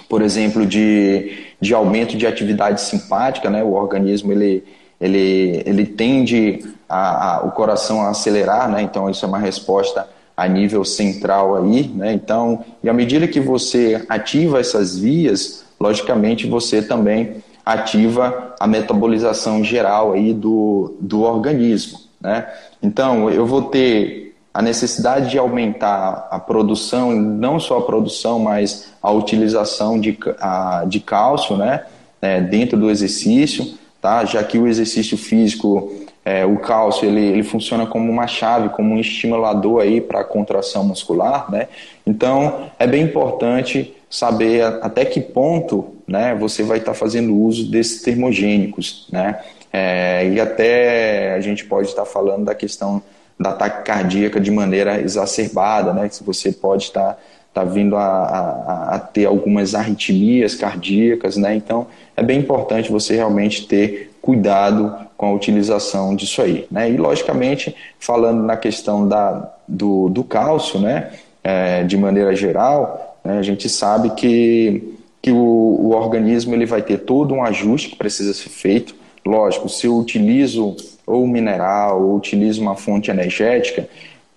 por 0.08 0.20
exemplo, 0.20 0.66
de, 0.66 1.46
de 1.60 1.72
aumento 1.72 2.16
de 2.16 2.26
atividade 2.26 2.80
simpática, 2.80 3.48
né? 3.48 3.62
O 3.62 3.72
organismo, 3.72 4.32
ele, 4.32 4.64
ele, 5.00 5.62
ele 5.64 5.86
tende 5.86 6.64
a, 6.88 7.36
a, 7.36 7.44
o 7.44 7.52
coração 7.52 8.02
a 8.02 8.10
acelerar, 8.10 8.68
né? 8.68 8.82
Então, 8.82 9.08
isso 9.08 9.24
é 9.24 9.28
uma 9.28 9.38
resposta 9.38 10.08
a 10.36 10.48
nível 10.48 10.84
central 10.84 11.56
aí, 11.56 11.86
né? 11.94 12.12
Então, 12.12 12.64
e 12.82 12.88
à 12.88 12.92
medida 12.92 13.28
que 13.28 13.38
você 13.38 14.04
ativa 14.08 14.58
essas 14.58 14.98
vias, 14.98 15.64
logicamente 15.78 16.48
você 16.48 16.82
também 16.82 17.36
ativa 17.64 18.54
a 18.58 18.66
metabolização 18.66 19.62
geral 19.62 20.14
aí 20.14 20.32
do, 20.34 20.96
do 20.98 21.20
organismo, 21.20 22.00
né? 22.20 22.48
Então, 22.82 23.30
eu 23.30 23.46
vou 23.46 23.62
ter 23.62 24.29
a 24.52 24.60
necessidade 24.60 25.30
de 25.30 25.38
aumentar 25.38 26.28
a 26.30 26.38
produção, 26.38 27.12
não 27.12 27.60
só 27.60 27.78
a 27.78 27.82
produção, 27.82 28.38
mas 28.40 28.92
a 29.00 29.10
utilização 29.10 29.98
de, 29.98 30.18
a, 30.40 30.84
de 30.86 30.98
cálcio 30.98 31.56
né, 31.56 31.84
é, 32.20 32.40
dentro 32.40 32.78
do 32.78 32.90
exercício, 32.90 33.78
tá? 34.00 34.24
já 34.24 34.42
que 34.42 34.58
o 34.58 34.66
exercício 34.66 35.16
físico, 35.16 35.92
é, 36.24 36.44
o 36.44 36.58
cálcio, 36.58 37.06
ele, 37.06 37.20
ele 37.20 37.42
funciona 37.44 37.86
como 37.86 38.10
uma 38.10 38.26
chave, 38.26 38.70
como 38.70 38.94
um 38.94 38.98
estimulador 38.98 39.82
para 40.08 40.20
a 40.20 40.24
contração 40.24 40.84
muscular. 40.84 41.50
Né? 41.50 41.68
Então, 42.04 42.70
é 42.78 42.88
bem 42.88 43.04
importante 43.04 43.94
saber 44.10 44.64
até 44.82 45.04
que 45.04 45.20
ponto 45.20 45.94
né, 46.08 46.34
você 46.34 46.64
vai 46.64 46.78
estar 46.78 46.92
tá 46.92 46.98
fazendo 46.98 47.36
uso 47.36 47.70
desses 47.70 48.02
termogênicos. 48.02 49.06
Né? 49.12 49.38
É, 49.72 50.28
e 50.28 50.40
até 50.40 51.34
a 51.34 51.40
gente 51.40 51.64
pode 51.66 51.86
estar 51.86 52.02
tá 52.02 52.08
falando 52.08 52.46
da 52.46 52.54
questão 52.54 53.00
da 53.40 53.50
ataque 53.50 53.84
cardíaca 53.84 54.38
de 54.38 54.50
maneira 54.50 55.00
exacerbada, 55.00 55.94
né? 55.94 56.10
Que 56.10 56.22
você 56.22 56.52
pode 56.52 56.84
estar 56.84 57.18
tá 57.54 57.64
vindo 57.64 57.96
a, 57.96 58.04
a, 58.04 58.94
a, 58.96 58.98
ter 58.98 59.24
algumas 59.24 59.74
arritmias 59.74 60.54
cardíacas, 60.54 61.38
né? 61.38 61.54
Então 61.54 61.86
é 62.14 62.22
bem 62.22 62.38
importante 62.38 62.92
você 62.92 63.16
realmente 63.16 63.66
ter 63.66 64.12
cuidado 64.20 64.94
com 65.16 65.26
a 65.26 65.32
utilização 65.32 66.14
disso 66.14 66.42
aí, 66.42 66.66
né? 66.70 66.90
E 66.90 66.98
logicamente 66.98 67.74
falando 67.98 68.42
na 68.42 68.58
questão 68.58 69.08
da, 69.08 69.50
do, 69.66 70.10
do 70.10 70.22
cálcio, 70.22 70.78
né? 70.78 71.10
É, 71.42 71.82
de 71.84 71.96
maneira 71.96 72.36
geral, 72.36 73.16
né? 73.24 73.38
a 73.38 73.42
gente 73.42 73.66
sabe 73.66 74.10
que 74.10 74.98
que 75.22 75.30
o, 75.30 75.36
o 75.36 75.90
organismo 75.90 76.54
ele 76.54 76.64
vai 76.64 76.80
ter 76.80 76.98
todo 76.98 77.34
um 77.34 77.44
ajuste 77.44 77.90
que 77.90 77.96
precisa 77.96 78.32
ser 78.32 78.48
feito. 78.48 78.94
Lógico, 79.24 79.68
se 79.68 79.86
eu 79.86 79.96
utilizo 79.98 80.76
ou 81.10 81.26
mineral, 81.26 82.02
ou 82.02 82.16
utilizo 82.16 82.62
uma 82.62 82.76
fonte 82.76 83.10
energética, 83.10 83.88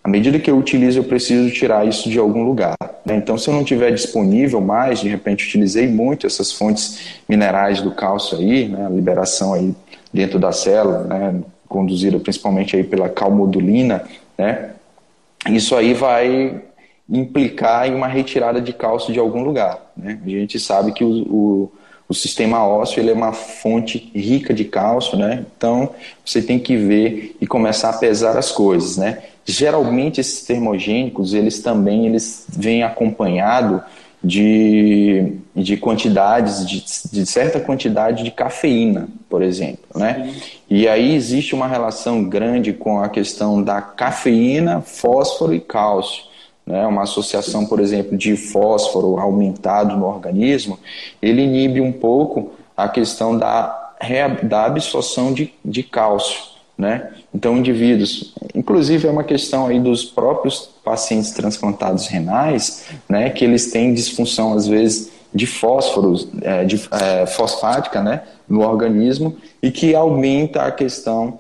à 0.04 0.10
medida 0.10 0.38
que 0.38 0.52
eu 0.52 0.58
utilizo, 0.58 1.00
eu 1.00 1.04
preciso 1.06 1.50
tirar 1.50 1.88
isso 1.88 2.10
de 2.10 2.20
algum 2.20 2.44
lugar. 2.44 2.76
Né? 3.06 3.16
Então, 3.16 3.38
se 3.38 3.50
eu 3.50 3.54
não 3.54 3.64
tiver 3.64 3.90
disponível 3.92 4.60
mais, 4.60 5.00
de 5.00 5.08
repente 5.08 5.46
utilizei 5.46 5.88
muito 5.88 6.28
essas 6.28 6.52
fontes 6.52 7.22
minerais 7.28 7.82
do 7.82 7.92
cálcio 7.92 8.38
aí, 8.38 8.68
né? 8.68 8.86
a 8.86 8.90
liberação 8.90 9.54
aí 9.54 9.74
dentro 10.12 10.38
da 10.38 10.52
célula, 10.52 11.06
né? 11.06 11.42
conduzida 11.70 12.20
principalmente 12.20 12.76
aí 12.76 12.84
pela 12.84 13.08
calmodulina, 13.08 14.04
né? 14.38 14.72
isso 15.50 15.74
aí 15.74 15.94
vai 15.94 16.62
implicar 17.10 17.88
em 17.88 17.96
uma 17.96 18.08
retirada 18.08 18.60
de 18.60 18.74
cálcio 18.74 19.14
de 19.14 19.20
algum 19.20 19.42
lugar. 19.42 19.80
Né? 19.96 20.20
A 20.26 20.30
gente 20.30 20.60
sabe 20.60 20.92
que 20.92 21.04
o, 21.04 21.10
o 21.10 21.72
o 22.14 22.16
sistema 22.16 22.64
ósseo 22.64 23.00
ele 23.00 23.10
é 23.10 23.14
uma 23.14 23.34
fonte 23.34 24.12
rica 24.14 24.54
de 24.54 24.64
cálcio, 24.66 25.18
né? 25.18 25.44
Então 25.58 25.90
você 26.24 26.44
tem 26.44 26.60
que 26.60 26.78
ver 26.78 27.36
e 27.42 27.48
começar 27.48 27.90
a 27.90 27.98
pesar 27.98 28.38
as 28.38 28.52
coisas, 28.52 28.98
né? 28.98 29.24
Geralmente 29.44 30.22
esses 30.22 30.44
termogênicos 30.44 31.34
eles 31.34 31.60
também 31.60 32.06
eles 32.06 32.46
vêm 32.48 32.84
acompanhado 32.84 33.82
de, 34.24 35.34
de 35.56 35.76
quantidades 35.76 36.66
de, 36.68 36.86
de 37.12 37.26
certa 37.26 37.60
quantidade 37.60 38.24
de 38.24 38.30
cafeína, 38.30 39.10
por 39.28 39.42
exemplo, 39.42 39.84
né? 39.96 40.36
E 40.70 40.88
aí 40.88 41.16
existe 41.16 41.56
uma 41.56 41.68
relação 41.68 42.24
grande 42.24 42.74
com 42.74 43.00
a 43.00 43.10
questão 43.10 43.62
da 43.62 43.82
cafeína, 43.82 44.82
fósforo 44.82 45.52
e 45.52 45.60
cálcio 45.60 46.32
né, 46.66 46.86
uma 46.88 47.04
associação, 47.04 47.66
por 47.66 47.80
exemplo, 47.80 48.18
de 48.18 48.36
fósforo 48.36 49.20
aumentado 49.20 49.98
no 49.98 50.06
organismo, 50.06 50.80
ele 51.22 51.42
inibe 51.42 51.82
um 51.82 51.92
pouco 51.92 52.52
a 52.76 52.88
questão 52.88 53.38
da, 53.38 53.96
da 54.44 54.66
absorção 54.66 55.34
de, 55.34 55.54
de 55.64 55.84
cálcio. 55.84 56.54
Né? 56.78 57.12
Então, 57.34 57.58
indivíduos, 57.58 58.34
inclusive 58.56 59.08
é 59.08 59.12
uma 59.12 59.24
questão 59.24 59.68
aí 59.68 59.80
dos 59.80 60.04
próprios 60.04 60.70
pacientes 60.84 61.32
transplantados 61.32 62.08
renais, 62.08 62.86
né, 63.08 63.30
que 63.30 63.46
eles 63.46 63.72
têm 63.72 63.94
disfunção, 63.94 64.54
às 64.54 64.68
vezes, 64.68 65.12
de 65.34 65.46
fósforo, 65.46 66.16
é, 66.42 66.64
de 66.64 66.82
é, 66.92 67.26
fosfática, 67.26 68.02
né, 68.02 68.24
no 68.48 68.62
organismo 68.62 69.36
e 69.62 69.72
que 69.72 69.96
aumenta 69.96 70.64
a 70.64 70.72
questão, 70.72 71.40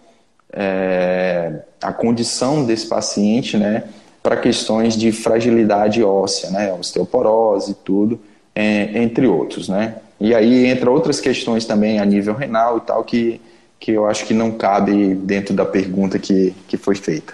é, 0.51 1.61
a 1.81 1.91
condição 1.91 2.63
desse 2.65 2.87
paciente, 2.87 3.57
né, 3.57 3.83
para 4.23 4.37
questões 4.37 4.97
de 4.97 5.11
fragilidade 5.11 6.01
óssea, 6.01 6.49
né, 6.49 6.73
osteoporose 6.73 7.71
e 7.71 7.73
tudo, 7.75 8.19
é, 8.55 8.97
entre 9.03 9.27
outros, 9.27 9.67
né. 9.67 9.97
E 10.19 10.33
aí 10.33 10.65
entra 10.65 10.89
outras 10.89 11.19
questões 11.19 11.65
também 11.65 11.99
a 11.99 12.05
nível 12.05 12.33
renal 12.33 12.77
e 12.77 12.81
tal 12.81 13.03
que, 13.03 13.41
que 13.77 13.91
eu 13.91 14.05
acho 14.05 14.25
que 14.25 14.33
não 14.33 14.51
cabe 14.51 15.13
dentro 15.15 15.53
da 15.53 15.65
pergunta 15.65 16.17
que, 16.17 16.55
que 16.67 16.77
foi 16.77 16.95
feita. 16.95 17.33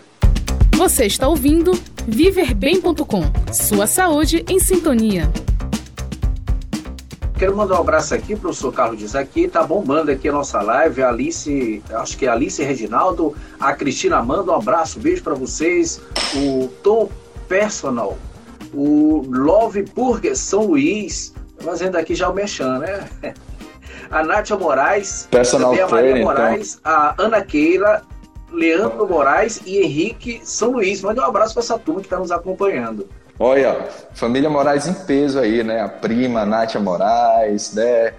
Você 0.75 1.05
está 1.05 1.27
ouvindo 1.27 1.79
viverbem.com. 2.07 3.21
Sua 3.53 3.85
saúde 3.85 4.43
em 4.49 4.59
sintonia. 4.59 5.29
Quero 7.39 7.55
mandar 7.55 7.77
um 7.77 7.79
abraço 7.79 8.13
aqui 8.13 8.35
para 8.35 8.35
o 8.35 8.39
professor 8.41 8.73
Carlos 8.73 8.99
diz 8.99 9.15
aqui, 9.15 9.47
tá 9.47 9.63
bombando 9.63 10.11
aqui 10.11 10.27
a 10.27 10.33
nossa 10.33 10.61
live, 10.61 11.01
a 11.01 11.07
Alice, 11.07 11.81
acho 11.93 12.17
que 12.17 12.25
é 12.25 12.29
a 12.29 12.33
Alice 12.33 12.61
Reginaldo, 12.61 13.33
a 13.57 13.71
Cristina 13.71 14.21
manda 14.21 14.51
um 14.51 14.55
abraço, 14.55 14.99
um 14.99 15.01
beijo 15.01 15.23
para 15.23 15.35
vocês, 15.35 16.01
o 16.35 16.67
Tom 16.83 17.09
Personal, 17.47 18.17
o 18.73 19.23
Love 19.25 19.83
Burger 19.83 20.35
São 20.35 20.65
Luís, 20.65 21.33
fazendo 21.59 21.95
aqui 21.95 22.13
já 22.13 22.27
o 22.27 22.33
mechan, 22.33 22.79
né? 22.79 23.07
A 24.11 24.21
Nátia 24.21 24.57
Moraes, 24.57 25.27
Personal 25.29 25.71
a 25.71 25.87
Maria 25.87 26.11
então. 26.11 26.23
Moraes, 26.23 26.79
então. 26.79 26.91
a 26.91 27.15
Ana 27.19 27.41
Keila, 27.43 28.01
Leandro 28.51 29.07
Moraes 29.07 29.61
e 29.65 29.77
Henrique 29.77 30.41
São 30.43 30.71
Luís. 30.71 31.01
Mande 31.03 31.19
um 31.19 31.23
abraço 31.23 31.53
para 31.53 31.61
essa 31.61 31.77
turma 31.77 32.01
que 32.01 32.07
está 32.07 32.17
nos 32.17 32.31
acompanhando. 32.31 33.07
Olha, 33.39 33.87
família 34.13 34.49
Moraes 34.49 34.85
em 34.85 34.93
peso 34.93 35.39
aí, 35.39 35.63
né? 35.63 35.79
A 35.79 35.87
prima 35.87 36.45
Nátia 36.45 36.79
Moraes, 36.79 37.73
né? 37.73 38.13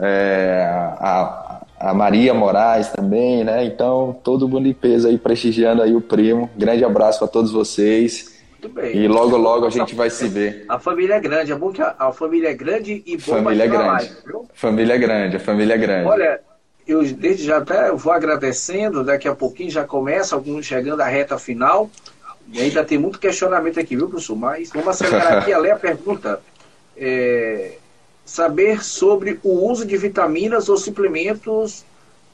É, 0.00 0.66
a, 0.98 1.60
a 1.78 1.92
Maria 1.92 2.32
Moraes 2.32 2.88
também, 2.88 3.44
né? 3.44 3.64
Então, 3.66 4.18
todo 4.24 4.48
mundo 4.48 4.66
em 4.66 4.72
peso 4.72 5.08
aí, 5.08 5.18
prestigiando 5.18 5.82
aí 5.82 5.94
o 5.94 6.00
primo. 6.00 6.48
Grande 6.56 6.82
abraço 6.84 7.18
para 7.18 7.28
todos 7.28 7.52
vocês. 7.52 8.32
Muito 8.52 8.74
bem. 8.74 8.96
E 8.96 9.06
logo, 9.06 9.36
logo 9.36 9.66
a 9.66 9.70
gente 9.70 9.94
vai 9.94 10.08
se 10.08 10.26
ver. 10.26 10.64
A 10.68 10.78
família 10.78 11.16
é 11.16 11.20
grande, 11.20 11.52
é 11.52 11.54
bom 11.54 11.70
que 11.70 11.82
a, 11.82 11.94
a 11.98 12.12
família 12.12 12.48
é 12.48 12.54
grande 12.54 13.02
e 13.04 13.16
bom 13.16 13.22
família 13.22 13.64
é 13.64 13.68
grande. 13.68 13.86
Live, 13.86 14.16
família 14.54 14.94
é 14.94 14.98
grande, 14.98 15.36
a 15.36 15.40
família 15.40 15.74
é 15.74 15.78
grande. 15.78 16.08
Olha, 16.08 16.40
eu 16.86 17.02
desde 17.12 17.44
já 17.44 17.58
até 17.58 17.92
vou 17.92 18.12
agradecendo, 18.12 19.04
daqui 19.04 19.28
a 19.28 19.34
pouquinho 19.34 19.70
já 19.70 19.84
começa, 19.84 20.34
alguns 20.34 20.64
chegando 20.64 21.00
à 21.02 21.06
reta 21.06 21.38
final. 21.38 21.90
E 22.50 22.60
ainda 22.60 22.84
tem 22.84 22.98
muito 22.98 23.18
questionamento 23.18 23.78
aqui, 23.78 23.96
viu, 23.96 24.08
professor? 24.08 24.36
Mas 24.36 24.70
vamos 24.70 24.88
acelerar 24.88 25.38
aqui 25.38 25.52
a 25.52 25.58
ler 25.58 25.72
a 25.72 25.76
pergunta. 25.76 26.40
É, 26.96 27.76
saber 28.24 28.84
sobre 28.84 29.40
o 29.42 29.68
uso 29.68 29.84
de 29.84 29.96
vitaminas 29.96 30.68
ou 30.68 30.76
suplementos 30.76 31.84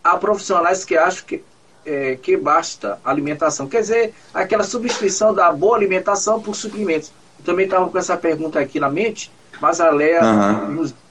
a 0.02 0.16
profissionais 0.16 0.84
que 0.84 0.96
acham 0.96 1.24
que, 1.26 1.42
é, 1.84 2.16
que 2.16 2.36
basta 2.36 2.98
alimentação. 3.04 3.68
Quer 3.68 3.80
dizer, 3.80 4.14
aquela 4.32 4.64
substituição 4.64 5.34
da 5.34 5.50
boa 5.52 5.76
alimentação 5.76 6.40
por 6.40 6.54
suplementos. 6.54 7.12
Eu 7.38 7.44
também 7.44 7.64
estava 7.64 7.88
com 7.88 7.98
essa 7.98 8.16
pergunta 8.16 8.58
aqui 8.58 8.80
na 8.80 8.90
mente, 8.90 9.30
mas 9.60 9.80
a 9.80 9.90
Léa 9.90 10.22
uhum. 10.22 10.70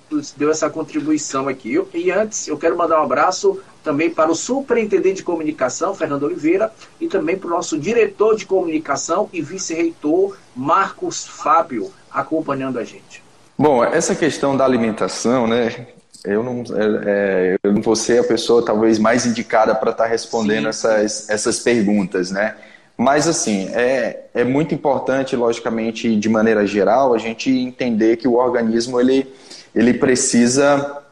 nos 0.09 0.31
deu 0.35 0.49
essa 0.49 0.69
contribuição 0.69 1.47
aqui. 1.47 1.73
Eu, 1.73 1.87
e 1.93 2.11
antes, 2.11 2.47
eu 2.47 2.57
quero 2.57 2.77
mandar 2.77 2.99
um 2.99 3.03
abraço 3.03 3.61
também 3.87 4.09
para 4.09 4.29
o 4.29 4.35
superintendente 4.35 5.17
de 5.17 5.23
comunicação, 5.23 5.95
Fernando 5.95 6.23
Oliveira, 6.23 6.73
e 6.99 7.07
também 7.07 7.37
para 7.37 7.47
o 7.47 7.51
nosso 7.51 7.79
diretor 7.79 8.35
de 8.35 8.45
comunicação 8.45 9.29
e 9.31 9.41
vice-reitor, 9.41 10.35
Marcos 10.53 11.25
Fábio, 11.25 11.89
acompanhando 12.11 12.79
a 12.79 12.83
gente. 12.83 13.23
Bom, 13.57 13.81
essa 13.81 14.13
questão 14.13 14.57
da 14.57 14.65
alimentação, 14.65 15.47
né? 15.47 15.87
Eu 16.25 16.43
não, 16.43 16.63
é, 16.75 17.01
é 17.05 17.57
eu 17.63 17.71
não 17.71 17.81
vou 17.81 17.95
ser 17.95 18.19
a 18.19 18.23
pessoa 18.25 18.65
talvez 18.65 18.99
mais 18.99 19.25
indicada 19.25 19.73
para 19.73 19.91
estar 19.91 20.03
tá 20.03 20.09
respondendo 20.09 20.67
essas, 20.67 21.29
essas 21.29 21.61
perguntas, 21.61 22.29
né? 22.29 22.55
Mas, 22.97 23.25
assim, 23.25 23.69
é, 23.69 24.25
é 24.33 24.43
muito 24.43 24.75
importante, 24.75 25.33
logicamente, 25.33 26.13
de 26.13 26.27
maneira 26.27 26.67
geral, 26.67 27.13
a 27.13 27.17
gente 27.17 27.49
entender 27.49 28.17
que 28.17 28.27
o 28.27 28.33
organismo, 28.33 28.99
ele, 28.99 29.33
ele 29.73 29.93
precisa 29.93 31.03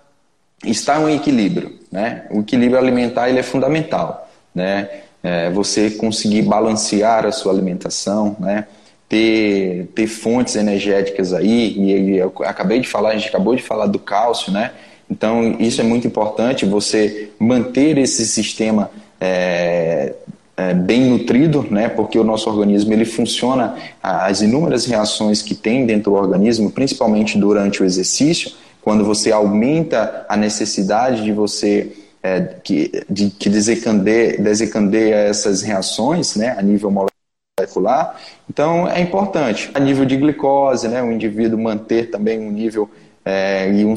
estar 0.64 1.02
em 1.02 1.16
equilíbrio, 1.16 1.78
né? 1.96 2.24
O 2.30 2.42
equilíbrio 2.42 2.78
alimentar 2.78 3.30
ele 3.30 3.40
é 3.40 3.44
fundamental, 3.44 4.30
né? 4.54 4.90
É, 5.24 5.50
você 5.50 5.90
conseguir 5.90 6.42
balancear 6.42 7.26
a 7.26 7.32
sua 7.32 7.54
alimentação, 7.54 8.36
né? 8.38 8.66
Ter, 9.08 9.88
ter 9.96 10.08
fontes 10.08 10.58
energéticas 10.58 11.32
aí, 11.32 11.78
e 11.78 12.18
eu 12.18 12.34
acabei 12.44 12.82
de 12.82 12.88
falar, 12.88 13.12
a 13.12 13.14
gente 13.14 13.30
acabou 13.30 13.56
de 13.56 13.64
falar 13.64 13.88
do 13.88 13.98
cálcio, 13.98 14.52
né? 14.52 14.72
Então, 15.10 15.56
isso 15.58 15.80
é 15.80 15.84
muito 15.86 16.06
importante, 16.06 16.66
você 16.66 17.30
manter 17.40 17.98
esse 17.98 18.26
sistema 18.26 18.92
é, 19.22 20.16
é, 20.58 20.74
bem 20.74 21.06
nutrido, 21.06 21.66
né? 21.72 21.88
Porque 21.88 22.20
o 22.20 22.26
nosso 22.26 22.50
organismo 22.50 22.92
ele 22.92 23.06
funciona, 23.06 23.76
as 24.04 24.42
inúmeras 24.42 24.86
reações 24.86 25.42
que 25.42 25.56
tem 25.56 25.86
dentro 25.86 26.12
do 26.12 26.18
organismo, 26.18 26.70
principalmente 26.72 27.38
durante 27.38 27.82
o 27.82 27.86
exercício, 27.86 28.52
quando 28.86 29.04
você 29.04 29.32
aumenta 29.32 30.28
a 30.30 30.38
necessidade 30.38 31.24
de 31.24 31.32
você 31.32 31.92
é, 32.22 32.40
que, 32.64 32.92
de, 33.10 33.32
que 33.32 33.50
desencandeia 33.50 35.16
essas 35.16 35.64
reações, 35.64 36.36
né? 36.36 36.56
A 36.56 36.62
nível 36.62 36.92
molecular, 36.92 38.16
então 38.48 38.88
é 38.88 39.02
importante. 39.02 39.72
A 39.74 39.80
nível 39.80 40.06
de 40.06 40.16
glicose, 40.16 40.88
né? 40.88 41.02
O 41.02 41.12
indivíduo 41.12 41.60
manter 41.60 42.12
também 42.12 42.40
um 42.40 42.52
nível 42.52 42.88
é, 43.26 43.72
e, 43.74 43.84
um, 43.84 43.96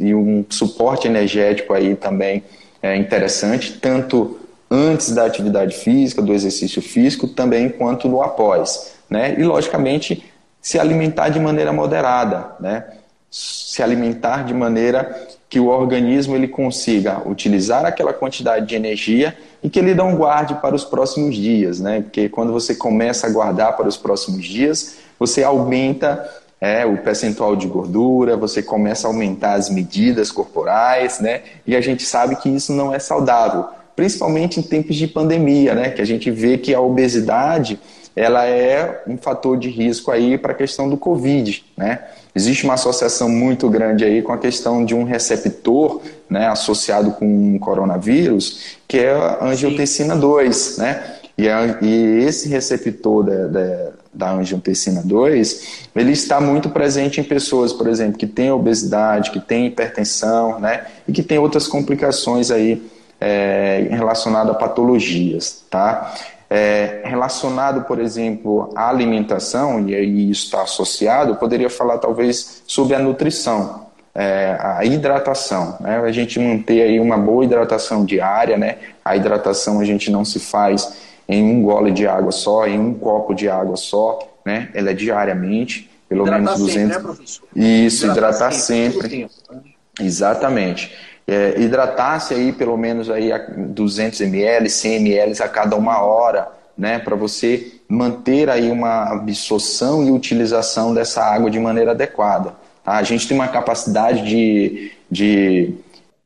e 0.00 0.14
um 0.14 0.42
suporte 0.48 1.06
energético 1.06 1.74
aí 1.74 1.94
também 1.94 2.42
é 2.82 2.96
interessante, 2.96 3.74
tanto 3.74 4.40
antes 4.70 5.10
da 5.10 5.26
atividade 5.26 5.76
física, 5.76 6.22
do 6.22 6.32
exercício 6.32 6.80
físico, 6.80 7.28
também 7.28 7.68
quanto 7.68 8.08
no 8.08 8.22
após. 8.22 8.94
Né? 9.10 9.38
E, 9.38 9.42
logicamente, 9.42 10.24
se 10.62 10.78
alimentar 10.78 11.28
de 11.28 11.38
maneira 11.38 11.74
moderada, 11.74 12.52
né? 12.58 12.84
Se 13.30 13.82
alimentar 13.82 14.44
de 14.44 14.52
maneira 14.52 15.28
que 15.48 15.60
o 15.60 15.66
organismo 15.66 16.34
ele 16.34 16.48
consiga 16.48 17.22
utilizar 17.28 17.84
aquela 17.84 18.12
quantidade 18.12 18.66
de 18.66 18.74
energia 18.74 19.36
e 19.62 19.68
que 19.68 19.78
ele 19.78 19.94
não 19.94 20.16
guarde 20.16 20.54
para 20.56 20.74
os 20.74 20.84
próximos 20.84 21.34
dias, 21.34 21.80
né? 21.80 22.00
Porque 22.00 22.28
quando 22.28 22.52
você 22.52 22.74
começa 22.74 23.26
a 23.26 23.30
guardar 23.30 23.76
para 23.76 23.88
os 23.88 23.96
próximos 23.96 24.44
dias, 24.44 24.96
você 25.18 25.42
aumenta 25.42 26.28
é, 26.60 26.84
o 26.86 26.98
percentual 26.98 27.56
de 27.56 27.66
gordura, 27.66 28.36
você 28.36 28.62
começa 28.62 29.06
a 29.06 29.10
aumentar 29.10 29.54
as 29.54 29.70
medidas 29.70 30.30
corporais, 30.30 31.20
né? 31.20 31.42
E 31.66 31.74
a 31.74 31.80
gente 31.80 32.04
sabe 32.04 32.36
que 32.36 32.48
isso 32.48 32.72
não 32.72 32.94
é 32.94 32.98
saudável 32.98 33.66
principalmente 34.00 34.58
em 34.58 34.62
tempos 34.62 34.96
de 34.96 35.06
pandemia, 35.06 35.74
né, 35.74 35.90
que 35.90 36.00
a 36.00 36.06
gente 36.06 36.30
vê 36.30 36.56
que 36.56 36.74
a 36.74 36.80
obesidade 36.80 37.78
ela 38.16 38.46
é 38.46 39.02
um 39.06 39.18
fator 39.18 39.58
de 39.58 39.68
risco 39.68 40.10
aí 40.10 40.38
para 40.38 40.52
a 40.52 40.54
questão 40.54 40.88
do 40.88 40.96
Covid, 40.96 41.62
né? 41.76 42.00
Existe 42.34 42.64
uma 42.64 42.74
associação 42.74 43.28
muito 43.28 43.68
grande 43.68 44.04
aí 44.04 44.22
com 44.22 44.32
a 44.32 44.38
questão 44.38 44.84
de 44.84 44.94
um 44.94 45.04
receptor, 45.04 46.00
né, 46.28 46.46
associado 46.48 47.12
com 47.12 47.56
o 47.56 47.58
coronavírus, 47.58 48.76
que 48.86 48.98
é 48.98 49.12
a 49.12 49.44
angiotensina 49.44 50.16
2, 50.16 50.78
né? 50.78 51.16
E, 51.36 51.48
a, 51.48 51.78
e 51.80 52.24
esse 52.24 52.48
receptor 52.48 53.24
da, 53.24 53.46
da, 53.46 53.88
da 54.12 54.32
angiotensina 54.32 55.02
2, 55.02 55.88
ele 55.96 56.12
está 56.12 56.40
muito 56.40 56.68
presente 56.68 57.20
em 57.20 57.24
pessoas, 57.24 57.72
por 57.72 57.88
exemplo, 57.88 58.18
que 58.18 58.26
têm 58.26 58.52
obesidade, 58.52 59.30
que 59.30 59.40
têm 59.40 59.66
hipertensão, 59.66 60.60
né? 60.60 60.84
E 61.08 61.12
que 61.12 61.22
têm 61.22 61.38
outras 61.38 61.66
complicações 61.66 62.50
aí 62.50 62.82
é, 63.20 63.88
a 63.90 64.54
patologias, 64.54 65.64
tá? 65.68 66.14
É, 66.52 67.02
relacionado, 67.04 67.82
por 67.82 68.00
exemplo, 68.00 68.72
à 68.74 68.88
alimentação, 68.88 69.88
e 69.88 69.94
aí 69.94 70.30
isso 70.30 70.46
está 70.46 70.62
associado, 70.62 71.30
eu 71.30 71.36
poderia 71.36 71.70
falar 71.70 71.98
talvez 71.98 72.64
sobre 72.66 72.96
a 72.96 72.98
nutrição, 72.98 73.86
é, 74.12 74.58
a 74.58 74.84
hidratação, 74.84 75.76
né? 75.78 76.00
a 76.00 76.10
gente 76.10 76.40
manter 76.40 76.82
aí 76.82 76.98
uma 76.98 77.16
boa 77.16 77.44
hidratação 77.44 78.04
diária, 78.04 78.56
né? 78.56 78.78
a 79.04 79.14
hidratação 79.14 79.78
a 79.78 79.84
gente 79.84 80.10
não 80.10 80.24
se 80.24 80.40
faz 80.40 80.92
em 81.28 81.44
um 81.44 81.62
gole 81.62 81.92
de 81.92 82.08
água 82.08 82.32
só, 82.32 82.66
em 82.66 82.80
um 82.80 82.94
copo 82.94 83.32
de 83.32 83.48
água 83.48 83.76
só, 83.76 84.18
né? 84.44 84.70
ela 84.74 84.90
é 84.90 84.94
diariamente, 84.94 85.88
pelo 86.08 86.22
hidratar 86.22 86.42
menos 86.42 86.58
200... 86.58 86.96
Sempre, 86.96 87.12
né? 87.54 87.62
Isso, 87.86 88.06
hidratar, 88.06 88.28
hidratar 88.28 88.52
sempre. 88.52 89.08
sempre. 89.08 89.76
Exatamente 90.00 91.09
é, 91.26 91.60
hidratar-se 91.60 92.34
aí 92.34 92.52
pelo 92.52 92.76
menos 92.76 93.10
aí 93.10 93.30
200 93.56 94.20
ml, 94.20 94.68
100 94.68 94.96
ml 94.96 95.42
a 95.42 95.48
cada 95.48 95.76
uma 95.76 96.02
hora, 96.02 96.48
né, 96.76 96.98
para 96.98 97.14
você 97.14 97.72
manter 97.88 98.48
aí 98.48 98.70
uma 98.70 99.12
absorção 99.12 100.04
e 100.04 100.10
utilização 100.10 100.94
dessa 100.94 101.22
água 101.22 101.50
de 101.50 101.58
maneira 101.58 101.90
adequada. 101.90 102.54
Tá? 102.84 102.92
A 102.92 103.02
gente 103.02 103.28
tem 103.28 103.36
uma 103.36 103.48
capacidade 103.48 104.24
de, 104.24 104.92
de 105.10 105.74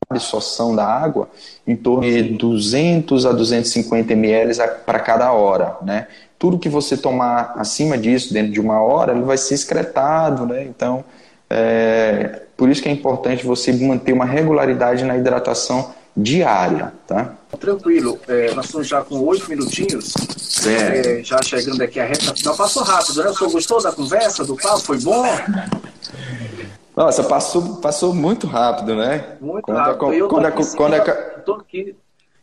absorção 0.09 0.74
da 0.74 0.86
água 0.86 1.28
em 1.66 1.74
torno 1.74 2.03
de 2.03 2.22
200 2.22 3.26
a 3.26 3.32
250 3.32 4.12
ml 4.12 4.55
para 4.84 5.01
cada 5.01 5.32
hora, 5.32 5.76
né? 5.82 6.07
Tudo 6.38 6.59
que 6.59 6.68
você 6.68 6.97
tomar 6.97 7.55
acima 7.57 7.97
disso, 7.97 8.32
dentro 8.32 8.53
de 8.53 8.61
uma 8.61 8.82
hora, 8.82 9.12
ele 9.12 9.22
vai 9.22 9.38
ser 9.38 9.55
excretado, 9.55 10.47
né? 10.47 10.62
Então, 10.64 11.05
é, 11.49 12.42
Por 12.57 12.69
isso 12.69 12.83
que 12.83 12.89
é 12.89 12.93
importante 12.93 13.45
você 13.45 13.73
manter 13.73 14.13
uma 14.13 14.25
regularidade 14.25 15.05
na 15.05 15.17
hidratação 15.17 15.93
diária, 16.17 16.93
tá? 17.07 17.35
Tranquilo, 17.59 18.19
é, 18.29 18.53
nós 18.55 18.67
estamos 18.67 18.87
já 18.87 19.03
com 19.03 19.19
oito 19.21 19.49
minutinhos, 19.49 20.15
é, 20.67 21.23
já 21.25 21.39
chegando 21.43 21.83
aqui 21.83 21.99
a 21.99 22.05
reta 22.05 22.35
final. 22.35 22.57
Passou 22.57 22.83
rápido, 22.85 23.23
né? 23.23 23.31
O 23.31 23.35
senhor 23.35 23.51
gostou 23.51 23.83
da 23.83 23.93
conversa, 23.93 24.45
do 24.45 24.57
papo? 24.57 24.81
Foi 24.81 24.99
bom? 24.99 25.25
Nossa, 26.97 27.25
passou, 27.25 27.77
passou 27.77 28.15
muito 28.15 28.47
rápido, 28.47 28.95
né? 28.95 29.37
Muito 29.41 29.65
quando 29.65 29.77
rápido. 29.77 30.07
A, 30.07 30.15
eu 30.15 30.29
quando, 30.29 30.47
a, 30.47 30.53
quando 30.53 30.95
a, 30.95 30.99
eu 30.99 31.43
tô 31.45 31.55
aqui, 31.55 31.97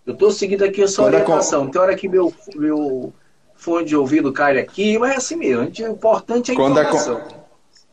eu 0.05 0.15
tô 0.15 0.31
seguindo 0.31 0.65
aqui 0.65 0.83
a 0.83 0.87
sua 0.87 1.05
orientação. 1.05 1.69
Tem 1.69 1.79
hora 1.79 1.95
que 1.95 2.09
meu, 2.09 2.33
meu 2.55 3.13
fone 3.55 3.85
de 3.85 3.95
ouvido 3.95 4.33
cai 4.33 4.59
aqui, 4.59 4.97
mas 4.97 5.11
é 5.11 5.15
assim 5.17 5.37
mesmo. 5.37 5.63
O 5.63 5.91
importante 5.91 6.51
é 6.51 6.53
a 6.53 6.57
quando 6.57 6.79
informação. 6.79 7.17
A, 7.17 7.40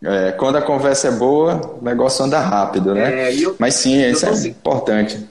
é, 0.03 0.33
quando 0.33 0.57
a 0.57 0.63
conversa 0.63 1.09
é 1.09 1.11
boa, 1.11 1.79
o 1.81 1.85
negócio 1.85 2.25
anda 2.25 2.39
rápido, 2.39 2.95
né? 2.95 3.31
É, 3.31 3.35
eu, 3.35 3.57
mas 3.59 3.75
sim, 3.75 4.01
isso 4.09 4.27
é 4.27 4.49
importante. 4.49 5.29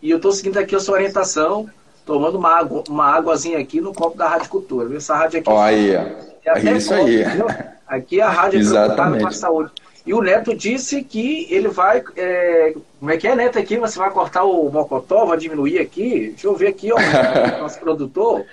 E 0.00 0.10
eu 0.10 0.18
estou 0.18 0.30
seguindo 0.32 0.58
aqui 0.58 0.76
a 0.76 0.80
sua 0.80 0.94
orientação, 0.94 1.68
tomando 2.06 2.38
uma, 2.38 2.50
água, 2.50 2.84
uma 2.88 3.06
águazinha 3.06 3.58
aqui 3.58 3.80
no 3.80 3.92
copo 3.92 4.16
da 4.16 4.28
Rádio 4.28 4.50
Cultura. 4.50 4.94
Essa 4.96 5.16
rádio 5.16 5.40
aqui. 5.40 5.50
Olha 5.50 6.22
aí, 6.46 6.68
é 6.68 6.76
isso 6.76 6.94
aí. 6.94 7.24
Viu? 7.24 7.46
Aqui 7.86 8.20
a 8.20 8.28
rádio 8.28 8.60
é 8.60 8.64
preocupada 8.64 9.18
com 9.18 9.26
a 9.26 9.32
saúde. 9.32 9.70
E 10.06 10.12
o 10.12 10.20
Neto 10.20 10.54
disse 10.54 11.02
que 11.02 11.46
ele 11.50 11.68
vai. 11.68 12.04
É, 12.16 12.74
como 13.00 13.10
é 13.10 13.16
que 13.16 13.26
é, 13.26 13.34
Neto? 13.34 13.58
Aqui 13.58 13.78
você 13.78 13.98
vai 13.98 14.10
cortar 14.10 14.44
o 14.44 14.70
mocotó, 14.70 15.24
vai 15.24 15.38
diminuir 15.38 15.78
aqui? 15.78 16.28
Deixa 16.28 16.46
eu 16.46 16.54
ver 16.54 16.68
aqui, 16.68 16.92
ó, 16.92 16.96
nosso 17.58 17.80
produtor. 17.80 18.44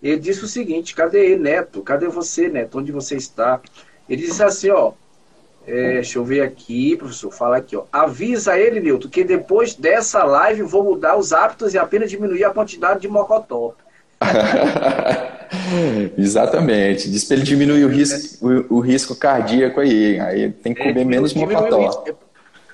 Ele 0.00 0.18
disse 0.18 0.44
o 0.44 0.48
seguinte: 0.48 0.94
cadê 0.94 1.32
ele, 1.32 1.42
Neto? 1.42 1.82
Cadê 1.82 2.06
você, 2.06 2.48
Neto? 2.48 2.78
Onde 2.78 2.92
você 2.92 3.16
está? 3.16 3.60
Ele 4.08 4.22
disse 4.22 4.42
assim: 4.42 4.70
ó, 4.70 4.92
é, 5.66 5.92
deixa 5.94 6.18
eu 6.18 6.24
ver 6.24 6.42
aqui, 6.42 6.96
professor, 6.96 7.30
fala 7.30 7.58
aqui, 7.58 7.76
ó. 7.76 7.84
Avisa 7.92 8.58
ele, 8.58 8.80
Nilton, 8.80 9.08
que 9.08 9.22
depois 9.22 9.74
dessa 9.74 10.24
live 10.24 10.62
vou 10.62 10.82
mudar 10.82 11.16
os 11.16 11.32
hábitos 11.32 11.72
e 11.74 11.78
apenas 11.78 12.10
diminuir 12.10 12.44
a 12.44 12.50
quantidade 12.50 13.00
de 13.00 13.08
mocotó. 13.08 13.74
Exatamente. 16.18 17.10
Diz 17.10 17.24
para 17.24 17.36
ele 17.36 17.44
diminuir 17.44 17.84
o 17.84 17.88
risco, 17.88 18.46
o, 18.46 18.76
o, 18.76 18.80
risco 18.80 19.14
cardíaco 19.14 19.80
aí. 19.80 20.18
Aí 20.20 20.50
tem 20.50 20.74
que 20.74 20.82
comer 20.82 21.02
é, 21.02 21.04
menos 21.04 21.34
mocotó. 21.34 22.04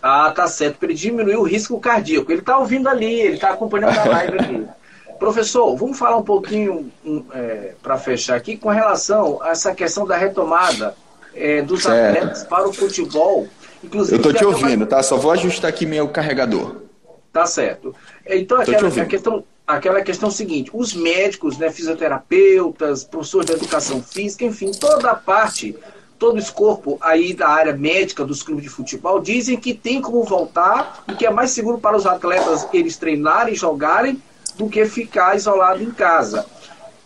Ah, 0.03 0.33
tá 0.35 0.47
certo. 0.47 0.79
Para 0.79 0.89
ele 0.89 0.99
diminuir 0.99 1.37
o 1.37 1.43
risco 1.43 1.79
cardíaco. 1.81 2.31
Ele 2.31 2.41
está 2.41 2.59
ouvindo 2.59 2.89
ali, 2.89 3.21
ele 3.21 3.35
está 3.35 3.51
acompanhando 3.51 3.99
a 3.99 4.05
live 4.05 4.39
ali. 4.39 4.69
Professor, 5.19 5.75
vamos 5.77 5.99
falar 5.99 6.17
um 6.17 6.23
pouquinho 6.23 6.93
um, 7.05 7.25
é, 7.35 7.73
para 7.83 7.99
fechar 7.99 8.37
aqui 8.37 8.57
com 8.57 8.69
relação 8.69 9.43
a 9.43 9.51
essa 9.51 9.75
questão 9.75 10.07
da 10.07 10.17
retomada 10.17 10.95
é, 11.39 11.63
dos 11.63 11.83
certo. 11.83 12.17
atletas 12.17 12.45
para 12.45 12.69
o 12.69 12.73
futebol. 12.73 13.49
Inclusive, 13.83 14.15
Eu 14.15 14.19
estou 14.19 14.33
te 14.33 14.45
ouvindo, 14.45 14.87
tá? 14.87 15.03
Só 15.03 15.17
vou 15.17 15.31
ajustar 15.31 15.69
aqui 15.69 15.87
meu 15.87 16.09
carregador. 16.09 16.77
Tá 17.33 17.47
certo. 17.47 17.95
Então, 18.27 18.61
aquela, 18.61 18.89
a 18.89 19.07
questão, 19.07 19.45
aquela 19.67 20.03
questão 20.03 20.31
seguinte: 20.31 20.71
os 20.75 20.95
médicos, 20.95 21.57
né, 21.59 21.71
fisioterapeutas, 21.71 23.05
professores 23.05 23.47
de 23.47 23.53
educação 23.53 24.03
física, 24.03 24.45
enfim, 24.45 24.73
toda 24.73 25.11
a 25.11 25.15
parte, 25.15 25.77
todo 26.19 26.39
esse 26.39 26.51
corpo 26.51 26.99
aí 27.01 27.33
da 27.33 27.49
área 27.49 27.73
médica 27.73 28.25
dos 28.25 28.43
clubes 28.43 28.65
de 28.65 28.71
futebol 28.71 29.21
dizem 29.21 29.57
que 29.57 29.73
tem 29.73 30.03
como 30.03 30.25
voltar 30.25 31.05
e 31.09 31.15
que 31.15 31.25
é 31.25 31.31
mais 31.31 31.53
seguro 31.53 31.79
para 31.79 31.97
os 31.97 32.07
atletas 32.07 32.67
eles 32.73 32.97
treinarem, 32.97 33.55
jogarem, 33.55 34.21
do 34.57 34.69
que 34.69 34.85
ficar 34.87 35.37
isolado 35.37 35.83
em 35.83 35.91
casa. 35.93 36.45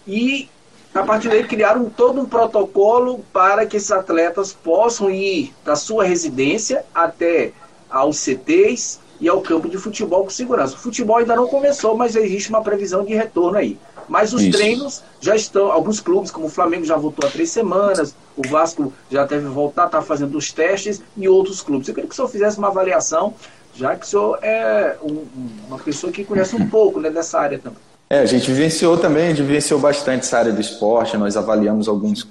E 0.07 0.49
a 0.95 1.03
partir 1.03 1.29
daí 1.29 1.45
criaram 1.45 1.89
todo 1.89 2.21
um 2.21 2.27
protocolo 2.27 3.25
para 3.33 3.65
que 3.65 3.77
esses 3.77 3.91
atletas 3.91 4.53
possam 4.53 5.11
ir 5.11 5.53
da 5.65 5.75
sua 5.75 6.05
residência 6.05 6.85
até 6.95 7.53
aos 7.91 8.19
CTs 8.19 9.01
e 9.21 9.29
ao 9.29 9.41
campo 9.41 9.69
de 9.69 9.79
futebol 9.79 10.25
com 10.25 10.31
segurança. 10.31 10.75
O 10.75 10.79
futebol 10.79 11.17
ainda 11.17 11.37
não 11.37 11.47
começou, 11.47 11.97
mas 11.97 12.17
existe 12.17 12.51
uma 12.51 12.63
previsão 12.63 13.05
de 13.05 13.15
retorno 13.15 13.57
aí. 13.57 13.79
Mas 14.09 14.35
os 14.35 14.43
Isso. 14.43 14.59
treinos 14.59 15.03
já 15.21 15.35
estão, 15.37 15.71
alguns 15.71 16.01
clubes, 16.01 16.31
como 16.31 16.47
o 16.47 16.51
Flamengo 16.51 16.85
já 16.85 16.97
voltou 16.97 17.27
há 17.27 17.31
três 17.31 17.51
semanas, 17.51 18.15
o 18.37 18.47
Vasco 18.47 18.93
já 19.11 19.25
deve 19.25 19.47
voltar, 19.47 19.87
está 19.87 20.03
fazendo 20.03 20.37
os 20.37 20.53
testes, 20.53 21.01
e 21.17 21.29
outros 21.29 21.63
clubes. 21.63 21.89
Eu 21.89 21.95
queria 21.95 22.09
que 22.09 22.13
o 22.13 22.17
senhor 22.17 22.29
fizesse 22.29 22.59
uma 22.59 22.69
avaliação, 22.69 23.35
já 23.75 23.95
que 23.97 24.05
o 24.05 24.09
senhor 24.09 24.39
é 24.43 24.97
um, 25.03 25.25
uma 25.69 25.79
pessoa 25.79 26.13
que 26.13 26.25
conhece 26.25 26.57
um 26.57 26.69
pouco 26.69 27.01
né, 27.01 27.11
dessa 27.11 27.39
área 27.39 27.59
também. 27.59 27.92
É, 28.13 28.19
a 28.19 28.27
gente 28.27 28.53
vivenciou 28.53 28.99
também, 28.99 29.25
a 29.25 29.29
gente 29.31 29.41
vivenciou 29.41 29.81
bastante 29.81 30.27
essa 30.27 30.37
área 30.37 30.53
do 30.53 30.61
esporte, 30.61 31.17
nós 31.17 31.35
avaliamos 31.35 31.89
alguns, 31.89 32.29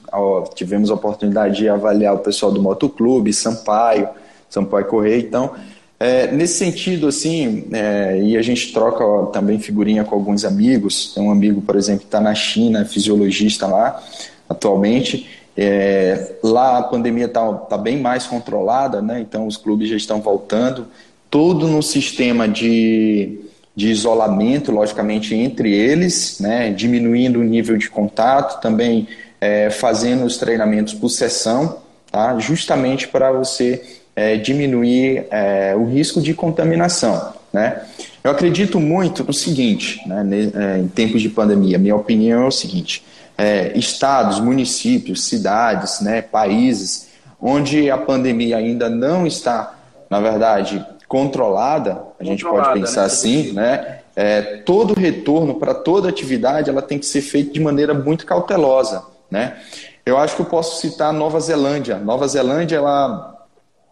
tivemos 0.54 0.92
a 0.92 0.94
oportunidade 0.94 1.58
de 1.58 1.68
avaliar 1.68 2.14
o 2.14 2.20
pessoal 2.20 2.52
do 2.52 2.62
Motoclube, 2.62 3.34
Sampaio, 3.34 4.08
Sampaio 4.48 4.86
Correia, 4.86 5.18
então, 5.18 5.56
é, 6.00 6.32
nesse 6.32 6.60
sentido, 6.60 7.08
assim, 7.08 7.66
é, 7.72 8.22
e 8.22 8.38
a 8.38 8.44
gente 8.44 8.72
troca 8.72 9.04
ó, 9.04 9.26
também 9.26 9.58
figurinha 9.58 10.04
com 10.04 10.14
alguns 10.14 10.46
amigos, 10.46 11.16
tem 11.16 11.24
um 11.24 11.32
amigo, 11.32 11.64
por 11.64 11.76
exemplo, 11.76 12.02
que 12.02 12.06
está 12.06 12.22
na 12.22 12.36
China, 12.36 12.86
fisiologista 12.86 13.66
lá, 13.66 14.04
atualmente, 14.48 15.28
é, 15.58 16.36
lá 16.44 16.78
a 16.78 16.84
pandemia 16.84 17.26
está 17.26 17.54
tá 17.54 17.78
bem 17.80 18.00
mais 18.00 18.28
controlada, 18.28 19.02
né, 19.02 19.20
então 19.20 19.48
os 19.48 19.58
clubes 19.58 19.90
já 19.90 19.96
estão 19.96 20.22
voltando, 20.22 20.86
todo 21.28 21.68
no 21.68 21.82
sistema 21.82 22.48
de 22.48 23.50
de 23.76 23.90
isolamento, 23.90 24.72
logicamente, 24.72 25.34
entre 25.34 25.74
eles, 25.74 26.40
né, 26.40 26.72
diminuindo 26.72 27.40
o 27.40 27.44
nível 27.44 27.78
de 27.78 27.90
contato, 27.90 28.62
também 28.62 29.08
é, 29.40 29.70
fazendo 29.70 30.26
os 30.26 30.38
treinamentos 30.38 30.94
por 30.94 31.10
sessão, 31.10 31.80
tá, 32.12 32.38
justamente 32.38 33.08
para 33.08 33.32
você 33.32 33.82
é, 34.16 34.36
diminuir 34.36 35.26
é, 35.32 35.74
o 35.76 35.86
risco 35.86 36.22
de 36.22 36.34
contaminação. 36.34 37.34
Né. 37.52 37.82
Eu 38.24 38.32
acredito 38.32 38.80
muito 38.80 39.24
no 39.24 39.34
seguinte, 39.34 40.02
né, 40.08 40.26
é, 40.54 40.78
em 40.80 40.88
tempos 40.88 41.22
de 41.22 41.30
pandemia, 41.30 41.78
minha 41.78 41.96
opinião 41.96 42.44
é 42.44 42.48
o 42.48 42.52
seguinte, 42.52 43.04
é, 43.38 43.72
estados, 43.78 44.40
municípios, 44.40 45.24
cidades, 45.24 46.02
né, 46.02 46.22
países, 46.22 47.08
onde 47.42 47.90
a 47.90 47.98
pandemia 47.98 48.58
ainda 48.58 48.90
não 48.90 49.26
está, 49.26 49.76
na 50.10 50.20
verdade, 50.20 50.86
controlada, 51.12 52.04
a 52.18 52.24
gente 52.24 52.42
pode 52.42 52.72
pensar 52.72 53.02
né? 53.02 53.08
assim, 53.08 53.52
né? 53.52 53.98
É, 54.16 54.42
todo 54.66 54.94
retorno 54.94 55.56
para 55.56 55.74
toda 55.74 56.08
atividade 56.08 56.70
ela 56.70 56.82
tem 56.82 56.98
que 56.98 57.06
ser 57.06 57.20
feito 57.20 57.52
de 57.52 57.60
maneira 57.60 57.94
muito 57.94 58.26
cautelosa, 58.26 59.04
né? 59.30 59.58
Eu 60.06 60.18
acho 60.18 60.38
que 60.38 60.42
eu 60.42 60.46
posso 60.46 60.80
citar 60.80 61.10
a 61.10 61.14
Nova 61.14 61.38
Zelândia. 61.42 61.98
Nova 61.98 62.26
Zelândia 62.30 62.78
ela, 62.78 63.46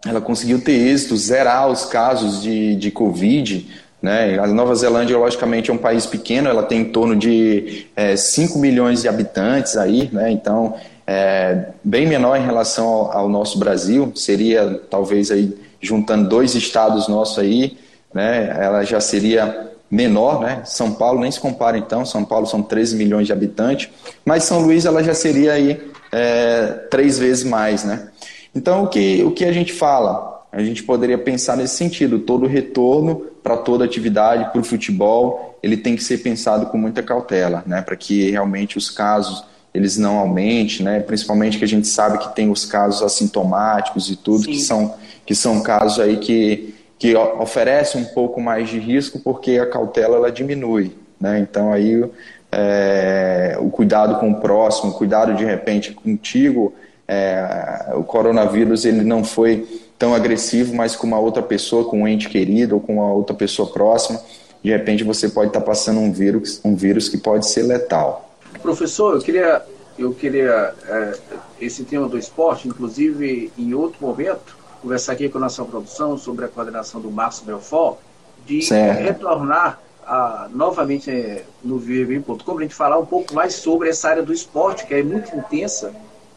ela 0.07 0.21
conseguiu 0.21 0.63
ter 0.63 0.71
êxito, 0.71 1.17
zerar 1.17 1.67
os 1.67 1.83
casos 1.83 2.41
de, 2.41 2.77
de 2.77 2.89
Covid. 2.89 3.67
Né? 4.01 4.39
A 4.39 4.47
Nova 4.47 4.73
Zelândia, 4.73 5.17
logicamente, 5.17 5.69
é 5.69 5.73
um 5.73 5.77
país 5.77 6.05
pequeno, 6.05 6.47
ela 6.47 6.63
tem 6.63 6.81
em 6.81 6.85
torno 6.85 7.17
de 7.17 7.87
é, 7.97 8.15
5 8.15 8.57
milhões 8.57 9.01
de 9.01 9.09
habitantes 9.09 9.75
aí, 9.75 10.09
né? 10.11 10.31
então 10.31 10.75
é 11.05 11.65
bem 11.83 12.07
menor 12.07 12.37
em 12.37 12.45
relação 12.45 12.87
ao, 12.87 13.11
ao 13.11 13.29
nosso 13.29 13.59
Brasil, 13.59 14.11
seria 14.15 14.81
talvez 14.89 15.31
aí 15.31 15.53
juntando 15.81 16.27
dois 16.27 16.55
estados 16.55 17.07
nossos 17.07 17.39
aí, 17.39 17.77
né, 18.13 18.55
ela 18.59 18.83
já 18.83 18.99
seria 18.99 19.69
menor, 19.89 20.41
né? 20.41 20.61
São 20.65 20.93
Paulo 20.93 21.19
nem 21.21 21.31
se 21.31 21.39
compara 21.39 21.77
então, 21.77 22.05
São 22.05 22.23
Paulo 22.23 22.45
são 22.45 22.61
13 22.61 22.95
milhões 22.95 23.25
de 23.25 23.33
habitantes, 23.33 23.89
mas 24.23 24.43
São 24.43 24.61
Luís 24.61 24.85
ela 24.85 25.03
já 25.03 25.13
seria 25.13 25.53
aí 25.53 25.81
é, 26.11 26.67
três 26.91 27.17
vezes 27.17 27.43
mais, 27.43 27.83
né? 27.83 28.09
Então 28.53 28.83
o 28.83 28.87
que, 28.87 29.23
o 29.23 29.31
que 29.31 29.45
a 29.45 29.51
gente 29.51 29.73
fala? 29.73 30.45
A 30.51 30.61
gente 30.63 30.83
poderia 30.83 31.17
pensar 31.17 31.55
nesse 31.57 31.75
sentido, 31.75 32.19
todo 32.19 32.45
retorno 32.47 33.27
para 33.43 33.57
toda 33.57 33.85
atividade, 33.85 34.51
para 34.51 34.61
o 34.61 34.63
futebol, 34.63 35.57
ele 35.61 35.77
tem 35.77 35.95
que 35.95 36.03
ser 36.03 36.19
pensado 36.19 36.67
com 36.67 36.77
muita 36.77 37.01
cautela, 37.01 37.63
né? 37.65 37.81
Para 37.81 37.95
que 37.95 38.29
realmente 38.31 38.77
os 38.77 38.89
casos 38.89 39.43
eles 39.73 39.97
não 39.97 40.17
aumentem, 40.17 40.83
né? 40.83 40.99
Principalmente 40.99 41.57
que 41.57 41.63
a 41.63 41.67
gente 41.67 41.87
sabe 41.87 42.17
que 42.17 42.35
tem 42.35 42.49
os 42.49 42.65
casos 42.65 43.03
assintomáticos 43.03 44.09
e 44.09 44.15
tudo, 44.15 44.45
Sim. 44.45 44.51
que 44.51 44.59
são 44.59 44.95
que 45.29 45.35
são 45.35 45.61
casos 45.61 45.99
aí 45.99 46.17
que, 46.17 46.73
que 46.97 47.15
oferecem 47.15 48.01
um 48.01 48.05
pouco 48.05 48.41
mais 48.41 48.67
de 48.67 48.79
risco 48.79 49.19
porque 49.19 49.59
a 49.59 49.67
cautela 49.67 50.15
ela 50.15 50.31
diminui. 50.31 50.91
Né? 51.21 51.37
Então 51.37 51.71
aí 51.71 52.03
é, 52.51 53.55
o 53.59 53.69
cuidado 53.69 54.19
com 54.19 54.31
o 54.31 54.41
próximo, 54.41 54.89
o 54.89 54.93
cuidado 54.95 55.35
de 55.35 55.45
repente 55.45 55.93
contigo, 55.93 56.73
é, 57.07 57.91
o 57.93 58.03
coronavírus 58.03 58.85
ele 58.85 59.03
não 59.03 59.23
foi 59.23 59.67
tão 59.99 60.15
agressivo, 60.15 60.73
mas 60.73 60.95
com 60.95 61.05
uma 61.05 61.19
outra 61.19 61.43
pessoa, 61.43 61.85
com 61.85 62.01
um 62.01 62.07
ente 62.07 62.27
querido 62.27 62.73
ou 62.73 62.81
com 62.81 62.95
uma 62.95 63.13
outra 63.13 63.35
pessoa 63.35 63.69
próxima, 63.71 64.19
de 64.63 64.71
repente 64.71 65.03
você 65.03 65.29
pode 65.29 65.49
estar 65.49 65.61
passando 65.61 65.99
um 65.99 66.11
vírus, 66.11 66.59
um 66.65 66.75
vírus 66.75 67.07
que 67.07 67.19
pode 67.19 67.47
ser 67.47 67.61
letal. 67.61 68.33
Professor, 68.63 69.13
eu 69.13 69.21
queria, 69.21 69.61
eu 69.95 70.11
queria 70.11 70.73
é, 70.87 71.13
esse 71.61 71.83
tema 71.83 72.09
do 72.09 72.17
esporte, 72.17 72.67
inclusive 72.67 73.51
em 73.55 73.75
outro 73.75 73.99
momento, 74.01 74.57
conversar 74.81 75.13
aqui 75.13 75.29
com 75.29 75.37
a 75.37 75.41
nossa 75.41 75.63
produção 75.63 76.17
sobre 76.17 76.45
a 76.45 76.47
coordenação 76.47 76.99
do 77.01 77.11
Márcio 77.11 77.45
Belfort, 77.45 77.97
de 78.45 78.61
certo. 78.61 79.01
retornar 79.01 79.79
a, 80.05 80.47
novamente 80.51 81.11
é, 81.11 81.45
no 81.63 81.77
viver.com 81.77 82.35
para 82.35 82.55
a 82.55 82.61
gente 82.61 82.75
falar 82.75 82.97
um 82.97 83.05
pouco 83.05 83.33
mais 83.33 83.53
sobre 83.55 83.89
essa 83.89 84.09
área 84.09 84.23
do 84.23 84.33
esporte, 84.33 84.85
que 84.85 84.93
é 84.93 85.03
muito 85.03 85.35
intensa, 85.35 85.93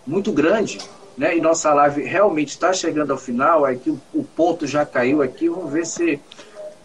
muito 0.06 0.30
grande, 0.32 0.78
né? 1.16 1.36
E 1.36 1.40
nossa 1.40 1.72
live 1.72 2.02
realmente 2.02 2.50
está 2.50 2.72
chegando 2.72 3.12
ao 3.12 3.18
final. 3.18 3.64
Aqui 3.64 3.90
o, 3.90 4.00
o, 4.14 4.24
ponto 4.24 4.66
já 4.66 4.84
caiu 4.84 5.22
aqui. 5.22 5.48
Vamos 5.48 5.72
ver 5.72 5.86
se. 5.86 6.20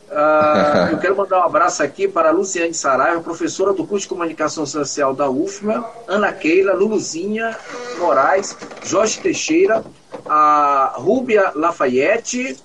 Uh, 0.09 0.91
eu 0.93 0.97
quero 0.97 1.15
mandar 1.15 1.39
um 1.39 1.43
abraço 1.43 1.83
aqui 1.83 2.07
para 2.07 2.29
a 2.29 2.31
Luciane 2.31 2.73
Saraiva, 2.73 3.21
professora 3.21 3.73
do 3.73 3.85
curso 3.85 4.05
de 4.05 4.09
Comunicação 4.09 4.65
Social 4.65 5.13
da 5.13 5.29
UFMA, 5.29 5.85
Ana 6.07 6.31
Keila, 6.31 6.73
Luluzinha 6.73 7.55
Moraes, 7.99 8.55
Jorge 8.85 9.19
Teixeira, 9.19 9.83
a 10.25 10.93
Rúbia 10.97 11.51
Lafayette, 11.55 12.57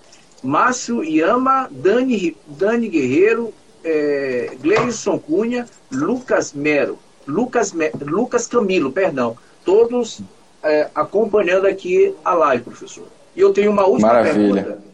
Márcio 0.43 1.05
Iama, 1.05 1.69
Dani, 1.71 2.37
Dani 2.47 2.89
Guerreiro, 2.89 3.53
é, 3.85 4.57
Gleison 4.61 5.19
Cunha, 5.19 5.67
Lucas 5.91 6.53
Mero, 6.53 6.99
Lucas, 7.27 7.73
Lucas 8.01 8.47
Camilo, 8.47 8.93
perdão, 8.93 9.37
todos 9.65 10.21
é, 10.63 10.89
acompanhando 10.95 11.67
aqui 11.67 12.15
a 12.25 12.35
live, 12.35 12.65
professor. 12.65 13.07
E 13.35 13.41
eu 13.41 13.53
tenho 13.53 13.71
uma 13.71 13.87
última 13.87 14.13
Maravilha. 14.13 14.63
pergunta. 14.63 14.92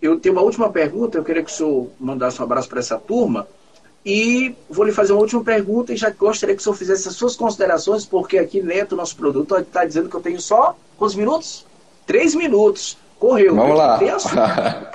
Eu 0.00 0.18
tenho 0.18 0.34
uma 0.34 0.42
última 0.42 0.70
pergunta, 0.70 1.18
eu 1.18 1.24
queria 1.24 1.42
que 1.42 1.50
o 1.50 1.54
senhor 1.54 1.90
mandasse 1.98 2.40
um 2.40 2.44
abraço 2.44 2.68
para 2.68 2.78
essa 2.78 2.96
turma. 2.96 3.46
E 4.04 4.54
vou 4.70 4.84
lhe 4.84 4.92
fazer 4.92 5.12
uma 5.12 5.20
última 5.20 5.42
pergunta 5.42 5.92
e 5.92 5.96
já 5.96 6.10
gostaria 6.10 6.54
que 6.54 6.60
o 6.60 6.64
senhor 6.64 6.76
fizesse 6.76 7.08
as 7.08 7.14
suas 7.14 7.36
considerações, 7.36 8.06
porque 8.06 8.38
aqui 8.38 8.62
dentro 8.62 8.90
do 8.90 8.96
nosso 8.96 9.16
produto 9.16 9.56
está 9.58 9.84
dizendo 9.84 10.08
que 10.08 10.14
eu 10.14 10.20
tenho 10.20 10.40
só 10.40 10.76
quantos 10.96 11.16
minutos? 11.16 11.66
Três 12.06 12.34
minutos. 12.34 12.96
Correu. 13.18 13.54
Vamos 13.54 13.76
lá. 13.76 14.00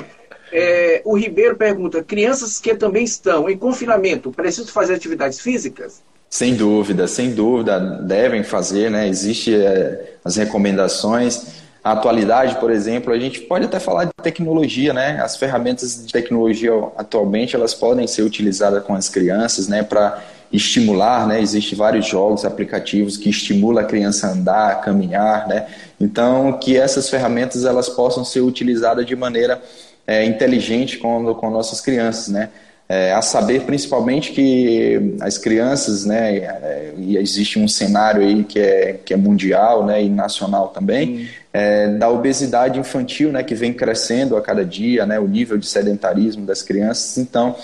é, 0.51 1.01
o 1.03 1.17
Ribeiro 1.17 1.57
pergunta: 1.57 2.01
crianças 2.01 2.59
que 2.59 2.73
também 2.73 3.03
estão 3.03 3.49
em 3.49 3.57
confinamento, 3.57 4.31
precisam 4.31 4.71
fazer 4.71 4.95
atividades 4.95 5.39
físicas? 5.39 6.01
Sem 6.29 6.55
dúvida, 6.55 7.07
sem 7.07 7.31
dúvida, 7.35 7.79
devem 7.79 8.43
fazer, 8.43 8.89
né? 8.89 9.07
Existem 9.07 9.55
é, 9.55 10.15
as 10.23 10.37
recomendações. 10.37 11.62
A 11.83 11.91
atualidade, 11.91 12.55
por 12.55 12.71
exemplo, 12.71 13.11
a 13.11 13.19
gente 13.19 13.41
pode 13.41 13.65
até 13.65 13.77
falar 13.77 14.05
de 14.05 14.11
tecnologia, 14.23 14.93
né? 14.93 15.19
As 15.21 15.35
ferramentas 15.35 16.05
de 16.05 16.13
tecnologia 16.13 16.71
atualmente 16.95 17.57
elas 17.57 17.73
podem 17.73 18.07
ser 18.07 18.21
utilizadas 18.21 18.81
com 18.83 18.95
as 18.95 19.09
crianças, 19.09 19.67
né? 19.67 19.83
Para 19.83 20.23
estimular, 20.51 21.27
né? 21.27 21.41
Existem 21.41 21.77
vários 21.77 22.07
jogos, 22.07 22.45
aplicativos 22.45 23.17
que 23.17 23.29
estimulam 23.29 23.83
a 23.83 23.87
criança 23.87 24.27
a 24.27 24.31
andar, 24.31 24.71
a 24.71 24.75
caminhar, 24.75 25.45
né? 25.45 25.67
Então, 25.99 26.53
que 26.53 26.77
essas 26.77 27.09
ferramentas 27.09 27.65
elas 27.65 27.89
possam 27.89 28.23
ser 28.23 28.39
utilizadas 28.39 29.05
de 29.05 29.15
maneira 29.15 29.61
é, 30.07 30.23
inteligente 30.23 30.97
com, 30.97 31.35
com 31.35 31.49
nossas 31.49 31.81
crianças, 31.81 32.29
né? 32.29 32.49
É, 32.95 33.11
a 33.11 33.23
saber 33.23 33.61
principalmente 33.61 34.33
que 34.33 35.15
as 35.19 35.35
crianças, 35.39 36.05
né, 36.05 36.37
é, 36.37 36.93
e 36.95 37.17
existe 37.17 37.57
um 37.57 37.67
cenário 37.67 38.21
aí 38.21 38.43
que 38.43 38.59
é, 38.59 38.99
que 39.03 39.15
é 39.15 39.17
mundial, 39.17 39.83
né, 39.83 40.03
e 40.03 40.07
nacional 40.07 40.67
também, 40.67 41.27
é, 41.51 41.87
da 41.87 42.07
obesidade 42.07 42.79
infantil, 42.79 43.31
né, 43.31 43.41
que 43.41 43.55
vem 43.55 43.73
crescendo 43.73 44.37
a 44.37 44.43
cada 44.43 44.63
dia, 44.63 45.07
né, 45.07 45.19
o 45.19 45.27
nível 45.27 45.57
de 45.57 45.65
sedentarismo 45.65 46.45
das 46.45 46.61
crianças. 46.61 47.17
Então, 47.17 47.55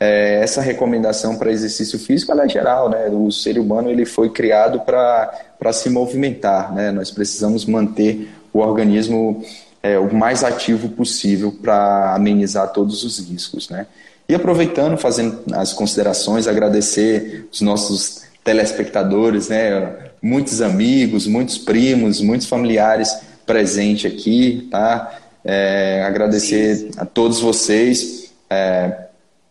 é, 0.00 0.40
essa 0.42 0.62
recomendação 0.62 1.36
para 1.36 1.52
exercício 1.52 1.98
físico 1.98 2.32
é 2.32 2.48
geral, 2.48 2.88
né, 2.88 3.10
o 3.10 3.30
ser 3.30 3.58
humano 3.58 3.90
ele 3.90 4.06
foi 4.06 4.30
criado 4.30 4.80
para 4.80 5.70
se 5.70 5.90
movimentar, 5.90 6.72
né, 6.74 6.90
nós 6.92 7.10
precisamos 7.10 7.66
manter 7.66 8.26
o 8.54 8.60
organismo 8.60 9.44
é, 9.82 9.98
o 9.98 10.14
mais 10.14 10.42
ativo 10.44 10.88
possível 10.88 11.52
para 11.52 12.14
amenizar 12.14 12.72
todos 12.72 13.04
os 13.04 13.18
riscos, 13.18 13.68
né. 13.68 13.86
E 14.28 14.34
aproveitando, 14.34 14.98
fazendo 14.98 15.42
as 15.52 15.72
considerações, 15.72 16.46
agradecer 16.46 17.48
os 17.50 17.62
nossos 17.62 18.24
telespectadores, 18.44 19.48
né? 19.48 20.10
Muitos 20.20 20.60
amigos, 20.60 21.26
muitos 21.26 21.56
primos, 21.56 22.20
muitos 22.20 22.46
familiares 22.46 23.16
presentes 23.46 24.12
aqui, 24.12 24.68
tá? 24.70 25.18
É, 25.42 26.04
agradecer 26.06 26.90
a 26.98 27.06
todos 27.06 27.40
vocês 27.40 28.30
é, 28.50 29.06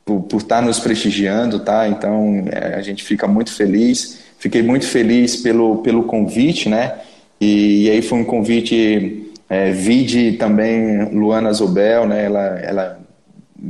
por, 0.06 0.22
por 0.22 0.42
estar 0.42 0.62
nos 0.62 0.80
prestigiando, 0.80 1.60
tá? 1.60 1.88
Então 1.88 2.46
é, 2.52 2.76
a 2.76 2.82
gente 2.82 3.04
fica 3.04 3.28
muito 3.28 3.52
feliz. 3.52 4.20
Fiquei 4.38 4.62
muito 4.62 4.86
feliz 4.86 5.36
pelo, 5.38 5.78
pelo 5.78 6.04
convite, 6.04 6.70
né? 6.70 7.00
E, 7.42 7.86
e 7.86 7.90
aí 7.90 8.04
foi 8.04 8.20
um 8.20 8.24
convite, 8.24 9.32
é, 9.50 9.72
vide 9.72 10.34
também 10.34 11.06
Luana 11.06 11.52
Zobel, 11.52 12.08
né? 12.08 12.26
Ela, 12.26 12.60
ela 12.60 12.97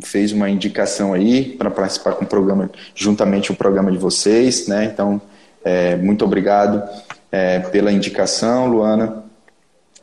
fez 0.04 0.32
uma 0.32 0.50
indicação 0.50 1.14
aí 1.14 1.56
para 1.58 1.72
participar 1.72 2.14
com 2.14 2.26
o 2.26 2.28
programa, 2.28 2.70
juntamente 2.94 3.52
o 3.52 3.56
programa 3.56 3.92
de 3.92 3.98
vocês, 3.98 4.68
né? 4.68 4.86
Então, 4.86 5.22
é, 5.64 5.96
muito 5.96 6.24
obrigado 6.26 6.84
é, 7.32 7.60
pela 7.60 7.92
indicação, 7.92 8.68
Luana. 8.68 9.24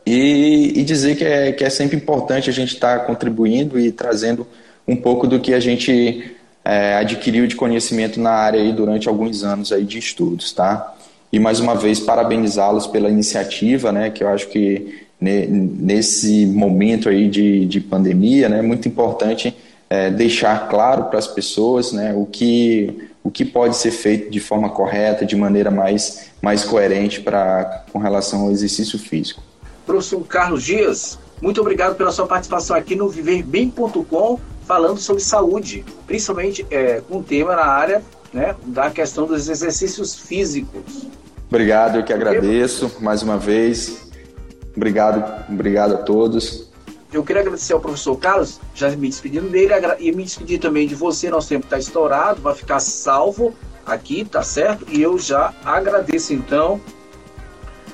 E, 0.07 0.73
e, 0.77 0.85
dizer 0.85 1.17
que 1.17 1.25
é, 1.25 1.53
que 1.53 1.65
é 1.65 1.71
sempre 1.71 1.97
importante 1.97 2.51
a 2.51 2.53
gente 2.53 2.75
estar 2.75 2.99
tá 2.99 3.05
contribuindo 3.07 3.79
e 3.79 3.91
trazendo 3.91 4.47
um 4.87 4.95
pouco 4.95 5.27
do 5.27 5.41
que 5.41 5.55
a 5.55 5.61
gente 5.61 6.37
é, 6.63 6.97
adquiriu 6.97 7.47
de 7.47 7.57
conhecimento 7.57 8.21
na 8.21 8.31
área 8.31 8.61
aí 8.61 8.73
durante 8.73 9.09
alguns 9.09 9.43
anos 9.43 9.73
aí 9.73 9.85
de 9.85 9.99
estudos, 9.99 10.53
tá? 10.53 10.95
E 11.33 11.39
mais 11.39 11.59
uma 11.59 11.75
vez 11.75 12.01
parabenizá-los 12.01 12.87
pela 12.87 13.09
iniciativa, 13.09 13.91
né? 13.91 14.11
Que 14.11 14.23
eu 14.23 14.29
acho 14.29 14.49
que 14.49 15.05
nesse 15.21 16.45
momento 16.45 17.09
aí 17.09 17.29
de, 17.29 17.65
de 17.65 17.81
pandemia, 17.81 18.49
né, 18.49 18.59
é 18.59 18.63
muito 18.63 18.87
importante 18.87 19.55
é, 19.89 20.11
deixar 20.11 20.69
claro 20.69 21.05
para 21.05 21.19
as 21.19 21.27
pessoas 21.27 21.93
né, 21.93 22.13
o, 22.15 22.27
que, 22.27 23.09
o 23.23 23.31
que 23.31 23.45
pode 23.45 23.77
ser 23.77 23.91
feito 23.91 24.31
de 24.31 24.41
forma 24.41 24.69
correta, 24.71 25.25
de 25.25 25.37
maneira 25.37 25.71
mais, 25.71 26.31
mais 26.43 26.65
coerente 26.65 27.21
pra, 27.21 27.85
com 27.93 27.99
relação 27.99 28.43
ao 28.43 28.51
exercício 28.51 28.99
físico. 28.99 29.43
Professor 29.87 30.21
Carlos 30.27 30.63
Dias, 30.63 31.19
muito 31.41 31.61
obrigado 31.61 31.95
pela 31.95 32.11
sua 32.11 32.27
participação 32.27 32.77
aqui 32.77 32.95
no 32.97 33.09
viverbem.com, 33.09 34.41
falando 34.67 34.99
sobre 34.99 35.23
saúde, 35.23 35.85
principalmente 36.07 36.67
é, 36.71 37.03
com 37.09 37.19
um 37.19 37.23
tema 37.23 37.55
na 37.55 37.67
área 37.67 38.03
né, 38.33 38.57
da 38.67 38.91
questão 38.91 39.27
dos 39.27 39.49
exercícios 39.49 40.15
físicos. 40.15 41.07
Obrigado, 41.49 41.99
eu 41.99 42.05
que 42.05 42.13
agradeço 42.13 42.91
mais 43.01 43.23
uma 43.23 43.39
vez. 43.39 44.09
Obrigado, 44.75 45.45
obrigado 45.49 45.95
a 45.95 45.99
todos. 45.99 46.69
Eu 47.15 47.23
queria 47.23 47.43
agradecer 47.43 47.73
ao 47.73 47.79
professor 47.79 48.17
Carlos, 48.17 48.61
já 48.75 48.91
me 48.91 49.09
despedindo 49.09 49.49
dele, 49.49 49.73
e 50.01 50.11
me 50.11 50.25
despedir 50.25 50.59
também 50.59 50.85
de 50.85 50.97
você. 50.97 51.31
Nosso 51.31 51.49
tempo 51.49 51.65
está 51.65 51.79
estourado, 51.79 52.43
vai 52.43 52.57
ficar 52.57 52.81
salvo 52.81 53.55
aqui, 53.87 54.25
tá 54.25 54.43
certo? 54.43 54.85
E 54.91 55.01
eu 55.01 55.17
já 55.17 55.55
agradeço 55.65 56.33
então. 56.33 56.81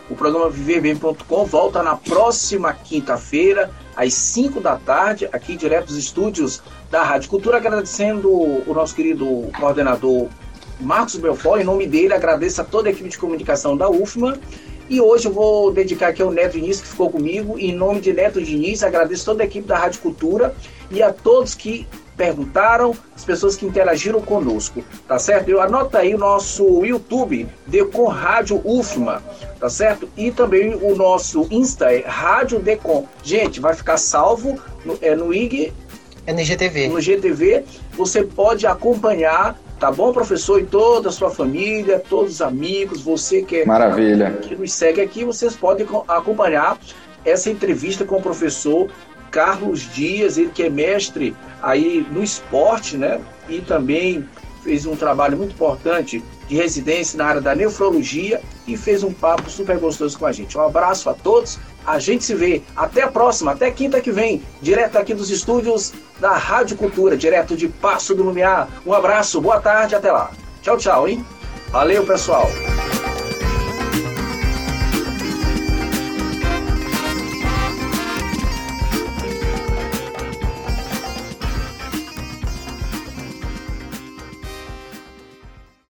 O 0.08 0.16
programa 0.16 0.48
viverbem.com 0.48 1.44
volta 1.44 1.82
na 1.82 1.96
próxima 1.96 2.72
quinta-feira, 2.72 3.70
às 3.94 4.14
5 4.14 4.58
da 4.58 4.76
tarde, 4.76 5.28
aqui 5.30 5.54
direto 5.54 5.88
dos 5.88 5.96
estúdios 5.96 6.62
da 6.90 7.02
Rádio 7.02 7.28
Cultura, 7.28 7.58
agradecendo 7.58 8.30
o 8.30 8.72
nosso 8.72 8.94
querido 8.94 9.50
coordenador 9.60 10.28
Marcos 10.80 11.16
Belfort, 11.16 11.60
em 11.60 11.64
nome 11.64 11.86
dele, 11.86 12.14
agradeço 12.14 12.62
a 12.62 12.64
toda 12.64 12.88
a 12.88 12.92
equipe 12.92 13.10
de 13.10 13.18
comunicação 13.18 13.76
da 13.76 13.90
UFMA 13.90 14.38
e 14.90 15.00
hoje 15.00 15.28
eu 15.28 15.32
vou 15.32 15.72
dedicar 15.72 16.08
aqui 16.08 16.20
ao 16.20 16.32
Neto 16.32 16.54
Diniz, 16.54 16.80
que 16.80 16.88
ficou 16.88 17.08
comigo. 17.08 17.56
E 17.56 17.70
em 17.70 17.74
nome 17.74 18.00
de 18.00 18.12
Neto 18.12 18.42
Diniz, 18.42 18.82
agradeço 18.82 19.24
toda 19.24 19.44
a 19.44 19.46
equipe 19.46 19.66
da 19.66 19.78
Rádio 19.78 20.00
Cultura 20.00 20.52
e 20.90 21.00
a 21.00 21.12
todos 21.12 21.54
que 21.54 21.86
perguntaram, 22.16 22.94
as 23.16 23.24
pessoas 23.24 23.56
que 23.56 23.64
interagiram 23.64 24.20
conosco, 24.20 24.84
tá 25.08 25.18
certo? 25.18 25.48
Eu 25.48 25.60
anota 25.62 25.98
aí 25.98 26.14
o 26.14 26.18
nosso 26.18 26.84
YouTube, 26.84 27.46
Decon 27.66 28.08
Rádio 28.08 28.60
UFMA, 28.62 29.22
tá 29.58 29.70
certo? 29.70 30.06
E 30.16 30.30
também 30.30 30.74
o 30.74 30.94
nosso 30.94 31.46
Insta 31.50 31.94
é 31.94 32.00
Rádio 32.00 32.58
Decon. 32.58 33.06
Gente, 33.22 33.58
vai 33.58 33.74
ficar 33.74 33.96
salvo 33.96 34.60
no, 34.84 34.98
é, 35.00 35.14
no 35.14 35.32
IG... 35.32 35.72
É 36.26 36.32
no 36.32 36.40
IGTV. 36.40 36.88
No 36.88 37.00
GTV, 37.00 37.64
você 37.96 38.22
pode 38.22 38.66
acompanhar 38.66 39.58
Tá 39.80 39.90
bom, 39.90 40.12
professor? 40.12 40.60
E 40.60 40.66
toda 40.66 41.08
a 41.08 41.12
sua 41.12 41.30
família, 41.30 41.98
todos 41.98 42.34
os 42.34 42.42
amigos, 42.42 43.00
você 43.00 43.40
que, 43.40 43.60
é, 43.60 43.64
Maravilha. 43.64 44.32
que 44.42 44.54
nos 44.54 44.74
segue 44.74 45.00
aqui, 45.00 45.24
vocês 45.24 45.56
podem 45.56 45.86
acompanhar 46.06 46.78
essa 47.24 47.48
entrevista 47.48 48.04
com 48.04 48.18
o 48.18 48.22
professor 48.22 48.90
Carlos 49.30 49.90
Dias, 49.94 50.36
ele 50.36 50.50
que 50.50 50.64
é 50.64 50.68
mestre 50.68 51.34
aí 51.62 52.06
no 52.10 52.22
esporte, 52.22 52.98
né? 52.98 53.22
E 53.48 53.62
também 53.62 54.28
fez 54.62 54.84
um 54.84 54.94
trabalho 54.94 55.38
muito 55.38 55.52
importante 55.52 56.22
de 56.46 56.56
residência 56.56 57.16
na 57.16 57.24
área 57.24 57.40
da 57.40 57.54
nefrologia 57.54 58.42
e 58.66 58.76
fez 58.76 59.02
um 59.02 59.14
papo 59.14 59.48
super 59.48 59.78
gostoso 59.78 60.18
com 60.18 60.26
a 60.26 60.32
gente. 60.32 60.58
Um 60.58 60.62
abraço 60.62 61.08
a 61.08 61.14
todos, 61.14 61.58
a 61.86 61.98
gente 61.98 62.24
se 62.24 62.34
vê. 62.34 62.62
Até 62.76 63.02
a 63.02 63.08
próxima, 63.08 63.52
até 63.52 63.70
quinta 63.70 64.00
que 64.00 64.10
vem, 64.10 64.42
direto 64.60 64.96
aqui 64.96 65.14
dos 65.14 65.30
estúdios 65.30 65.92
da 66.18 66.32
Rádio 66.32 66.76
Cultura, 66.76 67.16
direto 67.16 67.56
de 67.56 67.68
Passo 67.68 68.14
do 68.14 68.22
Lumiar. 68.22 68.68
Um 68.84 68.92
abraço, 68.92 69.40
boa 69.40 69.60
tarde, 69.60 69.94
até 69.94 70.12
lá. 70.12 70.30
Tchau, 70.62 70.76
tchau, 70.76 71.08
hein? 71.08 71.24
Valeu, 71.70 72.04
pessoal. 72.04 72.48